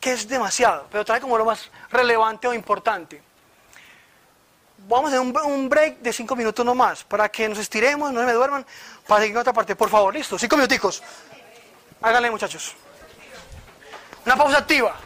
[0.00, 3.22] que es demasiado, pero trae como lo más relevante o importante.
[4.88, 8.26] Vamos a hacer un, break de cinco minutos nomás, para que nos estiremos, no se
[8.26, 8.66] me duerman,
[9.06, 9.76] para seguir en otra parte.
[9.76, 11.02] Por favor, listo, cinco minuticos.
[12.00, 12.74] Háganle, muchachos.
[14.26, 14.96] Una pausa activa.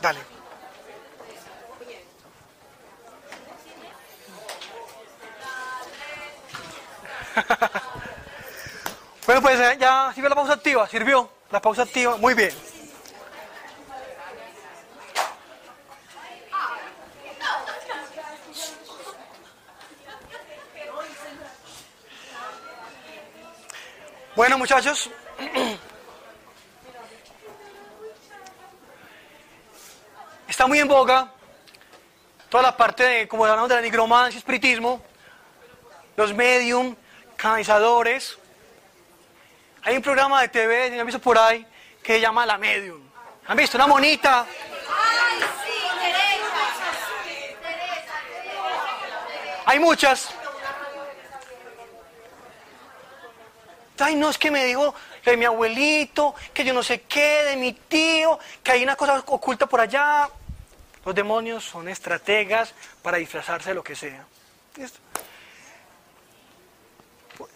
[0.00, 0.29] Dale.
[9.26, 12.52] bueno, pues eh, ya sirvió la pausa activa, sirvió la pausa activa, muy bien.
[24.36, 25.10] Bueno muchachos,
[30.60, 31.26] Está muy en boga
[32.50, 35.00] toda la parte de, como hablamos de la nigromancia, espiritismo,
[36.16, 36.94] los medium,
[37.40, 38.38] canalizadores.
[39.82, 41.66] Hay un programa de TV, ¿han visto por ahí,
[42.02, 43.00] que se llama La Medium.
[43.46, 43.78] ¿Han visto?
[43.78, 44.46] Una monita.
[49.64, 50.30] Hay muchas.
[53.98, 54.94] Ay, no, es que me dijo
[55.24, 59.22] de mi abuelito, que yo no sé qué, de mi tío, que hay una cosa
[59.26, 60.28] oculta por allá.
[61.04, 64.24] Los demonios son estrategas para disfrazarse de lo que sea.
[64.76, 65.09] ¿Listo?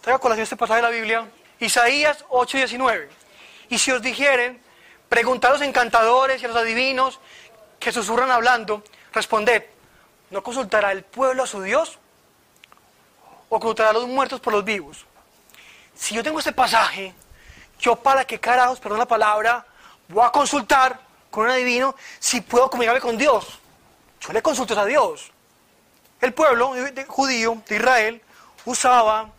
[0.01, 1.29] Traigo colación este pasaje de la Biblia,
[1.61, 3.09] Isaías 8:19.
[3.71, 4.63] Y si os dijeren,
[5.09, 7.21] preguntad a los encantadores y a los adivinos
[7.79, 8.83] que susurran hablando,
[9.13, 9.65] responded,
[10.31, 11.99] ¿no consultará el pueblo a su Dios?
[13.49, 15.07] ¿O consultará a los muertos por los vivos?
[15.95, 17.15] Si yo tengo este pasaje,
[17.79, 19.65] yo para qué carajos, perdón la palabra,
[20.09, 20.99] voy a consultar
[21.31, 23.59] con un adivino si puedo comunicarme con Dios.
[24.21, 25.31] Yo le consulto a Dios.
[26.21, 26.73] El pueblo
[27.07, 28.23] judío de Israel
[28.65, 29.31] usaba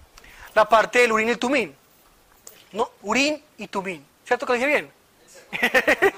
[0.56, 1.76] la parte del urín y el tumín.
[2.72, 2.90] ¿No?
[3.04, 4.04] Urín y tumín.
[4.26, 4.92] ¿Cierto que dije bien?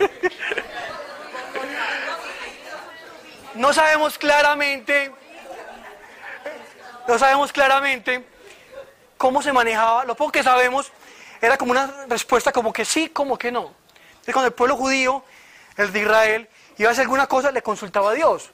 [3.56, 5.12] no sabemos claramente,
[7.08, 8.24] no sabemos claramente
[9.18, 10.06] cómo se manejaba.
[10.06, 10.92] Lo poco que sabemos
[11.42, 13.74] era como una respuesta como que sí, como que no.
[14.10, 15.24] Entonces cuando el pueblo judío,
[15.76, 16.48] el de Israel,
[16.78, 18.52] iba a hacer alguna cosa, le consultaba a Dios.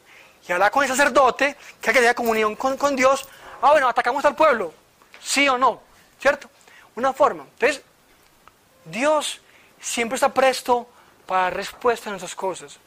[0.48, 3.28] Y hablaba con el sacerdote, que quería comunión con, con Dios.
[3.62, 4.74] Ah, bueno, atacamos al pueblo.
[5.24, 5.82] Sí o no.
[6.20, 6.50] ¿Cierto?
[6.96, 7.44] Una forma.
[7.44, 7.82] Entonces,
[8.86, 9.42] Dios
[9.80, 10.88] siempre está presto
[11.26, 12.78] para respuesta a nuestras cosas.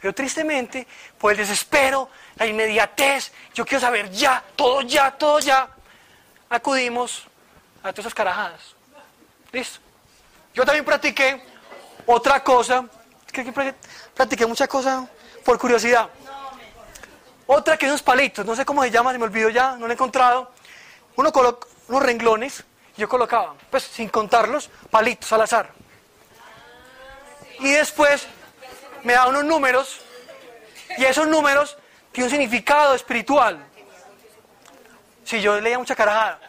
[0.00, 0.86] Pero tristemente,
[1.18, 5.68] por el desespero, la inmediatez, yo quiero saber ya, todo ya, todo ya,
[6.50, 7.24] acudimos
[7.82, 8.74] a todas esas carajadas.
[9.52, 9.80] ¿Listo?
[10.54, 11.42] Yo también practiqué
[12.04, 12.84] otra cosa,
[13.32, 13.52] que
[14.14, 15.08] practiqué mucha cosa
[15.44, 16.08] por curiosidad.
[17.46, 19.92] Otra que unos palitos, no sé cómo se llama, se me olvidó ya, no lo
[19.92, 20.52] he encontrado.
[21.16, 22.64] Uno coloca unos renglones,
[22.96, 25.70] yo colocaba, pues sin contarlos, palitos al azar.
[27.60, 28.26] Y después
[29.02, 30.00] me da unos números,
[30.98, 31.76] y esos números
[32.12, 33.64] tienen un significado espiritual.
[35.24, 36.40] Si yo leía mucha carajada.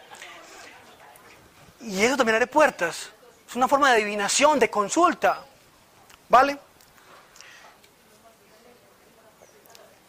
[1.81, 3.11] Y eso también abre puertas.
[3.47, 5.43] Es una forma de adivinación, de consulta.
[6.29, 6.59] ¿Vale?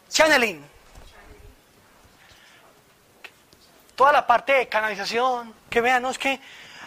[0.09, 0.68] Channeling.
[3.99, 6.39] Toda la parte de canalización, que vean, no es que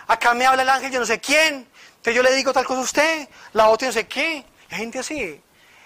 [0.07, 2.81] acá me habla el ángel, yo no sé quién, entonces yo le digo tal cosa
[2.81, 4.43] a usted, la otra no sé qué.
[4.71, 5.39] Hay gente así.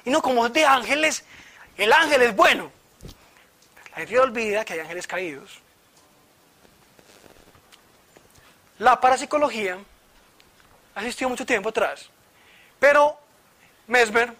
[0.05, 1.25] Y no, como es de ángeles,
[1.77, 2.71] el ángel es bueno.
[3.91, 5.59] La gente olvida que hay ángeles caídos.
[8.79, 9.79] La parapsicología
[10.95, 12.09] ha existido mucho tiempo atrás,
[12.79, 13.19] pero
[13.89, 14.33] Mesmer,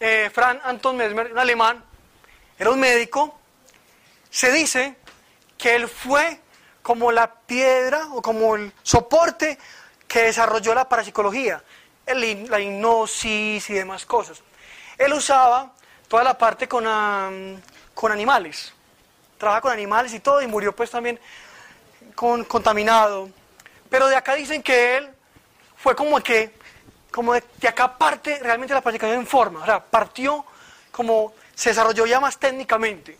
[0.00, 1.84] eh, Frank Anton Mesmer, un alemán,
[2.58, 3.38] era un médico,
[4.30, 4.96] se dice
[5.58, 6.40] que él fue
[6.82, 9.58] como la piedra o como el soporte
[10.06, 11.62] que desarrolló la parapsicología,
[12.06, 14.40] la hipnosis y demás cosas.
[14.96, 15.72] Él usaba
[16.08, 16.84] toda la parte con,
[17.94, 18.72] con animales,
[19.36, 21.20] trabaja con animales y todo, y murió pues también
[22.14, 23.28] con, contaminado.
[23.90, 25.10] Pero de acá dicen que él
[25.76, 26.54] fue como que,
[27.10, 30.44] como de, acá parte realmente la practicación en forma, o sea, partió
[30.90, 33.18] como se desarrolló ya más técnicamente.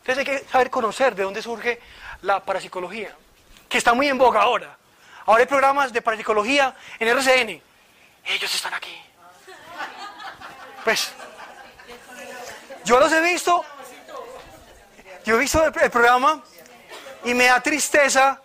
[0.00, 1.80] Entonces hay que saber conocer de dónde surge
[2.22, 3.14] la parapsicología,
[3.68, 4.76] que está muy en boga ahora.
[5.26, 7.62] Ahora hay programas de parapsicología en RCN.
[8.24, 9.00] Ellos están aquí.
[10.84, 11.12] Pues,
[12.84, 13.64] yo los he visto,
[15.24, 16.42] yo he visto el programa
[17.24, 18.40] y me da tristeza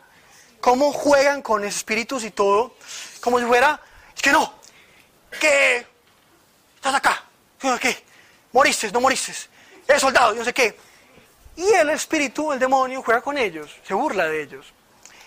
[0.60, 2.76] cómo juegan con espíritus y todo,
[3.22, 3.80] como si fuera,
[4.14, 4.54] es que no,
[5.40, 5.88] que
[6.76, 7.24] estás acá,
[7.80, 8.04] ¿qué?
[8.52, 9.34] Moriste, no moriste,
[9.88, 10.78] eres soldado, yo no sé qué.
[11.56, 14.66] Y el espíritu, el demonio, juega con ellos, se burla de ellos.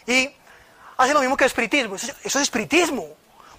[0.06, 0.30] Y
[0.96, 3.08] hace lo mismo que el espiritismo, eso es espiritismo.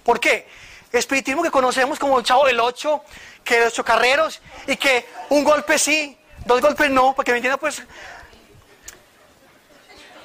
[0.04, 0.48] ¿Por qué?
[0.92, 3.04] Espiritismo que conocemos como el chavo del ocho,
[3.44, 7.56] que los chocarreros, y que un golpe sí, dos golpes no, para que me entienda
[7.56, 7.82] pues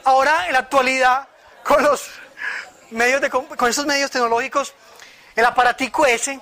[0.03, 1.27] ahora en la actualidad,
[1.63, 2.09] con los
[2.91, 4.73] medios de, con estos medios tecnológicos,
[5.35, 6.39] el aparatico ese,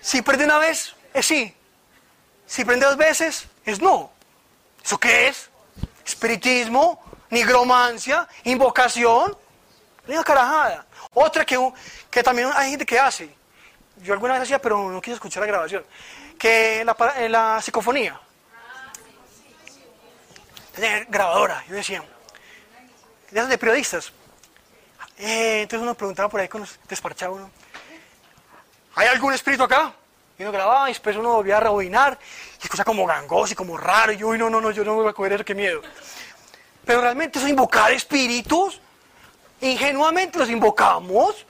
[0.00, 1.52] si prende una vez, es sí.
[2.46, 4.12] Si prende dos veces, es no.
[4.86, 5.50] ¿Eso qué es?
[6.06, 9.36] Espiritismo, nigromancia, invocación,
[10.06, 10.86] una carajada.
[11.12, 11.58] Otra que,
[12.08, 13.34] que también hay gente que hace,
[13.96, 15.84] yo alguna vez hacía, pero no quise escuchar la grabación,
[16.38, 18.20] que la, la psicofonía.
[20.72, 22.04] Tener grabadora, yo decía,
[23.32, 24.12] de periodistas.
[25.18, 27.50] Eh, entonces uno preguntaba por ahí con los desparchaba uno,
[28.94, 29.92] ¿hay algún espíritu acá?
[30.38, 32.18] Y uno grababa y después uno volvía a rebobinar
[32.62, 34.12] y cosa como gangoso y como raro.
[34.12, 35.80] Y yo, uy, no, no, no, yo no me voy a coger eso, qué miedo.
[36.84, 38.80] Pero realmente eso invocar espíritus,
[39.60, 41.46] ingenuamente los invocamos.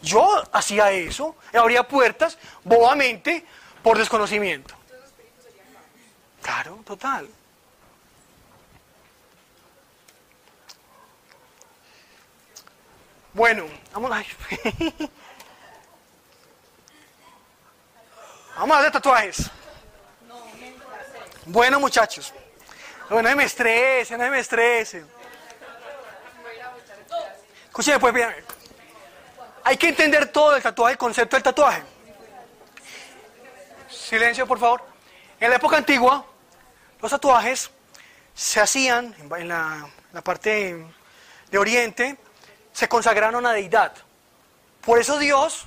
[0.00, 3.44] Yo hacía eso, abría puertas bobamente
[3.82, 4.74] por desconocimiento.
[6.40, 7.28] Claro, total.
[13.32, 14.24] Bueno, vamos a...
[18.60, 19.50] Vamos a hablar de tatuajes.
[21.46, 22.34] Bueno, muchachos.
[23.08, 25.02] No, me estrese, no me estrese.
[27.68, 28.34] Escúcheme, pues bien.
[29.64, 31.82] Hay que entender todo el tatuaje, el concepto del tatuaje.
[33.88, 34.82] Silencio, por favor.
[35.40, 36.26] En la época antigua,
[37.00, 37.70] los tatuajes
[38.34, 39.88] se hacían en la,
[40.22, 40.84] parte
[41.50, 42.18] de Oriente,
[42.74, 43.94] se consagraron a deidad.
[44.82, 45.66] Por eso Dios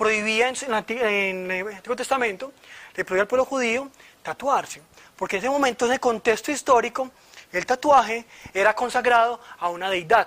[0.00, 0.56] prohibía en,
[0.88, 2.54] en, el Antiguo Testamento,
[2.96, 3.90] le prohibía al pueblo judío
[4.22, 4.80] tatuarse.
[5.14, 7.10] Porque en ese momento, en el contexto histórico,
[7.52, 8.24] el tatuaje
[8.54, 10.26] era consagrado a una deidad,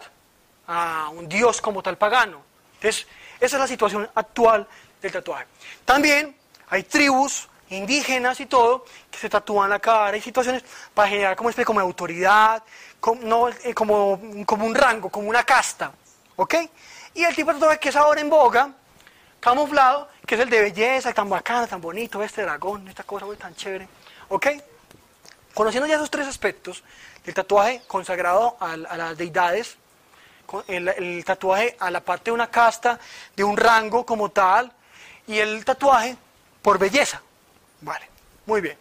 [0.67, 2.43] a un dios como tal pagano.
[2.75, 3.07] Entonces,
[3.39, 4.67] esa es la situación actual
[5.01, 5.47] del tatuaje.
[5.83, 6.37] También
[6.69, 10.63] hay tribus indígenas y todo que se tatúan la cara y situaciones
[10.93, 12.61] para generar como especie como autoridad,
[12.99, 15.91] como, eh, como, como un rango, como una casta.
[16.35, 16.53] ¿Ok?
[17.15, 18.71] Y el tipo de tatuaje que es ahora en boga,
[19.43, 23.53] camuflado, que es el de belleza, tan bacano, tan bonito, este dragón, esta cosa tan
[23.53, 23.89] chévere.
[24.29, 24.47] ¿Ok?
[25.53, 26.81] Conociendo ya esos tres aspectos,
[27.25, 29.75] el tatuaje consagrado a, las deidades,
[30.67, 32.97] el, tatuaje a la parte de una casta,
[33.35, 34.71] de un rango como tal,
[35.27, 36.15] y el tatuaje
[36.61, 37.21] por belleza.
[37.81, 38.07] Vale,
[38.45, 38.77] muy bien.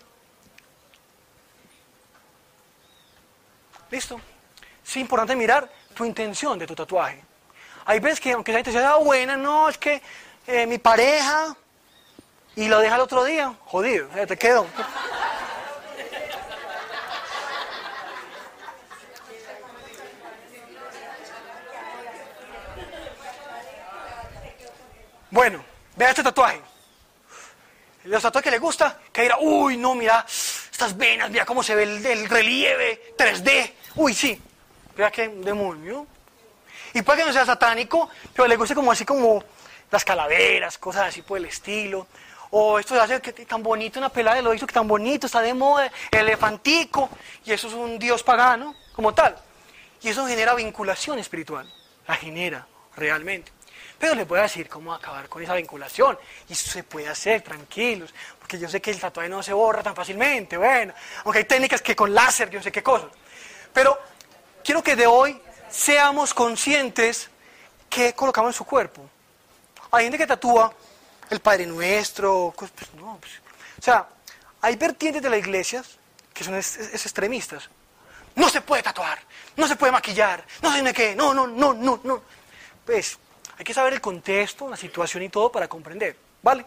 [3.90, 4.20] ¿Listo?
[4.86, 7.20] Es importante mirar tu intención de tu tatuaje.
[7.84, 10.00] Hay veces que aunque la intención sea buena, no, es que
[10.46, 11.56] eh, mi pareja
[12.56, 14.66] y lo deja el otro día, jodido, te quedo.
[25.32, 25.64] Bueno,
[25.96, 26.60] vea este tatuaje.
[28.04, 31.74] Los tatuajes que le gusta, que dirá, uy, no, mira, estas venas, mira cómo se
[31.74, 33.72] ve el, relieve, 3D.
[33.94, 34.38] Uy, sí,
[34.94, 36.06] vea qué demonio.
[36.92, 39.42] Y puede que no sea satánico, pero le guste como así como
[39.92, 42.08] las calaveras, cosas así por el estilo.
[42.50, 45.54] O esto hace que tan bonito, una pelada lo hizo que tan bonito, está de
[45.54, 47.08] moda, el elefantico,
[47.44, 49.36] y eso es un dios pagano, como tal.
[50.02, 51.72] Y eso genera vinculación espiritual,
[52.06, 52.66] la genera
[52.96, 53.52] realmente.
[53.98, 56.18] Pero les voy a decir cómo acabar con esa vinculación.
[56.48, 58.12] Y eso se puede hacer, tranquilos.
[58.36, 60.56] Porque yo sé que el tatuaje no se borra tan fácilmente.
[60.56, 60.92] Bueno,
[61.24, 63.10] aunque hay técnicas que con láser, yo sé qué cosas.
[63.72, 63.96] Pero
[64.64, 65.40] quiero que de hoy
[65.70, 67.30] seamos conscientes
[67.88, 69.08] que colocamos en su cuerpo.
[69.94, 70.72] Hay gente que tatúa
[71.28, 72.54] el Padre Nuestro.
[72.56, 73.32] Pues, no, pues,
[73.78, 74.08] o sea,
[74.62, 75.98] hay vertientes de las iglesias
[76.32, 77.68] que son extremistas.
[78.34, 79.18] No se puede tatuar,
[79.54, 82.22] no se puede maquillar, no sé qué, no, no, no, no, no.
[82.86, 83.18] Pues
[83.58, 86.64] hay que saber el contexto, la situación y todo para comprender, ¿vale?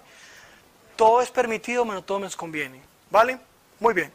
[0.96, 2.80] Todo es permitido, pero todo nos conviene,
[3.10, 3.40] ¿vale?
[3.80, 4.14] Muy bien.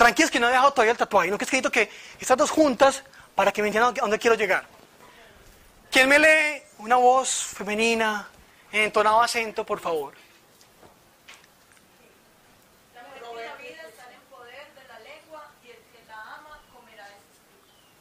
[0.00, 3.04] Tranquilos que no he dejado todavía el tatuaje, no que escrito que estas dos juntas
[3.34, 4.64] para que me entiendan a dónde quiero llegar.
[5.90, 8.26] ¿Quién me lee una voz femenina
[8.72, 10.14] en entonado acento, por favor?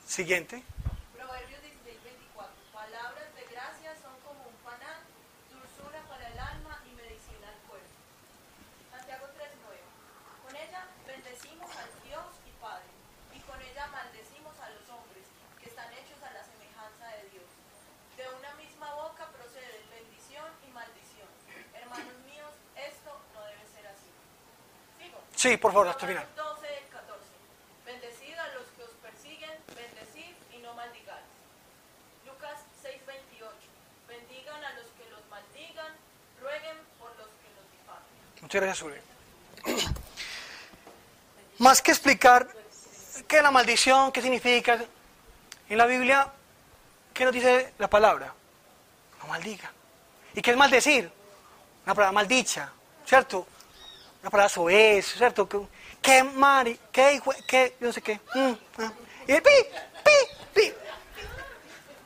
[0.08, 0.64] Siguiente.
[1.18, 2.56] Proverbios 16, 24.
[2.74, 5.04] Palabras de gracia son como un panal,
[5.52, 7.92] dulzura para el alma y medicina al cuerpo.
[8.90, 9.80] Santiago 3, 9.
[10.44, 12.90] Con ella bendecimos al Dios y Padre,
[13.38, 15.30] y con ella maldecimos a los hombres,
[15.62, 17.50] que están hechos a la semejanza de Dios.
[18.18, 21.30] De una misma boca proceden bendición y maldición.
[21.78, 24.10] Hermanos míos, esto no debe ser así.
[24.98, 25.22] ¿Sigo?
[25.40, 26.28] Sí, por favor, hasta el final.
[38.41, 38.94] Muchas gracias,
[41.60, 42.49] Más que explicar
[43.26, 44.78] qué es la maldición, qué significa,
[45.70, 46.34] en la Biblia,
[47.14, 48.34] ¿qué nos dice la palabra?
[49.22, 49.72] No maldiga.
[50.34, 51.10] ¿Y qué es maldecir?
[51.86, 52.74] Una palabra maldicha,
[53.06, 53.48] ¿cierto?
[54.22, 55.48] Una palabra soez, ¿cierto?
[56.02, 56.80] ¿Qué mari?
[56.91, 57.76] ¿Qué ¿Qué?
[57.80, 58.20] Yo no sé qué.
[58.36, 58.91] Mm, ah.
[59.28, 59.50] Y pi,
[60.04, 60.12] pi,
[60.54, 60.74] pi.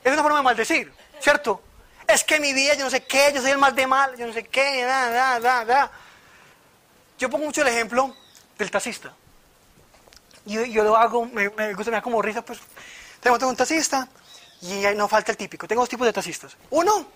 [0.03, 1.61] Es una forma de maldecir, ¿cierto?
[2.07, 4.27] Es que mi vida, yo no sé qué, yo soy el más de mal, yo
[4.27, 5.91] no sé qué, da, da, da, da.
[7.17, 8.15] yo pongo mucho el ejemplo
[8.57, 9.13] del taxista.
[10.45, 12.59] Yo, lo hago, me, gusta, me da como risa, pues.
[13.21, 14.07] Tengo, un taxista
[14.61, 15.65] y no falta el típico.
[15.65, 16.57] Tengo dos tipos de taxistas.
[16.71, 17.07] Uno,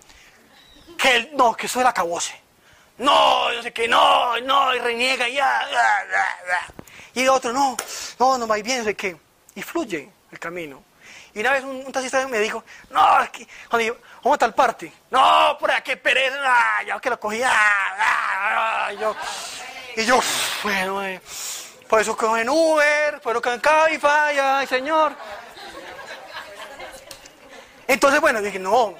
[0.96, 2.47] que él- no, que eso era acabose.
[2.98, 5.68] No, yo sé que no, no, y reniega ya.
[7.14, 7.76] Y el otro, no,
[8.18, 9.16] no, no va bien, no sé qué.
[9.54, 10.82] Y fluye el camino.
[11.34, 14.38] Y una vez un, un taxista me dijo, no, es que, cuando yo, vamos a
[14.38, 14.92] tal parte.
[15.10, 17.52] No, por aquí, pereza, ah, ya que lo cogí, ah,
[17.98, 19.14] ah, y yo,
[19.96, 20.20] y yo,
[20.62, 21.20] bueno, eh,
[21.88, 25.14] por eso cojo en Uber, por eso cojo en Cabify, ay, señor.
[27.86, 28.94] Entonces, bueno, dije, no,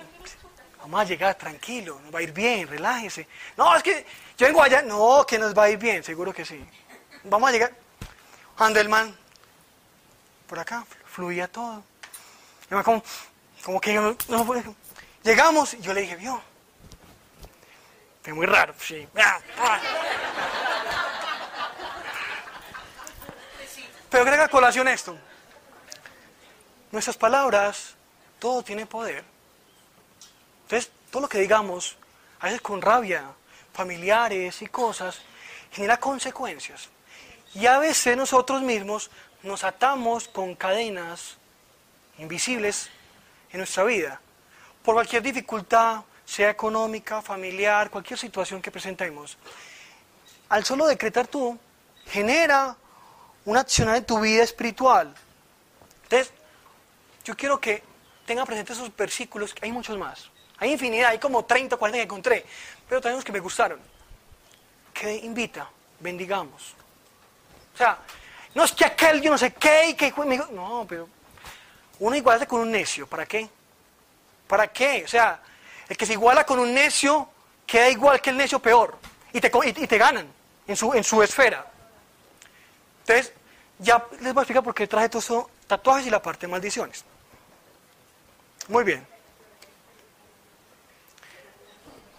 [0.80, 3.26] vamos a llegar tranquilo, nos va a ir bien, relájese.
[3.56, 4.06] No, es que
[4.36, 6.64] yo vengo allá, no, que nos va a ir bien, seguro que sí.
[7.24, 7.72] Vamos a llegar.
[8.56, 9.16] Ando el man,
[10.46, 11.82] por acá, fluía todo.
[12.84, 13.02] Como,
[13.62, 14.76] como que no, no.
[15.22, 16.40] Llegamos y yo le dije, vio,
[18.22, 19.06] fue muy raro, sí.
[19.16, 19.80] Ah, ah.
[24.10, 25.18] Pero agrega colación esto.
[26.90, 27.94] Nuestras palabras,
[28.38, 29.24] todo tiene poder.
[30.68, 31.96] Entonces, todo lo que digamos,
[32.40, 33.24] a veces con rabia,
[33.72, 35.18] familiares y cosas,
[35.72, 36.90] genera consecuencias.
[37.54, 39.10] Y a veces nosotros mismos
[39.42, 41.38] nos atamos con cadenas
[42.18, 42.90] invisibles
[43.50, 44.20] en nuestra vida.
[44.82, 49.38] Por cualquier dificultad, sea económica, familiar, cualquier situación que presentemos.
[50.50, 51.58] Al solo decretar tú,
[52.08, 52.76] genera
[53.46, 55.14] una acción en tu vida espiritual.
[56.02, 56.30] Entonces,
[57.24, 57.82] yo quiero que
[58.26, 60.30] tengan presentes esos versículos, que hay muchos más.
[60.60, 62.44] Hay infinidad, hay como 30 o 40 que encontré,
[62.88, 63.80] pero los que me gustaron.
[64.92, 65.68] Que invita,
[66.00, 66.74] bendigamos.
[67.74, 67.98] O sea,
[68.54, 70.12] no es que aquel yo no sé qué y que...
[70.50, 71.08] No, pero
[72.00, 73.48] uno igualarse con un necio, ¿para qué?
[74.46, 75.04] ¿Para qué?
[75.04, 75.40] O sea,
[75.88, 77.28] el que se iguala con un necio
[77.66, 78.98] queda igual que el necio peor
[79.32, 80.26] y te, y te ganan
[80.66, 81.66] en su, en su esfera.
[83.00, 83.32] Entonces,
[83.78, 86.50] ya les voy a explicar por qué traje todos esos tatuajes y la parte de
[86.50, 87.04] maldiciones.
[88.68, 89.17] Muy bien.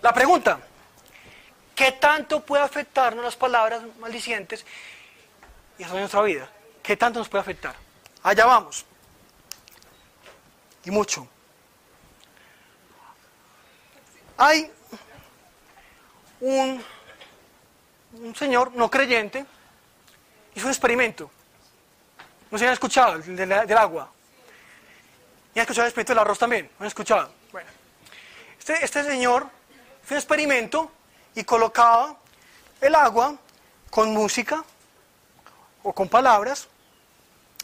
[0.01, 0.59] La pregunta,
[1.75, 4.65] ¿qué tanto puede afectarnos las palabras maldicientes
[5.77, 6.49] y eso en nuestra vida?
[6.81, 7.75] ¿Qué tanto nos puede afectar?
[8.23, 8.85] Allá vamos.
[10.85, 11.27] Y mucho.
[14.37, 14.71] Hay
[16.39, 16.83] un,
[18.13, 19.45] un señor no creyente,
[20.55, 21.29] hizo un experimento.
[22.49, 24.09] No se han escuchado, el del agua.
[25.53, 26.69] ¿Y han escuchado el experimento del arroz también?
[26.79, 27.31] ¿No han escuchado?
[27.51, 27.69] Bueno.
[28.57, 29.58] Este, este señor
[30.09, 30.91] hizo un experimento
[31.35, 32.17] y colocaba
[32.81, 33.35] el agua
[33.91, 34.63] con música
[35.83, 36.67] o con palabras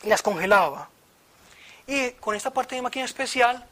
[0.04, 0.88] y las congelaba.
[1.88, 3.66] Y con esta parte de máquina especial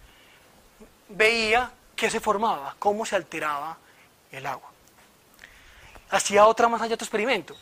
[1.08, 3.78] veía qué se formaba, cómo se alteraba
[4.32, 4.72] el agua.
[6.10, 7.56] Hacía otra más allá otro experimento.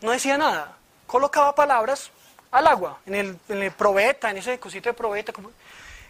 [0.00, 0.76] No decía nada.
[1.06, 2.10] Colocaba palabras
[2.50, 5.32] al agua, en el, en el probeta, en ese cosito de probeta,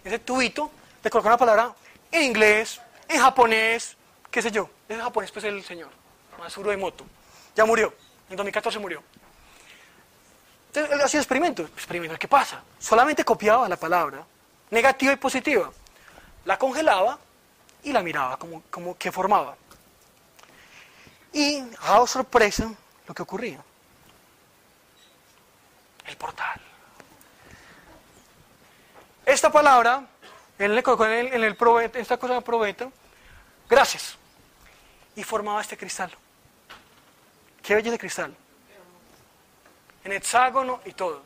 [0.04, 0.70] ese tubito,
[1.02, 1.74] le colocaba una palabra
[2.12, 3.97] en inglés, en japonés,
[4.38, 4.70] qué sé yo.
[4.88, 5.90] Ese japonés pues el señor,
[6.38, 7.04] Masuro Emoto.
[7.56, 7.92] Ya murió,
[8.30, 9.02] en 2014 murió.
[10.68, 11.68] Entonces él hacía experimentos.
[11.70, 12.62] Experimentos, ¿qué pasa?
[12.78, 14.24] Solamente copiaba la palabra,
[14.70, 15.72] negativa y positiva.
[16.44, 17.18] La congelaba
[17.82, 19.56] y la miraba como, como que formaba.
[21.32, 22.72] Y, a sorpresa,
[23.08, 23.60] lo que ocurría.
[26.06, 26.60] El portal.
[29.26, 30.06] Esta palabra,
[30.58, 31.56] le colocó en el, en el
[31.94, 32.88] esta cosa de probeta,
[33.68, 34.17] gracias.
[35.18, 36.12] Y formaba este cristal.
[37.60, 38.32] Qué bello de cristal.
[40.04, 41.24] En hexágono y todo.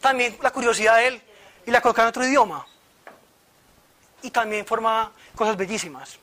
[0.00, 1.22] También la curiosidad de él,
[1.64, 2.66] y la colocaba en otro idioma.
[4.22, 6.18] Y también formaba cosas bellísimas.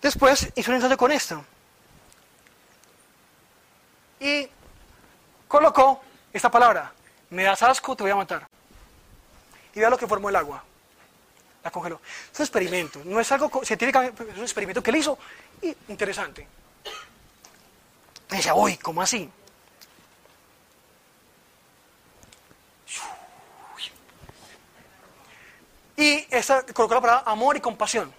[0.00, 1.44] Después hizo un ensayo con esto.
[4.20, 4.48] Y
[5.48, 6.00] colocó
[6.32, 6.90] esta palabra.
[7.28, 8.46] Me das asco, te voy a matar.
[9.74, 10.64] Y vea lo que formó el agua.
[11.64, 12.00] La congeló.
[12.32, 13.02] Es un experimento.
[13.04, 15.18] No es algo científicamente, es un experimento que él hizo
[15.60, 16.46] y interesante.
[18.30, 19.30] Y decía, uy, ¿cómo así?
[25.96, 28.12] Y esta colocó la palabra amor y compasión.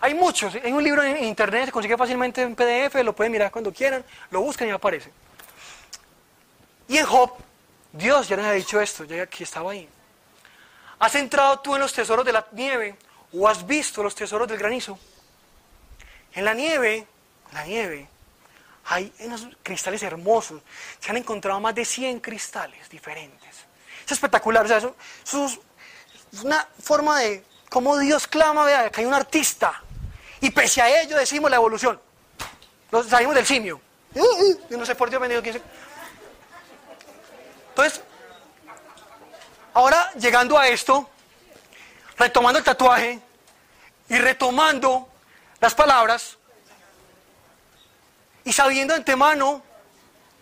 [0.00, 3.50] Hay muchos, hay un libro en internet, se consigue fácilmente en PDF, lo pueden mirar
[3.50, 5.12] cuando quieran, lo buscan y aparece.
[6.88, 7.32] Y en Job,
[7.92, 9.88] Dios ya nos ha dicho esto, ya que estaba ahí.
[11.04, 12.96] ¿Has entrado tú en los tesoros de la nieve
[13.34, 14.98] o has visto los tesoros del granizo?
[16.32, 17.06] En la nieve,
[17.52, 18.08] la nieve,
[18.86, 20.62] hay unos cristales hermosos.
[20.98, 23.54] Se han encontrado más de 100 cristales diferentes.
[24.02, 24.96] Es espectacular, o sea, eso,
[26.32, 29.82] es una forma de cómo Dios clama, vea, que hay un artista.
[30.40, 32.00] Y pese a ello decimos la evolución.
[32.90, 33.78] Los salimos del simio.
[34.70, 35.60] Yo no sé por Dios bendito quién.
[37.68, 38.00] Entonces,
[39.74, 41.10] ahora llegando a esto,
[42.16, 43.20] retomando el tatuaje
[44.08, 45.08] y retomando
[45.60, 46.38] las palabras
[48.44, 49.62] y sabiendo de antemano,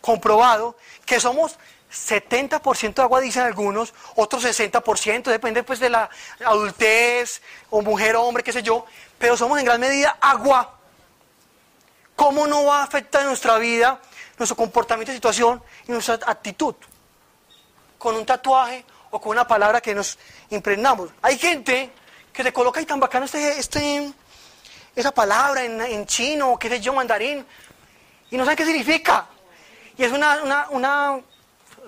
[0.00, 0.76] comprobado,
[1.06, 1.56] que somos
[1.92, 6.10] 70% de agua, dicen algunos, otros 60%, depende pues de la
[6.44, 8.84] adultez, o mujer o hombre, qué sé yo,
[9.18, 10.78] pero somos en gran medida agua.
[12.16, 14.00] ¿Cómo no va a afectar nuestra vida,
[14.38, 16.74] nuestro comportamiento, situación y nuestra actitud?
[17.98, 20.18] Con un tatuaje o con una palabra que nos
[20.51, 21.10] impregnamos.
[21.20, 21.93] Hay gente
[22.32, 24.10] que se coloca ahí tan bacano este, este,
[24.97, 27.47] esa palabra en, en chino, qué sé yo, mandarín,
[28.30, 29.26] y no saben qué significa.
[29.98, 31.20] Y es una, una, una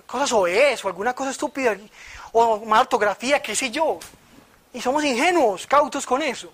[0.06, 1.74] cosa soez o alguna cosa estúpida,
[2.32, 3.98] o mala ortografía, qué sé yo.
[4.74, 6.52] Y somos ingenuos, cautos con eso.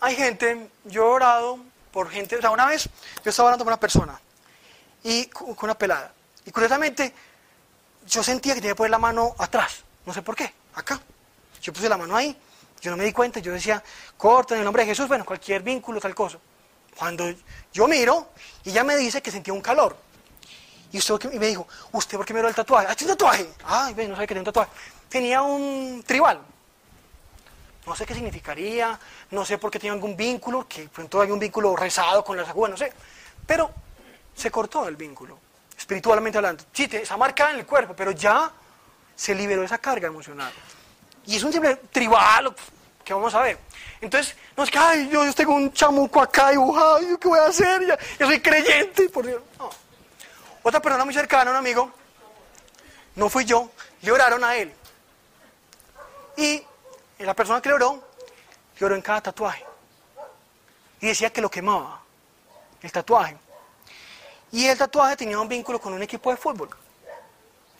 [0.00, 1.58] Hay gente, yo he orado
[1.90, 2.90] por gente, o sea, una vez
[3.24, 4.20] yo estaba orando por una persona,
[5.02, 6.12] y con una pelada.
[6.44, 7.14] Y curiosamente,
[8.06, 11.00] yo sentía que tenía que poner la mano atrás, no sé por qué, acá.
[11.62, 12.36] Yo puse la mano ahí,
[12.80, 13.82] yo no me di cuenta, yo decía,
[14.16, 16.38] corta en el nombre de Jesús, bueno, cualquier vínculo, tal cosa.
[16.96, 17.32] Cuando
[17.72, 18.28] yo miro,
[18.62, 19.96] y ella me dice que sentía un calor.
[20.92, 22.86] Y, usted, y me dijo, ¿usted por qué me dio el tatuaje?
[22.88, 23.50] ¿Ah, un tatuaje?
[23.64, 24.70] Ay, no sé qué tenía un tatuaje.
[25.08, 26.40] Tenía un tribal.
[27.86, 28.98] No sé qué significaría,
[29.30, 32.48] no sé por qué tenía algún vínculo, que pronto hay un vínculo rezado con las
[32.48, 32.92] agujas, no sé.
[33.46, 33.70] Pero
[34.34, 35.38] se cortó el vínculo,
[35.84, 36.64] espiritualmente hablando.
[36.72, 38.50] Sí, esa marca en el cuerpo, pero ya
[39.14, 40.50] se liberó esa carga emocional.
[41.26, 42.54] Y es un simple tribal,
[43.04, 43.58] que vamos a ver.
[44.00, 47.46] Entonces, no es que, ay, yo, tengo un chamuco acá y, ay, ¿qué voy a
[47.46, 47.86] hacer?
[47.86, 49.42] Ya, yo soy creyente, por Dios.
[50.62, 51.90] Otra persona muy cercana, un amigo,
[53.16, 53.70] no fui yo,
[54.00, 54.72] le oraron a él.
[56.38, 56.62] Y
[57.18, 58.08] la persona que le oró,
[58.78, 59.66] le oró en cada tatuaje.
[61.00, 62.00] Y decía que lo quemaba,
[62.80, 63.36] el tatuaje.
[64.54, 66.68] Y el tatuaje tenía un vínculo con un equipo de fútbol.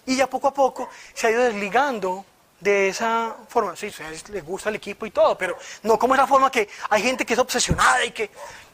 [0.06, 2.24] Y ya poco a poco se ha ido desligando
[2.58, 3.76] de esa forma.
[3.76, 3.94] Sí,
[4.32, 7.34] le gusta el equipo y todo, pero no como esa forma que hay gente que
[7.34, 8.28] es obsesionada y que...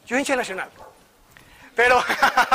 [0.07, 0.71] Yo hincha nacional.
[1.77, 2.03] Pero,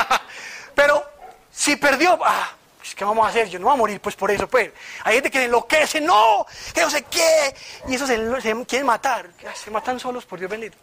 [0.73, 1.05] pero
[1.51, 2.49] si perdió, ah,
[2.79, 3.47] pues, ¿qué vamos a hacer?
[3.47, 4.71] Yo no voy a morir pues por eso, pues.
[5.03, 7.55] Hay gente que enloquece, no, que no sé qué.
[7.87, 9.29] Y eso se, se quieren matar.
[9.53, 10.75] Se matan solos, por Dios bendito.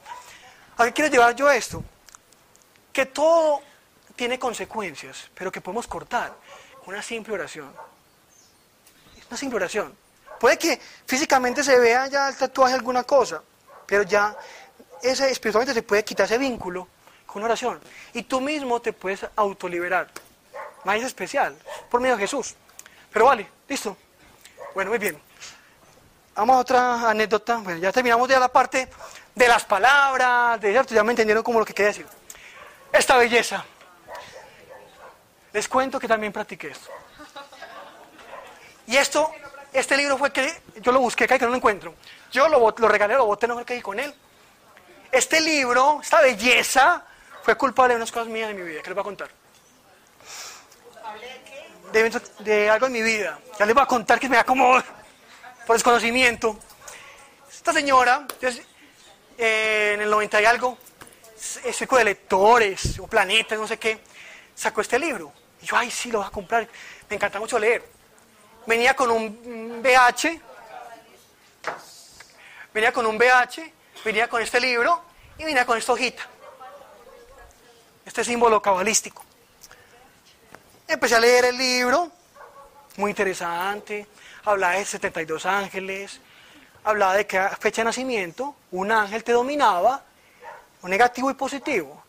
[0.76, 1.82] ¿A qué quiero llevar yo esto?
[2.92, 3.71] Que todo
[4.14, 6.34] tiene consecuencias, pero que podemos cortar
[6.84, 7.72] con una simple oración.
[9.28, 9.94] Una simple oración.
[10.38, 13.42] Puede que físicamente se vea ya el tatuaje alguna cosa,
[13.86, 14.36] pero ya
[15.02, 16.88] ese, espiritualmente se puede quitar ese vínculo
[17.26, 17.80] con una oración.
[18.12, 20.10] Y tú mismo te puedes autoliberar.
[20.84, 21.56] Más especial,
[21.88, 22.56] por medio de Jesús.
[23.12, 23.96] Pero vale, listo.
[24.74, 25.20] Bueno, muy bien.
[26.34, 27.58] Vamos a otra anécdota.
[27.58, 28.88] Bueno, ya terminamos ya la parte
[29.34, 32.06] de las palabras, de cierto, ya me entendieron como lo que quería decir.
[32.92, 33.64] Esta belleza.
[35.52, 36.90] Les cuento que también practiqué esto.
[38.86, 39.30] Y esto
[39.72, 41.94] este libro fue que yo lo busqué, que no lo encuentro.
[42.30, 44.14] Yo lo, lo regalé, lo boté, no me quedé con él.
[45.10, 47.04] Este libro, esta belleza,
[47.42, 49.30] fue culpable de unas cosas mías de mi vida, que les voy a contar.
[51.92, 53.38] De, de algo en mi vida.
[53.58, 54.74] Ya les voy a contar que me da como
[55.66, 56.58] por desconocimiento.
[57.50, 58.26] Esta señora,
[59.38, 60.78] eh, en el 90 y algo,
[61.64, 64.00] ese de lectores o planetas, no sé qué,
[64.54, 65.32] sacó este libro.
[65.62, 66.68] Y yo, ay, sí, lo voy a comprar.
[67.08, 67.82] Me encanta mucho leer
[68.66, 70.40] venía con un BH,
[72.72, 73.72] venía con un BH,
[74.04, 75.02] venía con este libro
[75.38, 76.22] y venía con esta hojita,
[78.04, 79.24] este símbolo cabalístico.
[80.86, 82.10] Empecé a leer el libro,
[82.96, 84.06] muy interesante,
[84.44, 86.20] hablaba de 72 ángeles,
[86.84, 90.02] hablaba de que a fecha de nacimiento un ángel te dominaba,
[90.82, 92.01] un negativo y positivo.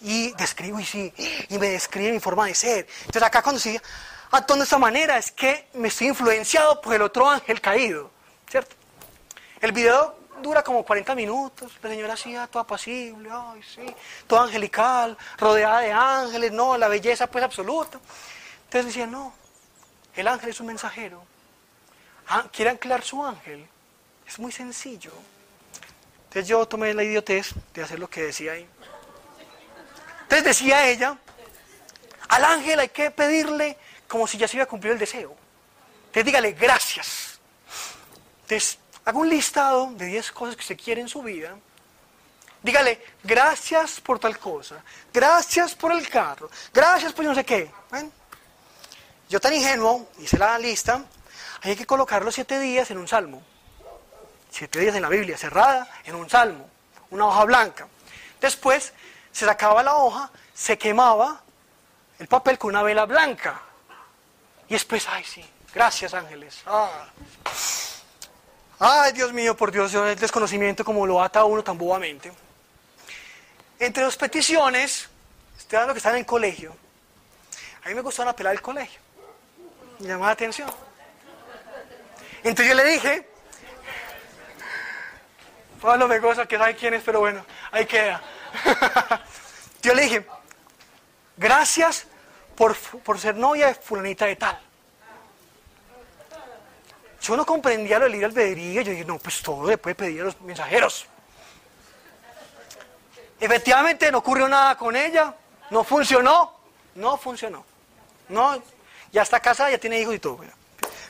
[0.00, 1.12] Y describo y sí,
[1.48, 2.86] y me describe mi forma de ser.
[3.00, 3.78] Entonces acá cuando sí,
[4.30, 8.10] actuando de esta manera es que me estoy influenciado por el otro ángel caído,
[8.48, 8.76] ¿cierto?
[9.60, 13.94] El video dura como 40 minutos, la señora así, ah, toda apacible, ay, sí,
[14.26, 17.98] toda angelical, rodeada de ángeles, no, la belleza pues absoluta.
[18.64, 19.32] Entonces decía, no,
[20.14, 21.22] el ángel es un mensajero.
[22.28, 23.66] Ah, quiere anclar su ángel.
[24.26, 25.12] Es muy sencillo.
[26.24, 28.68] Entonces yo tomé la idiotez de hacer lo que decía ahí.
[30.28, 31.16] Entonces decía ella,
[32.28, 35.34] al ángel hay que pedirle como si ya se hubiera cumplido el deseo.
[36.00, 37.40] Entonces dígale gracias.
[38.42, 41.56] Entonces, haga un listado de 10 cosas que se quiere en su vida.
[42.62, 44.82] Dígale, gracias por tal cosa,
[45.14, 47.70] gracias por el carro, gracias por no sé qué.
[49.30, 51.02] Yo tan ingenuo, hice la lista,
[51.62, 53.42] hay que colocarlo siete días en un salmo.
[54.50, 56.68] Siete días en la Biblia, cerrada, en un salmo,
[57.10, 57.88] una hoja blanca.
[58.40, 58.92] Después
[59.32, 61.42] se sacaba la hoja, se quemaba
[62.18, 63.60] el papel con una vela blanca.
[64.68, 65.44] Y después, ay sí,
[65.74, 66.62] gracias ángeles.
[66.66, 67.06] Ah.
[68.80, 72.32] Ay, Dios mío, por Dios, el desconocimiento como lo ata uno tan bobamente.
[73.78, 75.08] Entre dos peticiones,
[75.56, 76.76] estoy hablando que están en el colegio.
[77.84, 79.00] A mí me gustaba apelar el colegio.
[79.98, 80.70] Me llamaba la atención.
[82.44, 83.28] Entonces yo le dije,
[85.80, 88.20] Pablo me goza que sabe quién es, pero bueno, ahí queda.
[89.82, 90.26] yo le dije,
[91.36, 92.06] gracias
[92.56, 94.58] por, por ser novia de fulanita de tal.
[97.20, 98.82] Yo no comprendía lo del libre albedrío.
[98.82, 101.06] Yo dije, no, pues todo le puede pedir a los mensajeros.
[103.40, 105.34] Efectivamente no ocurrió nada con ella,
[105.70, 106.58] no funcionó,
[106.96, 107.64] no funcionó.
[108.28, 108.60] No,
[109.12, 110.40] ya está casada, ya tiene hijos y todo.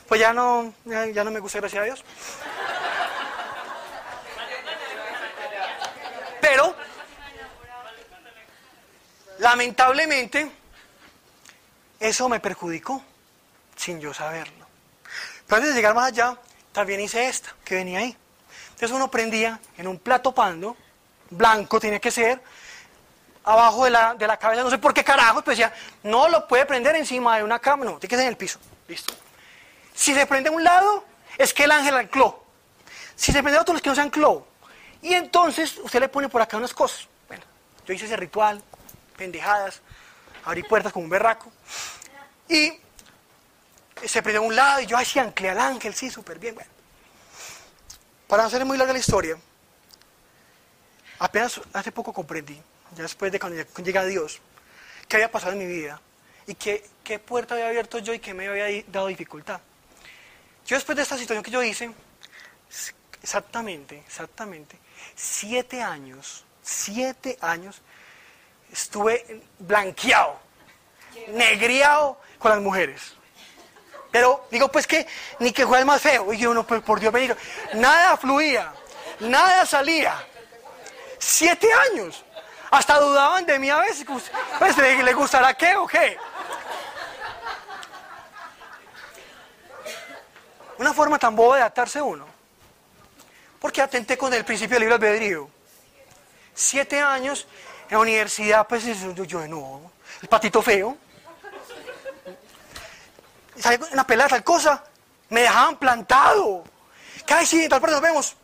[0.07, 2.03] Pues ya no, ya, no me gusta, gracias a Dios.
[6.41, 6.75] Pero,
[9.39, 10.51] lamentablemente,
[11.99, 13.03] eso me perjudicó,
[13.75, 14.65] sin yo saberlo.
[15.47, 16.37] Pero antes de llegar más allá,
[16.71, 18.15] también hice esta, que venía ahí.
[18.69, 20.77] Entonces uno prendía en un plato pando,
[21.31, 22.41] blanco tiene que ser,
[23.43, 26.47] abajo de la, de la cabeza, no sé por qué carajo, pues decía, no lo
[26.47, 29.13] puede prender encima de una cama, no, tiene que ser en el piso, listo.
[29.93, 31.03] Si se prende a un lado,
[31.37, 32.43] es que el ángel ancló.
[33.15, 34.47] Si se prende a otro, es que no se ancló.
[35.01, 37.07] Y entonces usted le pone por acá unas cosas.
[37.27, 37.43] Bueno,
[37.85, 38.63] yo hice ese ritual,
[39.19, 39.81] pendejadas,
[40.45, 41.51] abrí puertas como un berraco.
[42.47, 42.79] Y
[44.07, 46.55] se prendió a un lado y yo así anclé al ángel, sí, súper bien.
[48.27, 49.37] Para hacer muy larga la historia,
[51.19, 52.59] apenas hace poco comprendí,
[52.95, 54.39] ya después de cuando llega Dios,
[55.07, 55.99] qué había pasado en mi vida
[56.47, 59.59] y qué, qué puerta había abierto yo y qué me había dado dificultad.
[60.65, 61.91] Yo después de esta situación que yo hice,
[63.21, 64.77] exactamente, exactamente,
[65.15, 67.81] siete años, siete años,
[68.71, 70.39] estuve blanqueado,
[71.27, 73.13] negriado con las mujeres.
[74.11, 75.05] Pero digo, pues que
[75.39, 76.33] ni que juegue más feo.
[76.33, 77.35] Y yo, no, pues, por Dios bendito.
[77.73, 78.73] Nada fluía,
[79.19, 80.15] nada salía.
[81.19, 82.23] Siete años.
[82.71, 84.05] Hasta dudaban de mí a veces.
[84.57, 86.17] Pues, ¿le, ¿le gustará qué o qué?
[90.77, 92.25] Una forma tan boba de adaptarse uno.
[93.59, 95.49] Porque atenté con el principio del libro albedrío.
[96.53, 97.47] Siete años
[97.89, 99.91] en la universidad, pues yo, yo no,
[100.21, 100.97] el patito feo
[103.59, 104.83] salía una pelada tal cosa,
[105.29, 106.63] me dejaban plantado.
[107.25, 108.35] ¿Qué sí, tal parte nos vemos?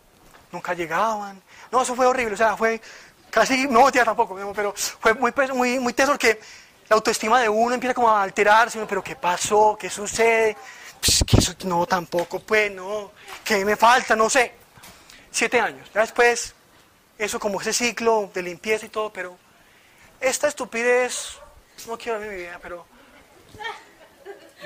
[0.52, 1.42] Nunca llegaban.
[1.72, 2.82] No, eso fue horrible, o sea, fue
[3.30, 6.40] casi, no, tía tampoco, pero fue muy, muy, muy teso porque
[6.88, 9.78] la autoestima de uno empieza como a alterarse, pero ¿qué pasó?
[9.80, 10.56] ¿Qué sucede?
[11.00, 13.12] Pues, eso, no, tampoco, pues, no,
[13.44, 14.16] ¿qué me falta?
[14.16, 14.54] No sé.
[15.32, 15.90] Siete años.
[15.94, 16.55] Ya después,
[17.18, 19.38] eso como ese ciclo de limpieza y todo, pero
[20.20, 21.38] esta estupidez,
[21.88, 22.86] no quiero ver mi vida, pero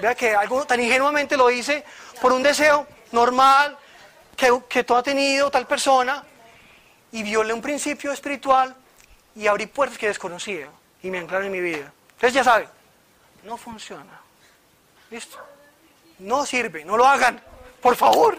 [0.01, 1.83] Vea que algo tan ingenuamente lo hice
[2.21, 3.77] por un deseo normal
[4.35, 6.23] que, que todo ha tenido tal persona
[7.11, 8.75] y violé un principio espiritual
[9.35, 10.69] y abrí puertas que desconocía
[11.03, 11.91] y me anclaron en mi vida.
[12.11, 12.69] Entonces ya saben,
[13.43, 14.21] no funciona.
[15.11, 15.37] ¿Listo?
[16.19, 17.41] No sirve, no lo hagan,
[17.81, 18.37] por favor.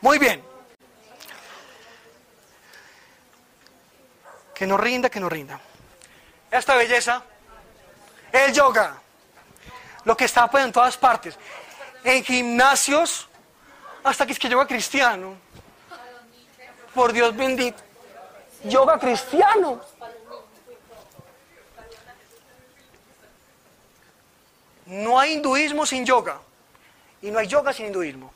[0.00, 0.42] Muy bien.
[4.56, 5.60] Que no rinda, que no rinda.
[6.50, 7.22] Esta belleza,
[8.32, 9.00] el yoga
[10.06, 11.36] lo que está pues, en todas partes.
[12.04, 13.28] En gimnasios,
[14.04, 15.36] hasta que es que yoga cristiano.
[16.94, 17.82] Por Dios bendito.
[18.64, 19.80] Yoga cristiano.
[24.86, 26.38] No hay hinduismo sin yoga.
[27.20, 28.32] Y no hay yoga sin hinduismo.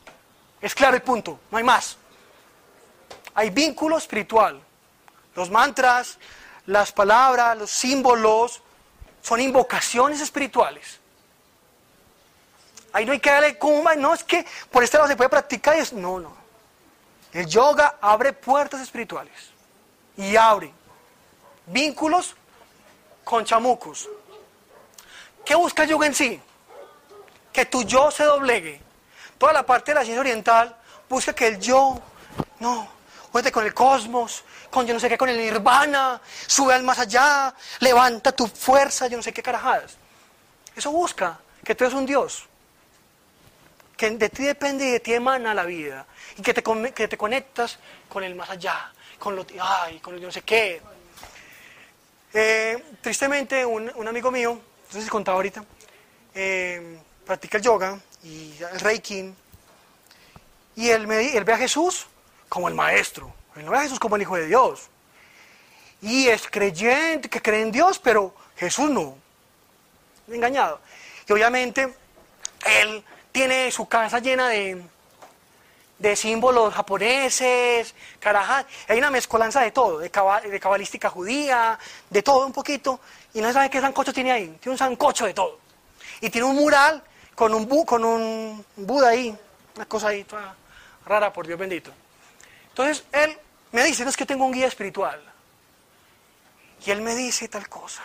[0.61, 1.97] Es claro el punto, no hay más.
[3.33, 4.61] Hay vínculo espiritual.
[5.35, 6.17] Los mantras,
[6.65, 8.61] las palabras, los símbolos,
[9.21, 10.99] son invocaciones espirituales.
[12.93, 15.75] Ahí no hay que darle cumba, no es que por este lado se puede practicar.
[15.93, 16.35] No, no.
[17.31, 19.51] El yoga abre puertas espirituales
[20.17, 20.73] y abre
[21.67, 22.35] vínculos
[23.23, 24.09] con chamucos.
[25.45, 26.41] ¿Qué busca el yoga en sí?
[27.53, 28.81] Que tu yo se doblegue.
[29.37, 30.75] Toda la parte de la ciencia oriental
[31.09, 31.99] busca que el yo,
[32.59, 32.87] no,
[33.31, 36.99] cuente con el cosmos, con yo no sé qué, con el nirvana, sube al más
[36.99, 39.97] allá, levanta tu fuerza, yo no sé qué carajadas.
[40.75, 42.47] Eso busca que tú eres un Dios
[44.01, 47.17] que de ti depende y de ti emana la vida, y que te, que te
[47.17, 47.77] conectas
[48.09, 50.81] con el más allá, con lo, ay, con el no sé qué.
[52.33, 55.63] Eh, tristemente, un, amigo mío, no sé si contaba ahorita,
[56.33, 59.31] eh, practica el yoga y el reiki,
[60.77, 62.07] y él, me, él ve a Jesús
[62.51, 64.89] como el maestro, él no ve a Jesús como el Hijo de Dios.
[66.01, 69.15] y es creyente, que cree en Dios, pero Jesús no.
[70.27, 70.81] Engañado.
[71.29, 71.95] Y obviamente
[72.65, 74.83] él tiene su casa llena de,
[75.97, 78.65] de símbolos japoneses, carajas.
[78.89, 81.79] Hay una mezcolanza de todo, de, de cabalística judía,
[82.09, 82.99] de todo un poquito.
[83.33, 84.57] Y no sabe qué sancocho tiene ahí.
[84.59, 85.57] Tiene un sancocho de todo.
[86.19, 87.01] Y tiene un mural
[87.33, 89.33] con un, con un Buda ahí,
[89.77, 90.53] una cosa ahí toda
[91.05, 91.91] rara, por Dios bendito.
[92.71, 93.37] Entonces él
[93.71, 95.21] me dice, no es que tengo un guía espiritual.
[96.85, 98.01] Y él me dice tal cosa.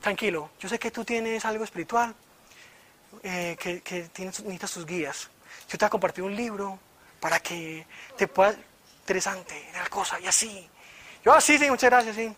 [0.00, 2.14] Tranquilo, yo sé que tú tienes algo espiritual,
[3.22, 5.28] eh, que, tienes, necesitas tus guías.
[5.68, 6.78] Yo te voy a compartir un libro
[7.20, 7.86] para que
[8.16, 8.56] te pueda...
[9.00, 10.68] Interesante, tal cosa, y así.
[11.24, 12.32] Yo así, sí, muchas gracias, sí.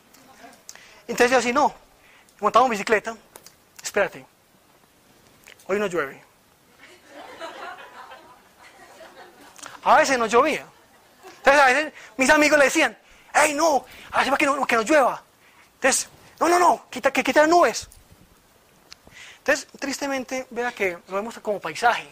[1.06, 1.74] Entonces yo así, no.
[2.40, 3.16] Montamos en bicicleta.
[3.82, 4.24] Espérate.
[5.66, 6.31] Hoy no llueve.
[9.84, 10.66] A veces no llovía.
[11.38, 12.96] Entonces a veces mis amigos le decían,
[13.34, 15.22] hey, no, así para que no, que no llueva.
[15.74, 17.88] Entonces, no, no, no, quita, que quita las nubes.
[19.38, 22.06] Entonces, tristemente, vea que lo vemos como paisaje,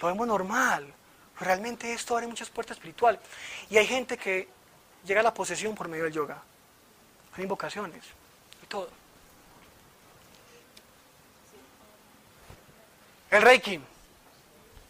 [0.00, 0.92] lo vemos normal.
[1.38, 3.20] Realmente esto abre muchas puertas espirituales.
[3.68, 4.48] Y hay gente que
[5.04, 6.40] llega a la posesión por medio del yoga.
[7.34, 8.02] Hay invocaciones
[8.62, 8.88] y todo.
[13.30, 13.80] El Reiki.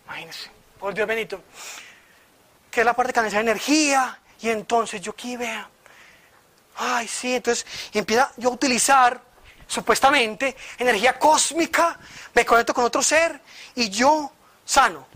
[0.05, 1.43] Imagínense, por Dios benito
[2.73, 5.69] que es la parte que canaliza energía, y entonces yo aquí vea,
[6.77, 9.21] ay, sí, entonces empieza yo a utilizar
[9.67, 11.99] supuestamente energía cósmica,
[12.35, 13.41] me conecto con otro ser
[13.75, 14.33] y yo
[14.65, 15.07] sano.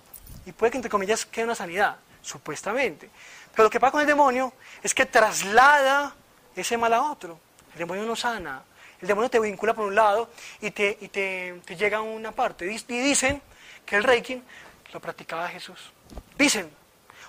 [0.44, 3.08] Y puede que entre comillas quede una sanidad, supuestamente.
[3.52, 4.52] Pero lo que pasa con el demonio
[4.82, 6.14] es que traslada
[6.54, 7.40] ese mal a otro.
[7.72, 8.62] El demonio no sana.
[9.00, 10.30] El demonio te vincula por un lado
[10.60, 12.66] y te, y te, te llega a una parte.
[12.66, 13.40] Y dicen
[13.84, 14.42] que el Reiki
[14.92, 15.90] lo practicaba Jesús.
[16.38, 16.70] Dicen,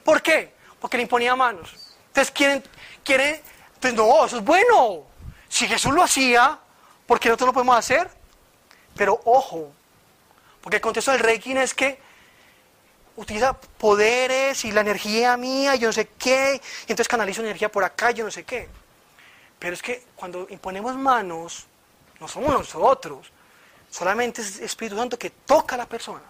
[0.07, 0.53] ¿Por qué?
[0.79, 1.75] Porque le imponía manos.
[2.07, 2.63] Entonces quieren,
[3.03, 3.41] quieren,
[3.77, 5.03] pues no, eso es bueno.
[5.49, 6.57] Si Jesús lo hacía,
[7.05, 8.09] ¿por qué nosotros lo podemos hacer?
[8.95, 9.69] Pero ojo,
[10.61, 11.99] porque el contexto del Reiki es que
[13.17, 17.83] utiliza poderes y la energía mía, yo no sé qué, y entonces canalizo energía por
[17.83, 18.69] acá, yo no sé qué.
[19.59, 21.67] Pero es que cuando imponemos manos,
[22.21, 23.29] no somos nosotros,
[23.91, 26.23] solamente es Espíritu Santo que toca a la persona.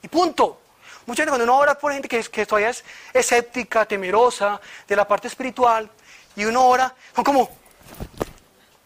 [0.00, 0.60] Y punto.
[1.06, 5.06] Muchas veces cuando uno ora por gente que, que todavía es escéptica, temerosa de la
[5.06, 5.88] parte espiritual,
[6.34, 7.48] y uno ora, son como,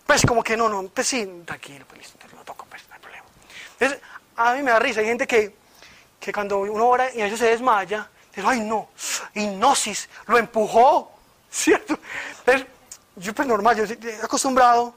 [0.07, 3.01] pues como que no, no, pues sí, tranquilo, pues listo, no toco, pues no hay
[3.01, 3.25] problema.
[3.79, 4.01] Entonces,
[4.37, 5.55] a mí me da risa, hay gente que,
[6.21, 8.91] que cuando uno ora y a veces se desmaya, dice, ay no,
[9.35, 11.13] hipnosis, lo empujó,
[11.51, 11.99] ¿cierto?
[12.41, 12.67] Entonces,
[13.17, 14.95] yo pues normal, yo he acostumbrado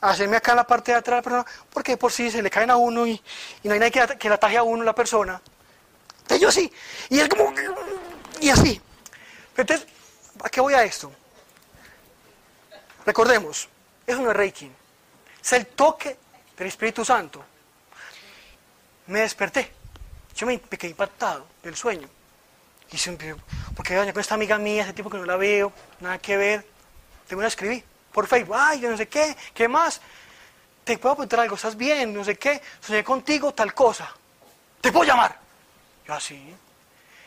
[0.00, 2.42] a hacerme acá en la parte de atrás de la persona, porque por sí se
[2.42, 3.22] le caen a uno y,
[3.62, 5.40] y no hay nadie que, que le ataje a uno la persona.
[6.22, 6.72] Entonces yo así.
[7.08, 7.52] Y él como...
[8.40, 8.80] Y así.
[9.56, 9.86] Entonces,
[10.42, 11.12] ¿a qué voy a esto?
[13.04, 13.68] Recordemos,
[14.06, 14.70] es un Reiki.
[15.42, 16.16] Es el toque
[16.56, 17.44] del Espíritu Santo.
[19.06, 19.72] Me desperté.
[20.36, 22.08] Yo me, quedé impactado del sueño.
[22.90, 23.34] Y siempre,
[23.74, 26.66] porque con esta amiga mía, ese tipo que no la veo, nada que ver.
[27.26, 28.56] Te voy a escribir por Facebook.
[28.58, 30.00] Ay, yo no sé qué, ¿qué más?
[30.84, 32.12] Te puedo preguntar algo, ¿estás bien?
[32.12, 32.60] No sé qué.
[32.80, 34.12] Soñé contigo, tal cosa.
[34.80, 35.41] Te puedo llamar.
[36.16, 36.34] Así.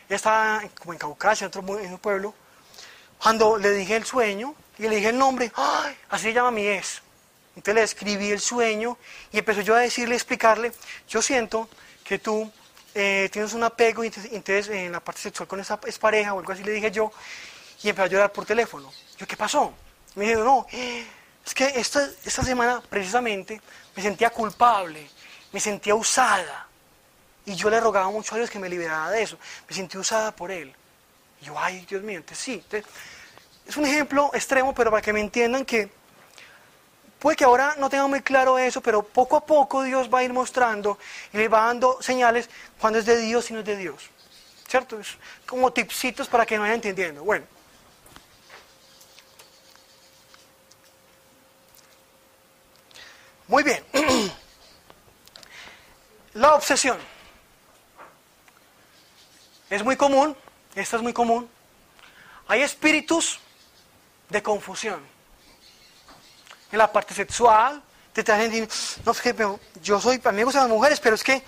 [0.08, 2.34] Ella estaba como en Caucasia, en un pueblo.
[3.22, 5.52] Cuando le dije el sueño y le dije el nombre.
[6.10, 7.02] Así se llama mi ex.
[7.56, 8.98] Entonces le escribí el sueño
[9.32, 10.74] y empezó yo a decirle, explicarle,
[11.08, 11.70] yo siento
[12.04, 12.52] que tú
[12.94, 16.52] eh, tienes un apego y entonces en la parte sexual con esa pareja o algo
[16.52, 17.12] así le dije yo
[17.82, 18.92] y empezó a llorar por teléfono.
[19.18, 19.74] Yo, ¿qué pasó?
[20.16, 23.62] Me dijo, no, es que esta, esta semana precisamente
[23.96, 25.10] me sentía culpable,
[25.54, 26.68] me sentía usada.
[27.46, 29.38] Y yo le rogaba mucho a Dios que me liberara de eso.
[29.70, 30.74] Me sentí usada por Él.
[31.42, 32.64] Y yo, ay, Dios mío, entonces sí.
[33.68, 35.90] es un ejemplo extremo, pero para que me entiendan que
[37.20, 40.24] puede que ahora no tenga muy claro eso, pero poco a poco Dios va a
[40.24, 40.98] ir mostrando
[41.34, 42.50] y le va dando señales
[42.80, 44.10] cuando es de Dios y no es de Dios.
[44.68, 45.00] ¿Cierto?
[45.00, 47.24] Es como tipsitos para que no vayan entendiendo.
[47.24, 47.46] Bueno.
[53.48, 53.84] Muy bien.
[56.34, 56.98] La obsesión.
[59.76, 60.34] Es muy común,
[60.74, 61.50] esto es muy común.
[62.48, 63.42] Hay espíritus
[64.30, 65.02] de confusión.
[66.72, 67.84] En la parte sexual,
[68.14, 68.70] te traen
[69.06, 69.14] no
[69.84, 71.44] yo soy, a mí me gustan las mujeres, pero es que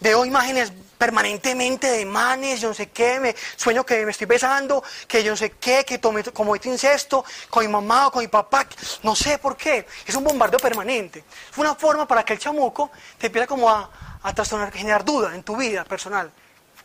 [0.00, 4.82] veo imágenes permanentemente de manes, yo no sé qué, me sueño que me estoy besando,
[5.06, 8.22] que yo no sé qué, que tomé, como este incesto con mi mamá o con
[8.22, 8.66] mi papá,
[9.02, 9.86] no sé por qué.
[10.06, 11.22] Es un bombardeo permanente.
[11.52, 13.90] Es una forma para que el chamuco te empiece como a,
[14.22, 16.32] a trastornar, generar duda en tu vida personal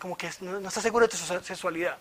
[0.02, 1.96] como que no, está estás seguro de tu sexualidad.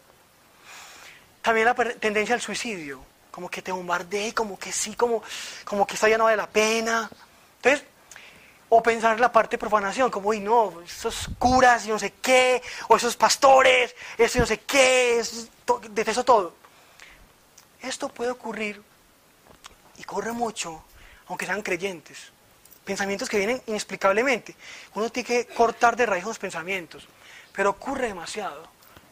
[1.43, 3.05] También la tendencia al suicidio.
[3.31, 5.23] como que te bombardee, como que sí, como,
[5.65, 7.11] como que esta ya no vale la pena.
[7.57, 7.87] Entonces,
[8.71, 12.15] o pensar en la parte de profanación, como, uy, no, esos curas y no sé
[12.23, 15.23] qué, o esos pastores, eso y no sé qué,
[15.91, 16.55] detesto todo.
[17.83, 18.83] Esto puede ocurrir
[19.99, 20.83] y corre mucho,
[21.29, 22.33] aunque sean creyentes.
[22.85, 24.57] Pensamientos que vienen inexplicablemente.
[24.95, 27.07] Uno tiene que cortar de raíz los pensamientos,
[27.61, 28.63] pero ocurre demasiado.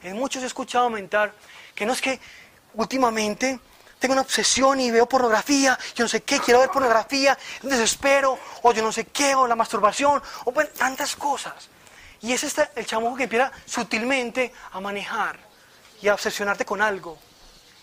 [0.03, 1.35] En muchos he escuchado aumentar
[1.75, 2.19] que no es que
[2.73, 3.61] últimamente
[3.99, 8.73] tengo una obsesión y veo pornografía, yo no sé qué, quiero ver pornografía, desespero, o
[8.73, 11.69] yo no sé qué, o la masturbación, o tantas cosas.
[12.23, 15.39] Y es este, el chamuco que empieza sutilmente a manejar
[16.01, 17.19] y a obsesionarte con algo.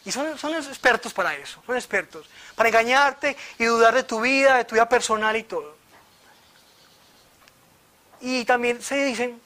[0.04, 4.58] Y son, son expertos para eso, son expertos, para engañarte y dudar de tu vida,
[4.58, 5.78] de tu vida personal y todo.
[8.22, 9.45] Y también se dicen,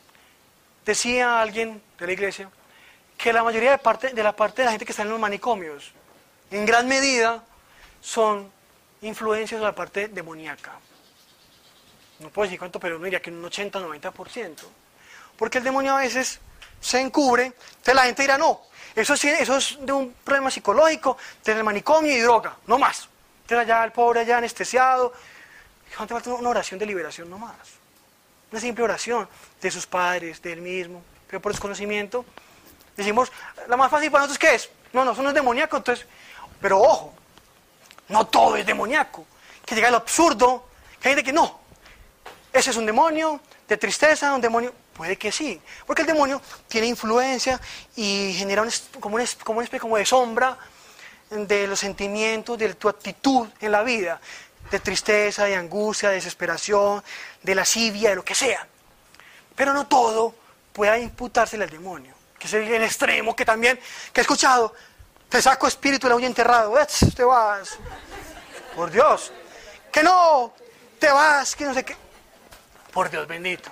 [0.90, 2.50] decía alguien de la iglesia,
[3.18, 5.20] que la mayoría de, parte, de la parte de la gente que está en los
[5.20, 5.92] manicomios,
[6.52, 7.44] en gran medida,
[8.02, 8.52] son
[9.02, 10.74] influencias de la parte demoníaca.
[12.20, 14.56] No puedo decir cuánto, pero no diría que un 80-90%.
[15.38, 16.40] Porque el demonio a veces
[16.82, 18.62] se encubre, entonces la gente dirá, no,
[18.96, 23.08] eso, eso es de un problema psicológico, del manicomio y droga, no más.
[23.44, 25.14] Entonces allá el pobre allá anestesiado,
[25.96, 27.30] ¿cuánto falta una oración de liberación?
[27.30, 27.79] No más.
[28.52, 29.28] Una simple oración
[29.62, 32.26] de sus padres, de él mismo, pero por desconocimiento
[33.00, 33.32] Decimos,
[33.70, 34.70] la más fácil para nosotros, ¿qué es?
[34.92, 36.06] No, no, eso no es demoníaco, entonces,
[36.60, 37.14] pero ojo,
[38.10, 39.26] no todo es demoníaco.
[39.66, 40.66] Que llega al absurdo,
[41.00, 41.62] que hay gente que no,
[42.52, 43.40] ese es un demonio
[43.70, 47.62] de tristeza, un demonio, puede que sí, porque el demonio tiene influencia
[47.96, 48.66] y genera
[49.00, 50.58] como, una, como especie como de sombra
[51.30, 54.20] de los sentimientos, de tu actitud en la vida,
[54.72, 57.04] de tristeza, de angustia, de desesperación,
[57.44, 58.68] de lascivia, de lo que sea.
[59.56, 60.36] Pero no todo
[60.74, 63.80] puede imputársele al demonio que es el extremo, que también,
[64.14, 64.74] que he escuchado,
[65.28, 66.74] te saco espíritu de la uña enterrado,
[67.16, 67.78] te vas,
[68.76, 69.32] por Dios,
[69.92, 70.54] que no,
[70.98, 71.96] te vas, que no sé qué,
[72.94, 73.70] por Dios bendito,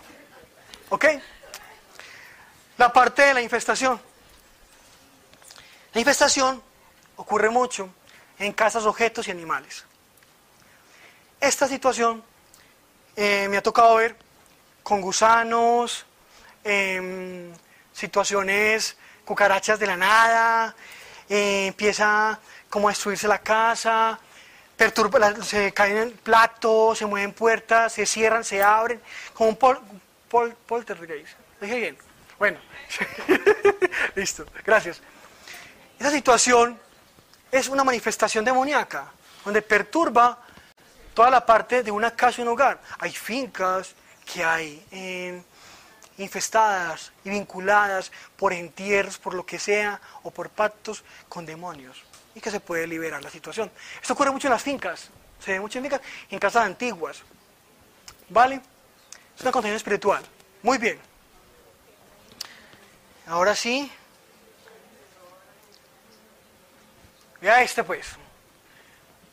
[0.90, 1.06] ¿ok?
[2.78, 3.99] La parte de la infestación.
[5.94, 6.61] La infestación
[7.15, 7.90] ocurre mucho
[8.38, 9.87] en casas, objetos y animales.
[11.40, 12.24] Esta situación
[13.16, 14.16] eh, me ha tocado ver
[14.82, 16.06] con gusanos,
[16.64, 17.52] eh,
[17.94, 20.76] situaciones, cucarachas de la nada,
[21.30, 22.40] eh, empieza
[22.70, 24.20] como a destruirse la casa,
[24.76, 29.00] perturba, se caen en platos, se mueven puertas, se cierran, se abren,
[29.34, 29.80] como un pol,
[30.28, 31.38] pol, poltergeist.
[31.62, 31.98] dije bien?
[32.40, 32.60] Bueno,
[34.16, 35.02] listo, gracias.
[36.00, 36.80] Esa situación
[37.52, 39.12] es una manifestación demoníaca,
[39.46, 40.47] donde perturba
[41.18, 42.80] toda la parte de una casa y un hogar.
[42.99, 45.44] Hay fincas que hay en
[46.19, 52.03] infestadas y vinculadas por entierros, por lo que sea, o por pactos con demonios,
[52.35, 53.72] y que se puede liberar la situación.
[53.99, 55.10] Esto ocurre mucho en las fincas,
[55.44, 57.23] se ve mucho en fincas, en casas antiguas.
[58.30, 58.61] ¿Vale?
[59.35, 60.23] Es una contención espiritual.
[60.61, 60.99] Muy bien.
[63.26, 63.91] Ahora sí.
[67.41, 68.06] Vea este pues.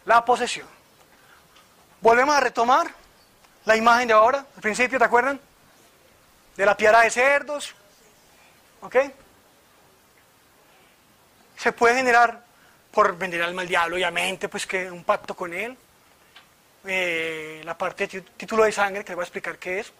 [0.06, 0.74] La posesión.
[2.05, 2.87] Volvemos a retomar
[3.65, 5.41] la imagen de ahora, al principio, ¿te acuerdan?
[6.55, 7.75] de la piara de cerdos.
[8.83, 8.97] ¿Ok?
[11.57, 12.45] Se puede generar
[12.93, 15.75] por vender alma al diablo, obviamente, pues que un pacto con él.
[16.85, 19.91] Eh, la parte de título de sangre, que les voy a explicar qué es.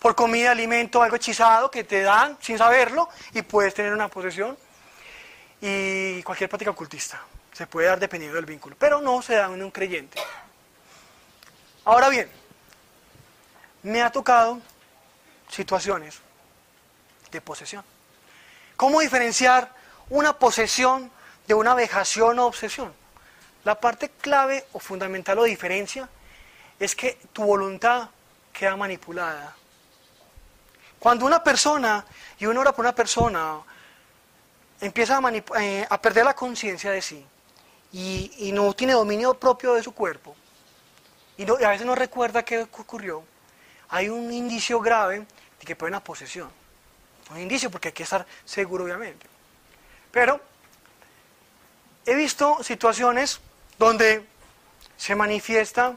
[0.00, 4.58] Por comida, alimento, algo hechizado que te dan sin saberlo y puedes tener una posesión.
[5.60, 7.22] Y cualquier práctica ocultista.
[7.52, 10.20] Se puede dar dependiendo del vínculo, pero no se da en un creyente.
[11.86, 12.28] Ahora bien,
[13.84, 14.60] me ha tocado
[15.48, 16.18] situaciones
[17.30, 17.84] de posesión.
[18.76, 19.72] ¿Cómo diferenciar
[20.10, 21.12] una posesión
[21.46, 22.92] de una vejación o obsesión?
[23.62, 26.08] La parte clave o fundamental o diferencia
[26.80, 28.08] es que tu voluntad
[28.52, 29.54] queda manipulada.
[30.98, 32.04] Cuando una persona,
[32.40, 33.60] y uno ora por una persona,
[34.80, 35.32] empieza a,
[35.62, 37.24] eh, perder la conciencia de sí
[37.92, 40.34] y, y, no tiene dominio propio de su cuerpo,
[41.36, 43.24] y, a veces no recuerda qué ocurrió,
[43.88, 45.26] hay un indicio grave
[45.58, 46.50] de que puede una posesión.
[47.30, 49.26] Un indicio porque hay que estar seguro, obviamente.
[50.10, 50.40] Pero
[52.04, 53.40] he visto situaciones
[53.78, 54.24] donde
[54.96, 55.96] se manifiesta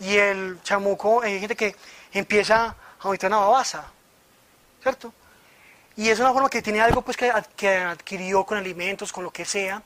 [0.00, 1.74] y el chamuco, hay gente que
[2.12, 3.90] empieza a aumentar una babasa,
[4.82, 5.12] ¿cierto?
[5.96, 9.44] Y es una forma que tiene algo pues, que, adquirió con alimentos, con lo que
[9.44, 9.82] sea,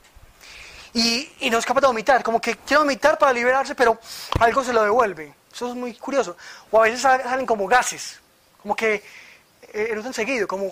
[0.94, 3.98] y, no es capaz de vomitar, como que quiere vomitar para liberarse, pero
[4.38, 5.34] algo se lo devuelve.
[5.52, 6.36] Eso es muy curioso.
[6.70, 8.20] O a veces salen como gases,
[8.60, 10.70] como que eh, eructan seguido, como,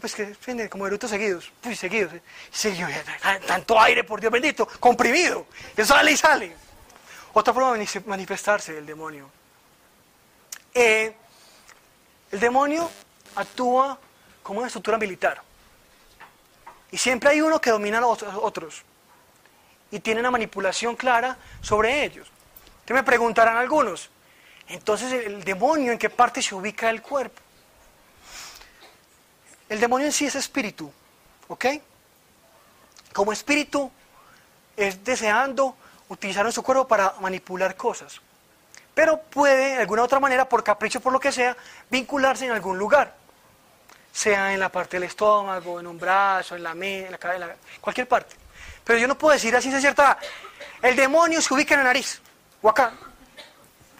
[0.00, 2.12] pues que, como eructos seguidos, pues seguidos.
[2.50, 2.90] seguidos.
[3.46, 6.56] tanto aire, por Dios bendito, comprimido, que sale y sale.
[7.32, 9.30] Otra forma de manifestarse del demonio.
[10.74, 11.14] Eh,
[12.32, 12.90] el demonio
[13.36, 13.98] actúa
[14.42, 15.42] como una estructura militar.
[16.90, 18.82] Y siempre hay uno que domina a los otros.
[19.90, 22.30] Y tiene una manipulación clara sobre ellos.
[22.84, 24.10] Te me preguntarán algunos,
[24.68, 27.40] entonces el demonio en qué parte se ubica el cuerpo?
[29.68, 30.92] El demonio en sí es espíritu,
[31.48, 31.66] ¿ok?
[33.12, 33.90] Como espíritu
[34.76, 35.76] es deseando
[36.08, 38.20] utilizar nuestro cuerpo para manipular cosas.
[38.94, 41.56] Pero puede, de alguna otra manera, por capricho, por lo que sea,
[41.88, 43.14] vincularse en algún lugar.
[44.12, 48.08] Sea en la parte del estómago, en un brazo, en la en la cabeza, cualquier
[48.08, 48.39] parte.
[48.90, 50.18] Pero yo no puedo decir así de cierta.
[50.82, 52.20] El demonio se ubica en la nariz,
[52.60, 52.92] o acá.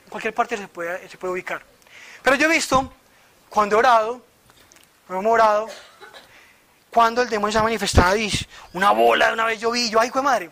[0.03, 1.62] En cualquier parte se puede, ubicar.
[2.25, 2.93] Pero yo he visto,
[3.49, 4.21] cuando he orado,
[5.09, 5.69] hemos orado,
[6.91, 8.17] cuando el demonio se ha manifestado
[8.73, 10.51] una bola, de una vez yo vi, yo, ay, fue madre,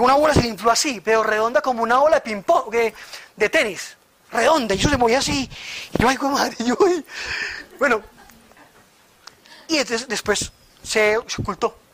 [0.00, 2.74] una bola se infló así, pero redonda como una bola de ping-pong,
[3.36, 3.96] de tenis,
[4.32, 5.48] redonda, y eso se movía así,
[5.92, 6.76] y yo, ay, fue madre, yo,
[7.78, 8.02] bueno,
[9.68, 10.50] y después
[10.82, 11.85] se, ocultó.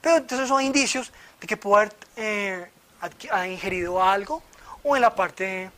[0.00, 2.70] Pero entonces son indicios de que puede haber eh,
[3.48, 4.42] ingerido algo
[4.82, 5.70] o en la parte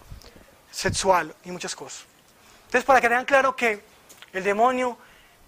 [0.71, 2.05] sexual y muchas cosas.
[2.67, 3.83] Entonces, para que tengan claro que
[4.33, 4.99] el demonio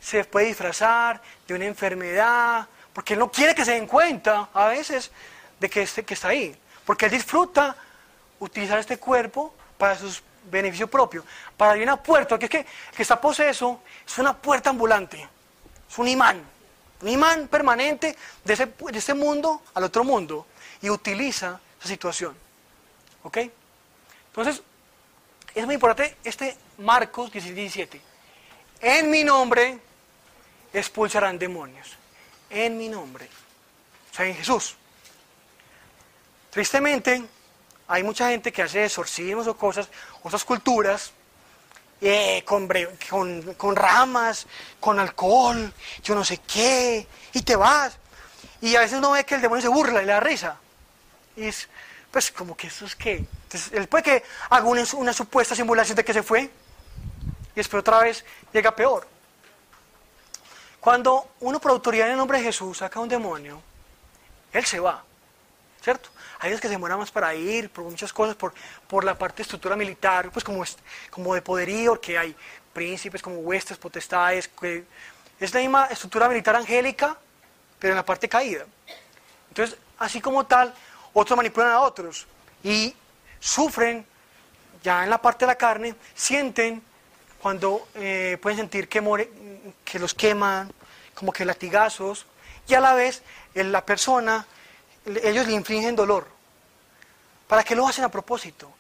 [0.01, 4.69] se puede disfrazar de una enfermedad, porque él no quiere que se den cuenta a
[4.69, 5.11] veces
[5.59, 7.77] de que, este, que está ahí, porque él disfruta
[8.39, 11.25] utilizar este cuerpo para sus beneficios propios,
[11.57, 15.29] para abrir una puerta, que es que el que está poseso es una puerta ambulante,
[15.89, 16.43] es un imán,
[17.03, 20.47] un imán permanente de, ese, de este mundo al otro mundo,
[20.83, 22.37] y utiliza esa situación.
[23.23, 23.39] ¿Ok?
[24.29, 24.63] Entonces,
[25.55, 28.01] es muy importante este Marcos 17.
[28.81, 29.79] En mi nombre
[30.73, 31.97] expulsarán demonios.
[32.49, 33.29] En mi nombre.
[34.11, 34.77] O sea, en Jesús.
[36.51, 37.23] Tristemente,
[37.87, 39.89] hay mucha gente que hace exorcismos o cosas,
[40.23, 41.13] otras culturas,
[42.01, 42.69] eh, con,
[43.57, 44.47] con, ramas,
[44.79, 45.73] con alcohol,
[46.03, 47.99] yo no sé qué, y te vas.
[48.61, 50.57] Y a veces uno ve que el demonio se burla y le da risa.
[51.37, 51.69] Y es,
[52.11, 53.17] pues, como que eso es que.
[53.17, 57.81] Entonces, él puede que haga una, una supuesta simulación de que se fue, y después
[57.81, 59.07] otra vez llega peor.
[60.81, 63.63] Cuando uno por autoridad en el nombre de Jesús saca un demonio,
[64.53, 65.05] él se va,
[65.83, 66.11] ¿cierto?
[66.39, 68.55] Hay veces que se demora más para ir, por muchas cosas, por,
[68.87, 70.65] por la parte de estructura militar, pues como,
[71.11, 72.35] como de poderío, que hay
[72.73, 74.85] príncipes como huestes, potestades, que
[75.39, 77.17] es la misma estructura militar angélica,
[77.79, 78.65] pero en la parte caída.
[79.49, 80.75] Entonces, así como tal,
[81.13, 82.27] otros manipulan a otros
[82.63, 82.95] y
[83.39, 84.07] sufren,
[84.83, 86.83] ya en la parte de la carne, sienten
[87.41, 89.29] cuando eh, pueden sentir que,
[89.85, 90.73] que los queman,
[91.15, 92.27] como que latigazos,
[92.69, 93.23] y a la vez
[93.55, 94.47] la persona,
[95.07, 96.27] ellos le infringen dolor.
[97.47, 98.71] ¿Para qué lo hacen a propósito?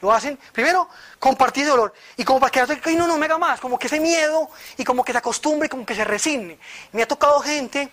[0.00, 0.88] Lo hacen, primero,
[1.18, 1.94] compartir dolor.
[2.16, 3.60] Y como para que ay, no, no me haga más.
[3.60, 6.58] Como que ese miedo y como que se acostumbre, como que se resigne.
[6.92, 7.90] Me ha tocado gente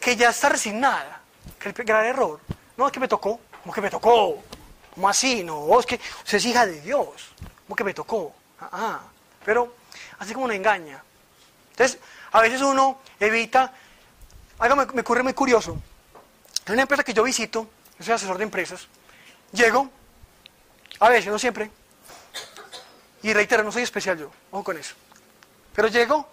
[0.00, 1.20] que ya está resignada.
[1.58, 2.40] Que el gran error.
[2.76, 3.38] No, es que me tocó.
[3.62, 4.42] Como que me tocó.
[4.94, 5.44] ¿Cómo así?
[5.44, 7.32] No, es que usted es hija de Dios.
[7.66, 8.32] Como que me tocó.
[8.60, 9.00] Ah, ah
[9.44, 9.74] pero
[10.18, 11.02] así como nos engaña.
[11.72, 11.98] Entonces,
[12.32, 13.72] a veces uno evita,
[14.58, 15.78] algo me ocurre muy curioso.
[16.70, 17.68] En una empresa que yo visito,
[17.98, 18.86] yo soy asesor de empresas,
[19.50, 19.90] llego,
[21.00, 21.68] a veces, no siempre,
[23.24, 24.94] y reitero, no soy especial yo, ojo con eso.
[25.74, 26.28] Pero llego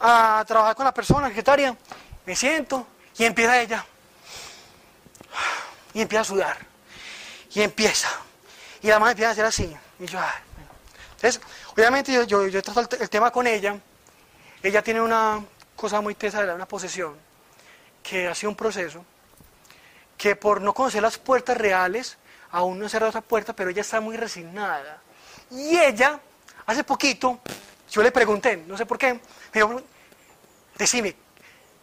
[0.00, 1.76] a trabajar con la persona, la secretaria,
[2.24, 2.86] me siento
[3.18, 3.84] y empieza ella.
[5.92, 6.56] Y empieza a sudar.
[7.52, 8.08] Y empieza.
[8.80, 9.76] Y además empieza a hacer así.
[9.98, 10.18] Y yo,
[11.16, 11.38] entonces,
[11.74, 13.78] obviamente yo, yo, yo trato el, tema con ella.
[14.62, 15.44] Ella tiene una
[15.76, 17.14] cosa muy tesa, una posesión,
[18.02, 19.04] que ha sido un proceso,
[20.20, 22.18] que por no conocer las puertas reales,
[22.50, 25.00] aún no ha cerrado esa puerta, pero ella está muy resignada.
[25.50, 26.20] Y ella,
[26.66, 27.40] hace poquito,
[27.90, 29.20] yo le pregunté, no sé por qué, me
[29.54, 29.80] dijo,
[30.76, 31.16] decime,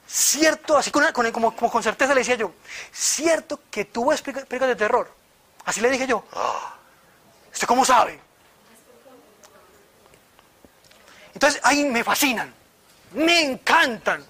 [0.05, 2.53] cierto, así con, como, con certeza le decía yo,
[2.91, 5.11] cierto que tú ves películas de terror.
[5.65, 6.75] Así le dije yo, ah,
[7.51, 8.19] ¿usted cómo sabe?
[11.33, 12.53] Entonces, ahí me fascinan,
[13.13, 14.23] me encantan.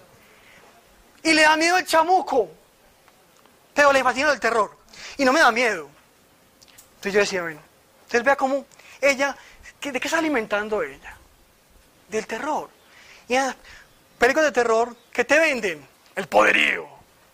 [1.23, 2.49] Y le da miedo el chamuco,
[3.77, 4.75] pero le fascina el terror.
[5.17, 5.87] Y no me da miedo.
[6.95, 7.61] Entonces yo decía, bueno,
[8.05, 8.65] entonces vea cómo
[8.99, 9.37] ella,
[9.79, 11.15] ¿de qué está alimentando ella?
[12.09, 12.71] Del terror.
[13.27, 13.55] Y a
[14.17, 15.87] películas de terror, ¿qué te venden?
[16.15, 16.87] El poderío.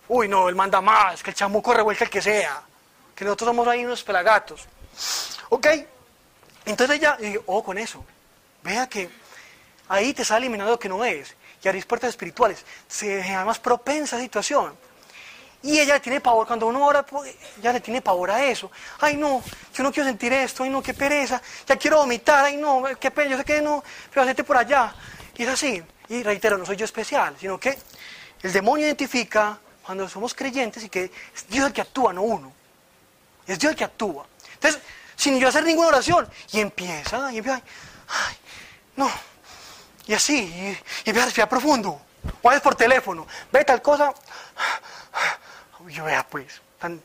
[0.10, 2.62] Uy, no, él manda más, que el chamuco revuelca el que sea.
[3.16, 4.68] Que nosotros somos ahí unos pelagatos.
[5.48, 5.68] ¿Ok?
[6.66, 8.04] Entonces ella, y, oh, con eso.
[8.64, 9.10] Vea que
[9.88, 11.38] ahí te está eliminando lo que no es.
[11.64, 12.66] Y abrís puertas espirituales.
[12.86, 14.76] Se deja más propensa a situación.
[15.64, 17.06] Y ella le tiene pavor, cuando uno ora,
[17.62, 18.70] ya le tiene pavor a eso.
[19.00, 19.42] Ay, no,
[19.74, 23.12] yo no quiero sentir esto, ay, no, qué pereza, ya quiero vomitar, ay, no, qué
[23.12, 24.94] pena, yo sé que no, pero hacerte por allá.
[25.38, 25.82] Y es así.
[26.10, 27.78] Y reitero, no soy yo especial, sino que
[28.42, 32.52] el demonio identifica cuando somos creyentes y que es Dios el que actúa, no uno.
[33.48, 34.26] Es Dios el que actúa.
[34.56, 34.82] Entonces,
[35.16, 37.62] sin yo hacer ninguna oración, y empieza, y empieza,
[38.10, 38.36] ay,
[38.98, 39.10] no.
[40.08, 42.02] Y así, y, y empieza a respirar profundo.
[42.42, 44.14] O veces por teléfono, ve tal cosa,
[45.90, 46.62] yo vea pues.
[46.80, 47.02] tan-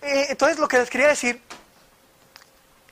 [0.00, 1.42] Eh, entonces lo que les quería decir,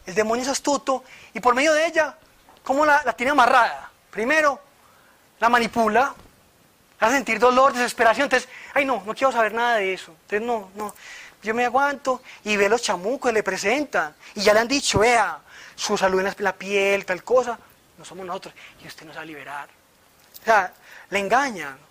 [0.07, 2.17] el demonio es astuto y por medio de ella,
[2.65, 3.91] ¿cómo la, la tiene amarrada?
[4.11, 4.61] Primero,
[5.39, 6.15] la manipula,
[7.01, 10.43] la hace sentir dolor, desesperación, entonces, ay no, no quiero saber nada de eso, entonces
[10.43, 10.95] no, no,
[11.43, 15.39] yo me aguanto y ve los chamucos, le presentan y ya le han dicho, vea,
[15.77, 17.57] su salud en la piel, tal cosa,
[17.99, 18.53] no somos nosotros
[18.83, 19.69] y usted nos va a liberar.
[20.41, 20.73] O sea,
[21.11, 21.86] le engañan.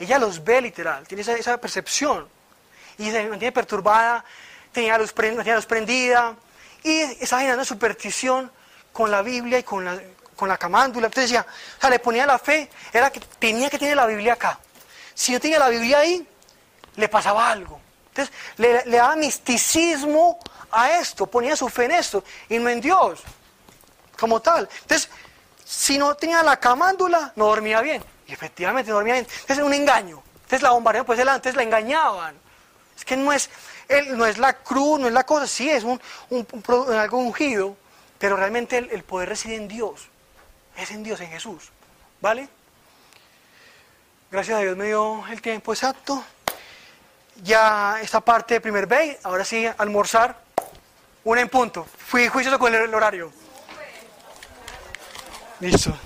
[0.00, 2.26] Ella los ve literal, tiene esa, percepción.
[2.96, 4.24] Y se mantiene perturbada,
[4.72, 6.34] tenía luz, tenía luz prendida.
[6.82, 8.50] Y estaba generando superstición
[8.92, 10.00] con la Biblia y con la,
[10.34, 11.06] con la camándula.
[11.06, 11.46] Entonces decía,
[11.76, 14.58] o sea, le ponía la fe, era que tenía que tener la Biblia acá.
[15.14, 16.26] Si no tenía la Biblia ahí,
[16.96, 17.78] le pasaba algo.
[18.08, 20.38] Entonces le, le daba misticismo
[20.70, 23.20] a esto, ponía su fe en esto y no en Dios
[24.18, 24.66] como tal.
[24.82, 25.10] Entonces,
[25.64, 28.02] si no tenía la camándula, no dormía bien.
[28.30, 29.26] Y efectivamente no dormía bien.
[29.28, 30.22] Entonces, es un engaño.
[30.34, 32.36] Entonces la bombardeaban pues antes la engañaban.
[32.96, 33.50] Es que no es,
[33.88, 36.00] él, no es la cruz, no es la cosa, sí es un,
[36.30, 36.46] un-
[36.94, 37.76] algo ungido,
[38.18, 40.08] pero realmente el, el poder reside en Dios.
[40.76, 41.70] Es en Dios, en Jesús.
[42.20, 42.48] ¿Vale?
[44.30, 46.22] Gracias a Dios me dio el tiempo exacto.
[47.42, 50.38] Ya esta parte de primer bay, ahora sí, almorzar.
[51.24, 51.84] Una en punto.
[52.06, 53.32] Fui juicioso con el, el horario.
[55.60, 55.96] Listo.